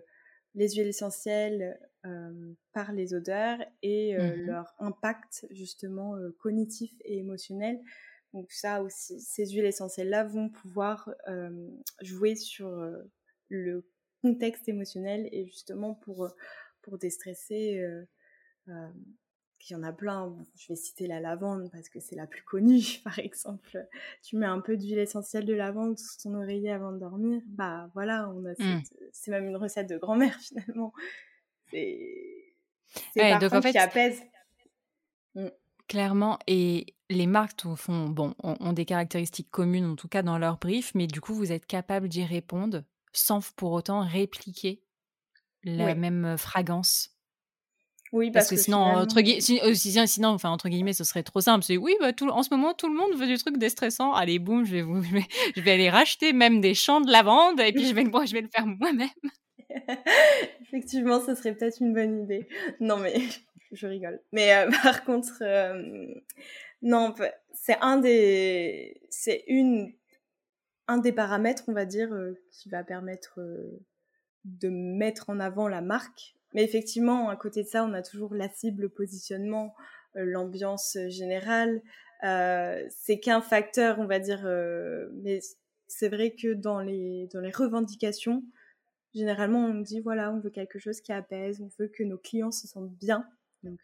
les 0.56 0.70
huiles 0.70 0.88
essentielles 0.88 1.80
euh, 2.06 2.54
par 2.74 2.92
les 2.92 3.14
odeurs 3.14 3.60
et 3.82 4.18
euh, 4.18 4.36
mmh 4.36 4.46
leur 4.46 4.74
impact 4.80 5.46
justement 5.52 6.16
cognitif 6.40 6.92
et 7.04 7.18
émotionnel. 7.18 7.80
Donc 8.34 8.52
ça 8.52 8.82
aussi, 8.84 9.20
ces 9.22 9.48
huiles 9.48 9.66
essentielles-là 9.66 10.24
vont 10.24 10.50
pouvoir 10.50 11.12
jouer 12.02 12.36
sur 12.36 12.70
le 13.48 13.90
contexte 14.22 14.70
émotionnel 14.70 15.28
et 15.32 15.46
justement 15.46 15.96
pour, 15.96 16.32
pour 16.82 17.00
déstresser 17.00 17.84
il 19.68 19.74
y 19.74 19.76
en 19.76 19.84
a 19.84 19.92
plein. 19.92 20.36
je 20.56 20.68
vais 20.70 20.76
citer 20.76 21.08
la 21.08 21.20
lavande 21.20 21.70
parce 21.72 21.90
que 21.90 22.00
c'est 22.00 22.16
la 22.16 22.28
plus 22.28 22.44
connue, 22.44 23.00
par 23.04 23.20
exemple. 23.20 23.88
Tu 24.22 24.38
mets 24.38 24.46
un 24.46 24.60
peu 24.60 24.78
d'huile 24.78 25.00
essentielle 25.00 25.46
de 25.46 25.54
lavande 25.54 25.98
sous 25.98 26.18
ton 26.24 26.36
oreiller 26.36 26.72
avant 26.72 26.92
de 26.92 27.00
dormir. 27.00 27.42
Bah 27.48 27.90
voilà, 27.94 28.30
on 28.30 28.46
a 28.46 28.52
mmh. 28.52 28.84
c'est 29.12 29.32
même 29.32 29.48
une 29.48 29.58
recette 29.58 29.90
de 29.90 29.98
grand-mère 29.98 30.36
finalement. 30.40 30.94
C'est 31.72 32.56
ouais, 33.16 33.40
donc 33.40 33.54
en 33.54 33.62
fait, 33.62 33.72
qui 33.72 33.78
apaise. 33.78 34.22
Mmh. 35.36 35.48
Clairement, 35.88 36.38
et 36.46 36.96
les 37.10 37.26
marques 37.26 37.66
font, 37.76 38.10
bon, 38.10 38.36
ont, 38.44 38.74
des 38.74 38.86
caractéristiques 38.86 39.50
communes, 39.50 39.86
en 39.86 39.96
tout 39.96 40.08
cas 40.08 40.22
dans 40.22 40.38
leur 40.38 40.58
brief, 40.58 40.94
mais 40.94 41.08
du 41.08 41.20
coup, 41.20 41.34
vous 41.34 41.52
êtes 41.52 41.66
capable 41.66 42.08
d'y 42.08 42.24
répondre 42.24 42.84
sans 43.12 43.52
pour 43.56 43.72
autant 43.72 44.02
répliquer 44.02 44.84
la 45.64 45.96
même 45.96 46.38
fragrance. 46.38 47.19
Oui, 48.12 48.32
parce, 48.32 48.50
que, 48.50 48.56
sinon, 48.56 48.78
entre 48.78 49.22
guillemets, 49.22 50.08
sinon, 50.08 50.30
enfin, 50.30 50.50
entre 50.50 50.68
guillemets, 50.68 50.94
ce 50.94 51.04
serait 51.04 51.22
trop 51.22 51.42
simple. 51.42 51.64
C'est 51.64 51.78
oui, 51.78 51.96
bah, 52.00 52.12
tout, 52.12 52.28
en 52.28 52.42
ce 52.42 52.50
moment, 52.52 52.74
tout 52.74 52.88
le 52.88 52.96
monde 52.96 53.16
veut 53.16 53.28
du 53.28 53.38
truc 53.38 53.58
déstressant. 53.58 54.14
Allez, 54.14 54.40
boum, 54.40 54.66
je 54.66 54.72
vais, 54.72 54.82
vous, 54.82 55.04
je 55.56 55.62
vais, 55.62 55.72
aller 55.72 55.90
racheter 55.90 56.34
même 56.34 56.60
des 56.60 56.74
champs 56.74 57.02
de 57.02 57.12
lavande 57.12 57.60
et 57.60 57.72
puis 57.72 57.86
je 57.86 57.94
vais 57.94 58.04
le, 58.04 58.12
je 58.26 58.34
vais 58.34 58.42
le 58.42 58.50
faire 58.50 58.66
moi-même. 58.66 59.10
Effectivement, 60.62 61.20
ce 61.20 61.36
serait 61.36 61.54
peut-être 61.54 61.80
une 61.80 61.94
bonne 61.94 62.24
idée. 62.24 62.48
Non, 62.80 62.98
mais 62.98 63.16
je 63.72 63.88
rigole. 63.88 64.20
Mais 64.32 64.54
euh, 64.56 64.72
par 64.84 65.04
contre, 65.04 65.42
euh, 65.42 66.14
non, 66.82 67.14
c'est 67.54 67.78
un 67.82 67.98
des, 67.98 69.02
c'est 69.10 69.44
une, 69.48 69.94
un 70.88 70.98
des 70.98 71.12
paramètres, 71.12 71.64
on 71.68 71.74
va 71.74 71.86
dire, 71.86 72.12
euh, 72.14 72.34
qui 72.52 72.70
va 72.70 72.84
permettre 72.84 73.40
de 74.46 74.70
mettre 74.70 75.30
en 75.30 75.40
avant 75.40 75.68
la 75.68 75.82
marque 75.82 76.36
mais 76.54 76.64
effectivement, 76.64 77.30
à 77.30 77.36
côté 77.36 77.64
de 77.64 77.68
ça, 77.68 77.84
on 77.84 77.94
a 77.94 78.02
toujours 78.02 78.34
la 78.34 78.50
cible, 78.50 78.84
le 78.84 78.90
positionnement, 78.90 79.76
euh, 80.16 80.26
l'ambiance 80.26 80.98
générale. 81.08 81.82
Euh, 82.24 82.86
c'est 82.90 83.20
qu'un 83.20 83.42
facteur, 83.42 84.00
on 84.00 84.06
va 84.06 84.20
dire, 84.20 84.46
euh, 84.46 85.10
mais 85.14 85.40
c'est 85.88 86.10
vrai 86.10 86.32
que 86.32 86.54
dans 86.54 86.80
les, 86.82 87.28
dans 87.34 87.40
les 87.40 87.52
revendications, 87.52 88.44
généralement, 89.14 89.66
on 89.66 89.76
dit 89.76 90.00
voilà, 90.02 90.32
on 90.32 90.40
veut 90.40 90.50
quelque 90.50 90.80
chose 90.80 91.02
qui 91.02 91.14
apaise, 91.14 91.62
on 91.62 91.70
veut 91.80 91.88
que 91.88 92.04
nos 92.04 92.18
clients 92.18 92.52
se 92.52 92.68
sentent 92.68 92.92
bien. 92.92 93.26
Donc, 93.64 93.80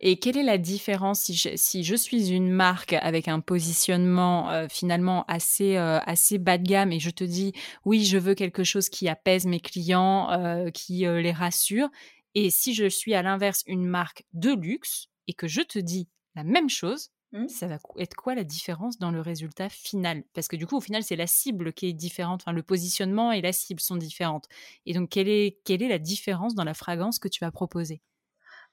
et 0.00 0.18
quelle 0.18 0.36
est 0.36 0.42
la 0.42 0.58
différence 0.58 1.20
si 1.20 1.82
je, 1.84 1.94
suis 1.96 2.30
une 2.30 2.50
marque 2.50 2.92
avec 2.92 3.28
un 3.28 3.40
positionnement 3.40 4.50
euh, 4.50 4.66
finalement 4.68 5.24
assez, 5.28 5.76
euh, 5.76 5.98
assez 6.00 6.38
bas 6.38 6.58
de 6.58 6.66
gamme 6.66 6.92
et 6.92 7.00
je 7.00 7.10
te 7.10 7.24
dis 7.24 7.52
oui, 7.84 8.04
je 8.04 8.18
veux 8.18 8.34
quelque 8.34 8.64
chose 8.64 8.88
qui 8.88 9.08
apaise 9.08 9.46
mes 9.46 9.60
clients, 9.60 10.30
euh, 10.30 10.70
qui 10.70 11.00
les 11.00 11.32
rassure. 11.32 11.88
Et 12.34 12.50
si 12.50 12.74
je 12.74 12.88
suis 12.88 13.14
à 13.14 13.22
l'inverse 13.22 13.62
une 13.66 13.86
marque 13.86 14.24
de 14.32 14.50
luxe 14.50 15.08
et 15.28 15.34
que 15.34 15.46
je 15.46 15.62
te 15.62 15.78
dis 15.78 16.08
la 16.34 16.42
même 16.42 16.68
chose, 16.68 17.10
mmh. 17.32 17.48
ça 17.48 17.68
va 17.68 17.78
être 17.98 18.16
quoi 18.16 18.34
la 18.34 18.42
différence 18.42 18.98
dans 18.98 19.12
le 19.12 19.20
résultat 19.20 19.68
final? 19.68 20.24
Parce 20.34 20.48
que 20.48 20.56
du 20.56 20.66
coup, 20.66 20.76
au 20.76 20.80
final, 20.80 21.04
c'est 21.04 21.16
la 21.16 21.28
cible 21.28 21.72
qui 21.72 21.86
est 21.86 21.92
différente. 21.92 22.42
Enfin, 22.42 22.52
le 22.52 22.64
positionnement 22.64 23.30
et 23.30 23.40
la 23.40 23.52
cible 23.52 23.80
sont 23.80 23.96
différentes. 23.96 24.48
Et 24.84 24.94
donc, 24.94 25.10
quelle 25.10 25.28
est, 25.28 25.58
quelle 25.64 25.82
est 25.82 25.88
la 25.88 26.00
différence 26.00 26.56
dans 26.56 26.64
la 26.64 26.74
fragrance 26.74 27.20
que 27.20 27.28
tu 27.28 27.38
vas 27.40 27.52
proposer? 27.52 28.02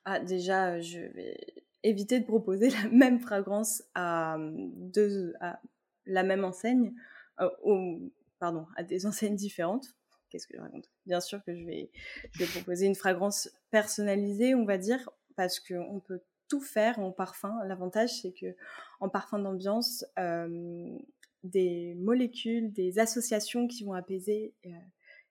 Ah, 0.06 0.20
déjà, 0.20 0.80
je 0.80 1.00
vais 1.00 1.38
éviter 1.84 2.20
de 2.20 2.26
proposer 2.26 2.70
la 2.84 2.90
même 2.90 3.20
fragrance 3.20 3.84
à, 3.96 4.38
deux, 4.40 5.34
à 5.40 5.60
la 6.06 6.24
même 6.24 6.44
enseigne, 6.44 6.94
euh, 7.40 7.50
pardon, 8.40 8.66
à 8.76 8.84
des 8.84 9.06
enseignes 9.06 9.36
différentes. 9.36 9.96
Qu'est-ce 10.30 10.48
que 10.48 10.56
je 10.56 10.62
raconte? 10.62 10.90
Bien 11.06 11.20
sûr 11.20 11.44
que 11.44 11.54
je 11.54 11.66
vais, 11.66 11.92
je 12.32 12.40
vais 12.40 12.52
proposer 12.52 12.86
une 12.86 12.96
fragrance 12.96 13.50
personnalisée, 13.70 14.56
on 14.56 14.64
va 14.64 14.78
dire, 14.78 15.10
parce 15.36 15.60
qu'on 15.60 16.00
peut 16.00 16.22
tout 16.48 16.62
faire 16.62 17.00
en 17.00 17.12
parfum. 17.12 17.62
L'avantage, 17.66 18.22
c'est 18.22 18.32
que 18.32 18.56
en 19.02 19.10
parfum 19.10 19.40
d'ambiance, 19.40 20.06
euh, 20.20 20.98
des 21.44 21.96
molécules, 21.96 22.72
des 22.72 23.00
associations 23.00 23.68
qui 23.68 23.84
vont 23.84 23.94
apaiser. 23.94 24.54
Euh, 24.66 24.70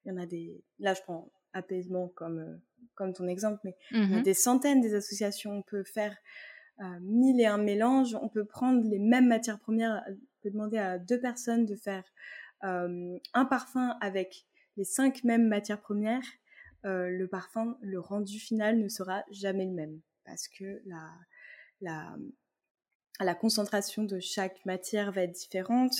il 0.04 0.08
y 0.08 0.12
en 0.12 0.16
a 0.16 0.26
des. 0.26 0.62
Là, 0.78 0.94
je 0.94 1.02
prends 1.02 1.30
apaisement 1.52 2.08
comme 2.08 2.60
comme 2.94 3.12
ton 3.14 3.28
exemple, 3.28 3.60
mais 3.64 3.76
il 3.92 4.10
y 4.10 4.14
a 4.14 4.18
mmh 4.18 4.22
des 4.22 4.34
centaines 4.34 4.80
des 4.82 4.94
associations. 4.94 5.52
On 5.52 5.62
peut 5.62 5.84
faire 5.84 6.14
euh, 6.80 6.84
mille 7.00 7.40
et 7.40 7.46
un 7.46 7.56
mélanges. 7.56 8.14
On 8.14 8.28
peut 8.28 8.44
prendre 8.44 8.86
les 8.86 8.98
mêmes 8.98 9.26
matières 9.26 9.58
premières. 9.58 10.04
On 10.08 10.42
peut 10.42 10.50
demander 10.50 10.76
à 10.76 10.98
deux 10.98 11.18
personnes 11.18 11.64
de 11.64 11.76
faire 11.76 12.04
euh, 12.64 13.16
un 13.32 13.44
parfum 13.46 13.96
avec 14.02 14.46
les 14.76 14.84
cinq 14.84 15.24
mêmes 15.24 15.48
matières 15.48 15.80
premières. 15.80 16.24
Euh, 16.84 17.08
le 17.08 17.26
parfum, 17.26 17.78
le 17.80 18.00
rendu 18.00 18.38
final 18.38 18.78
ne 18.78 18.88
sera 18.88 19.24
jamais 19.30 19.64
le 19.64 19.72
même 19.72 20.00
parce 20.24 20.46
que 20.48 20.82
la, 20.84 21.10
la, 21.80 22.16
la 23.18 23.34
concentration 23.34 24.04
de 24.04 24.20
chaque 24.20 24.64
matière 24.66 25.10
va 25.10 25.22
être 25.22 25.32
différente, 25.32 25.94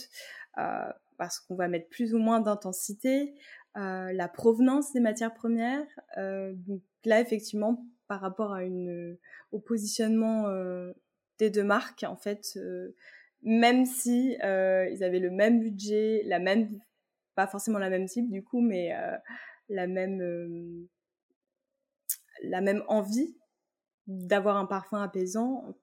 parce 1.20 1.38
qu'on 1.40 1.54
va 1.54 1.68
mettre 1.68 1.88
plus 1.88 2.14
ou 2.14 2.18
moins 2.18 2.40
d'intensité, 2.40 3.34
la 3.74 4.28
provenance 4.28 4.92
des 4.92 5.00
matières 5.00 5.34
premières. 5.34 5.86
donc 6.16 6.82
là, 7.04 7.20
effectivement, 7.20 7.84
par 8.08 8.20
rapport 8.20 8.52
à 8.52 8.64
une, 8.64 9.16
au 9.52 9.60
positionnement 9.60 10.46
des 11.38 11.50
deux 11.50 11.64
marques, 11.64 12.04
en 12.04 12.16
fait, 12.16 12.58
même 13.42 13.86
si 13.86 14.36
ils 14.40 15.04
avaient 15.04 15.20
le 15.20 15.30
même 15.30 15.60
budget, 15.60 16.22
la 16.24 16.38
même, 16.38 16.80
pas 17.34 17.46
forcément 17.46 17.78
la 17.78 17.90
même 17.90 18.08
cible 18.08 18.30
du 18.30 18.42
coup, 18.42 18.60
mais 18.60 18.92
la 19.68 19.86
même, 19.86 20.88
la 22.42 22.60
même 22.60 22.82
envie 22.88 23.36
d'avoir 24.06 24.56
un 24.56 24.66
parfum 24.66 25.00
apaisant, 25.00 25.76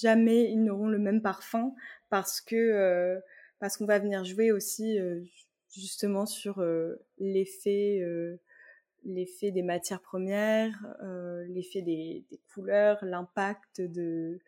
jamais 0.00 0.50
ils 0.50 0.62
n'auront 0.62 0.88
le 0.88 0.98
même 0.98 1.20
parfum 1.20 1.74
parce 2.08 2.40
que 2.40 3.20
parce 3.58 3.76
qu'on 3.76 3.86
va 3.86 3.98
venir 3.98 4.24
jouer 4.24 4.52
aussi 4.52 4.98
justement 5.80 6.26
sur 6.26 6.64
l'effet 7.18 8.02
l'effet 9.04 9.52
des 9.52 9.62
matières 9.62 10.00
premières, 10.00 10.84
l'effet 11.48 11.82
des, 11.82 12.24
couleurs, 12.52 12.98
l'impact 13.02 13.80
du 13.80 14.40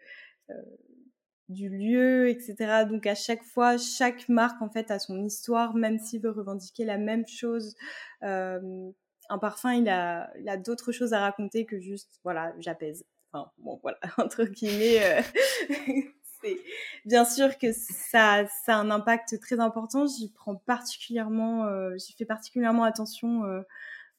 lieu, 1.48 2.28
etc. 2.28 2.84
Donc 2.88 3.06
à 3.06 3.14
chaque 3.14 3.44
fois, 3.44 3.78
chaque 3.78 4.28
marque 4.28 4.60
en 4.60 4.68
fait 4.68 4.90
a 4.90 4.98
son 4.98 5.24
histoire, 5.24 5.74
même 5.74 5.98
s'il 5.98 6.20
veut 6.22 6.30
revendiquer 6.30 6.84
la 6.84 6.98
même 6.98 7.26
chose. 7.26 7.74
un 8.22 9.38
parfum, 9.40 9.74
il 9.74 9.88
a, 9.88 10.30
a 10.46 10.56
d'autres 10.56 10.92
choses 10.92 11.12
à 11.12 11.20
raconter 11.20 11.66
que 11.66 11.78
juste, 11.78 12.20
voilà, 12.24 12.54
j'apaise. 12.58 13.04
Enfin, 13.32 13.50
bon, 13.58 13.78
voilà, 13.82 13.98
entre 14.18 14.44
guillemets, 14.44 15.22
bien 17.04 17.24
sûr 17.24 17.58
que 17.58 17.72
ça, 17.72 18.46
a 18.66 18.74
un 18.74 18.90
impact 18.90 19.40
très 19.40 19.60
important. 19.60 20.06
J'y 20.06 20.30
prends 20.30 20.56
particulièrement, 20.56 21.66
euh, 21.66 21.96
j'y 21.96 22.12
fais 22.14 22.24
particulièrement 22.24 22.84
attention 22.84 23.44
euh, 23.44 23.62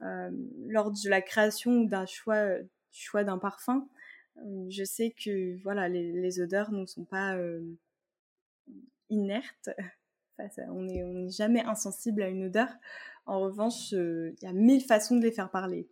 euh, 0.02 0.30
lors 0.68 0.92
de 0.92 1.10
la 1.10 1.22
création 1.22 1.82
d'un 1.82 2.06
choix, 2.06 2.58
du 2.60 2.70
choix 3.00 3.24
d'un 3.24 3.38
parfum. 3.38 3.88
Je 4.70 4.84
sais 4.84 5.12
que 5.12 5.62
voilà, 5.64 5.90
les, 5.90 6.40
odeurs 6.40 6.72
ne 6.72 6.86
sont 6.86 7.04
pas 7.04 7.38
inertes. 9.10 9.70
on 10.70 10.84
n'est 10.84 11.30
jamais 11.30 11.64
insensible 11.64 12.22
à 12.22 12.30
une 12.30 12.46
odeur. 12.46 12.70
En 13.26 13.42
revanche, 13.42 13.92
il 13.92 14.36
y 14.42 14.48
a 14.48 14.54
mille 14.54 14.84
façons 14.84 15.18
de 15.18 15.24
les 15.24 15.32
faire 15.32 15.52
parler. 15.52 15.88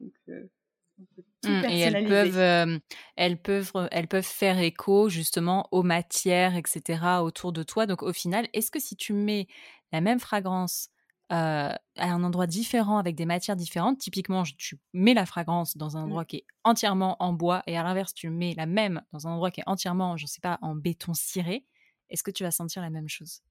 Mmh, 1.44 1.66
et 1.70 1.80
elles 1.80 2.08
peuvent, 2.08 2.80
elles, 3.16 3.42
peuvent, 3.42 3.72
elles 3.92 4.08
peuvent 4.08 4.24
faire 4.24 4.60
écho 4.60 5.10
justement 5.10 5.68
aux 5.72 5.84
matières, 5.84 6.56
etc., 6.56 7.22
autour 7.22 7.54
de 7.54 7.64
toi. 7.64 7.86
Donc 7.86 8.04
au 8.04 8.14
final, 8.14 8.48
est-ce 8.54 8.72
que 8.72 8.80
si 8.80 8.96
tu 8.96 9.14
mets 9.14 9.48
la 9.92 10.02
même 10.02 10.20
fragrance 10.20 10.90
à 11.30 11.78
un 11.98 12.24
endroit 12.24 12.48
différent 12.48 12.98
avec 12.98 13.16
des 13.16 13.26
matières 13.26 13.56
différentes, 13.56 13.98
typiquement 14.00 14.44
tu 14.44 14.80
mets 14.94 15.14
la 15.14 15.26
fragrance 15.26 15.76
dans 15.76 15.98
un 15.98 16.02
mmh. 16.02 16.04
endroit 16.06 16.26
qui 16.26 16.38
est 16.38 16.46
entièrement 16.64 17.22
en 17.22 17.34
bois 17.34 17.64
et 17.68 17.78
à 17.78 17.84
l'inverse 17.84 18.14
tu 18.14 18.30
mets 18.30 18.54
la 18.56 18.66
même 18.66 19.02
dans 19.12 19.28
un 19.28 19.32
endroit 19.32 19.52
qui 19.52 19.60
est 19.60 19.68
entièrement, 19.68 20.16
je 20.16 20.24
ne 20.24 20.28
sais 20.28 20.42
pas, 20.42 20.58
en 20.62 20.76
béton 20.76 21.14
ciré, 21.14 21.66
est-ce 22.10 22.24
que 22.24 22.32
tu 22.32 22.44
vas 22.44 22.52
sentir 22.52 22.82
la 22.82 22.90
même 22.90 23.10
chose? 23.10 23.42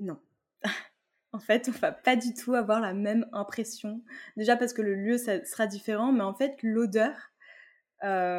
Non. 0.00 0.18
en 1.36 1.38
fait, 1.38 1.68
on 1.68 1.78
va 1.78 1.92
pas 1.92 2.16
du 2.16 2.32
tout 2.32 2.54
avoir 2.54 2.80
la 2.80 2.94
même 2.94 3.26
impression. 3.32 4.00
Déjà 4.38 4.56
parce 4.56 4.72
que 4.72 4.80
le 4.80 4.94
lieu 4.94 5.18
sera 5.18 5.66
différent, 5.66 6.10
mais 6.10 6.22
en 6.22 6.32
fait, 6.32 6.56
l'odeur, 6.62 7.12
euh, 8.04 8.34